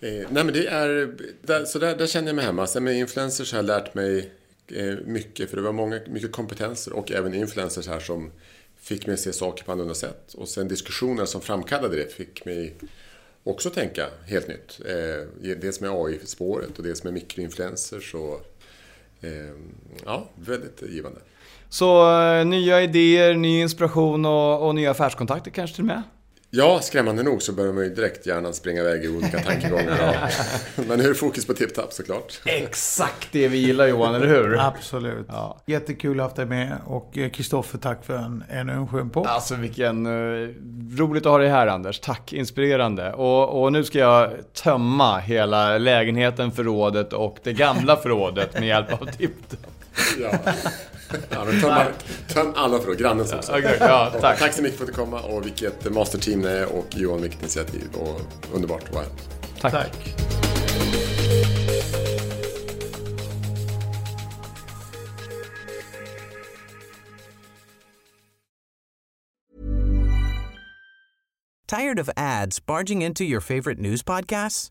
Eh, 0.00 0.10
nej, 0.10 0.44
men 0.44 0.52
det 0.52 0.66
är... 0.66 1.14
Där, 1.42 1.64
så 1.64 1.78
där, 1.78 1.96
där 1.96 2.06
känner 2.06 2.28
jag 2.28 2.36
mig 2.36 2.44
hemma. 2.44 2.66
Sen 2.66 2.84
med 2.84 2.98
influencers 2.98 3.52
har 3.52 3.58
jag 3.58 3.66
lärt 3.66 3.94
mig 3.94 4.32
eh, 4.72 4.94
mycket. 5.04 5.50
För 5.50 5.56
det 5.56 5.62
var 5.62 5.72
många, 5.72 6.00
mycket 6.08 6.32
kompetenser 6.32 6.92
och 6.92 7.12
även 7.12 7.34
influencers 7.34 7.88
här 7.88 8.00
som 8.00 8.30
fick 8.88 9.06
mig 9.06 9.14
att 9.14 9.20
se 9.20 9.32
saker 9.32 9.64
på 9.64 9.72
annorlunda 9.72 9.94
sätt. 9.94 10.34
Och 10.34 10.48
sen 10.48 10.68
diskussioner 10.68 11.24
som 11.24 11.40
framkallade 11.40 11.96
det 11.96 12.12
fick 12.12 12.44
mig 12.44 12.74
också 13.44 13.70
tänka 13.70 14.06
helt 14.26 14.48
nytt. 14.48 14.80
Eh, 14.86 15.54
dels 15.56 15.80
med 15.80 15.90
AI-spåret 15.90 16.78
och 16.78 16.84
dels 16.84 17.04
med 17.04 17.12
mikroinfluencers. 17.12 18.14
Och, 18.14 18.44
eh, 19.20 19.54
ja, 20.04 20.28
väldigt 20.34 20.82
givande. 20.82 21.20
Så 21.68 22.20
eh, 22.20 22.46
nya 22.46 22.82
idéer, 22.82 23.34
ny 23.34 23.60
inspiration 23.60 24.26
och, 24.26 24.66
och 24.66 24.74
nya 24.74 24.90
affärskontakter 24.90 25.50
kanske 25.50 25.76
till 25.76 25.82
och 25.82 25.86
med? 25.86 26.02
Ja, 26.50 26.80
skrämmande 26.82 27.22
nog 27.22 27.42
så 27.42 27.52
börjar 27.52 27.72
man 27.72 27.84
ju 27.84 27.94
direkt 27.94 28.26
gärna 28.26 28.52
springa 28.52 28.80
iväg 28.80 29.04
i 29.04 29.08
olika 29.08 29.38
tankegångar. 29.40 30.32
Men 30.88 30.98
nu 30.98 31.04
är 31.04 31.08
det 31.08 31.14
fokus 31.14 31.46
på 31.46 31.54
tipptapp 31.54 31.92
såklart. 31.92 32.40
Exakt 32.44 33.28
det 33.32 33.48
vi 33.48 33.58
gillar 33.58 33.86
Johan, 33.86 34.14
eller 34.14 34.26
hur? 34.26 34.58
Absolut. 34.60 35.26
Ja. 35.28 35.58
Jättekul 35.66 36.10
att 36.10 36.16
ha 36.16 36.24
haft 36.24 36.36
dig 36.36 36.46
med. 36.46 36.78
Och 36.86 37.18
eh, 37.18 37.30
Kristoffer, 37.30 37.78
tack 37.78 38.04
för 38.04 38.14
en, 38.14 38.44
ännu 38.50 38.72
en 38.72 38.88
skön 38.88 39.10
podd. 39.10 39.26
Alltså 39.26 39.54
vilken... 39.54 40.06
Uh, 40.06 40.48
roligt 40.96 41.26
att 41.26 41.32
ha 41.32 41.38
dig 41.38 41.48
här 41.48 41.66
Anders. 41.66 42.00
Tack, 42.00 42.32
inspirerande. 42.32 43.12
Och, 43.12 43.62
och 43.62 43.72
nu 43.72 43.84
ska 43.84 43.98
jag 43.98 44.30
tömma 44.52 45.18
hela 45.18 45.78
lägenheten, 45.78 46.52
förrådet 46.52 47.12
och 47.12 47.36
det 47.42 47.52
gamla 47.52 47.96
förrådet 47.96 48.54
med 48.54 48.68
hjälp 48.68 48.92
av 48.92 49.06
tipptapp. 49.06 49.60
Ja. 50.20 50.38
Ja, 51.30 51.44
töm, 51.44 51.92
töm 52.28 52.52
alla 52.56 52.78
förråd, 52.78 52.98
grannens 52.98 53.32
också. 53.32 53.52
Okay, 53.52 53.76
ja, 53.80 54.12
tack. 54.20 54.38
tack 54.38 54.52
så 54.52 54.62
mycket 54.62 54.78
för 54.78 54.84
att 54.84 54.90
du 54.90 54.94
kom 54.94 55.14
och 55.14 55.46
vilket 55.46 55.92
masterteam 55.92 56.42
det 56.42 56.50
är 56.50 56.66
och 56.66 56.86
Johan 56.90 57.22
vilket 57.22 57.40
initiativ 57.40 57.88
och 57.94 58.20
underbart 58.54 58.82
att 58.82 58.94
vara 58.94 59.04
här. 59.04 59.12
Tack. 59.60 59.72
tack. 59.72 60.14
Tired 71.68 71.98
of 71.98 72.08
ads 72.16 72.60
barging 72.60 73.02
into 73.02 73.24
your 73.24 73.40
favorite 73.40 73.78
news 73.78 74.02
podcasts? 74.02 74.70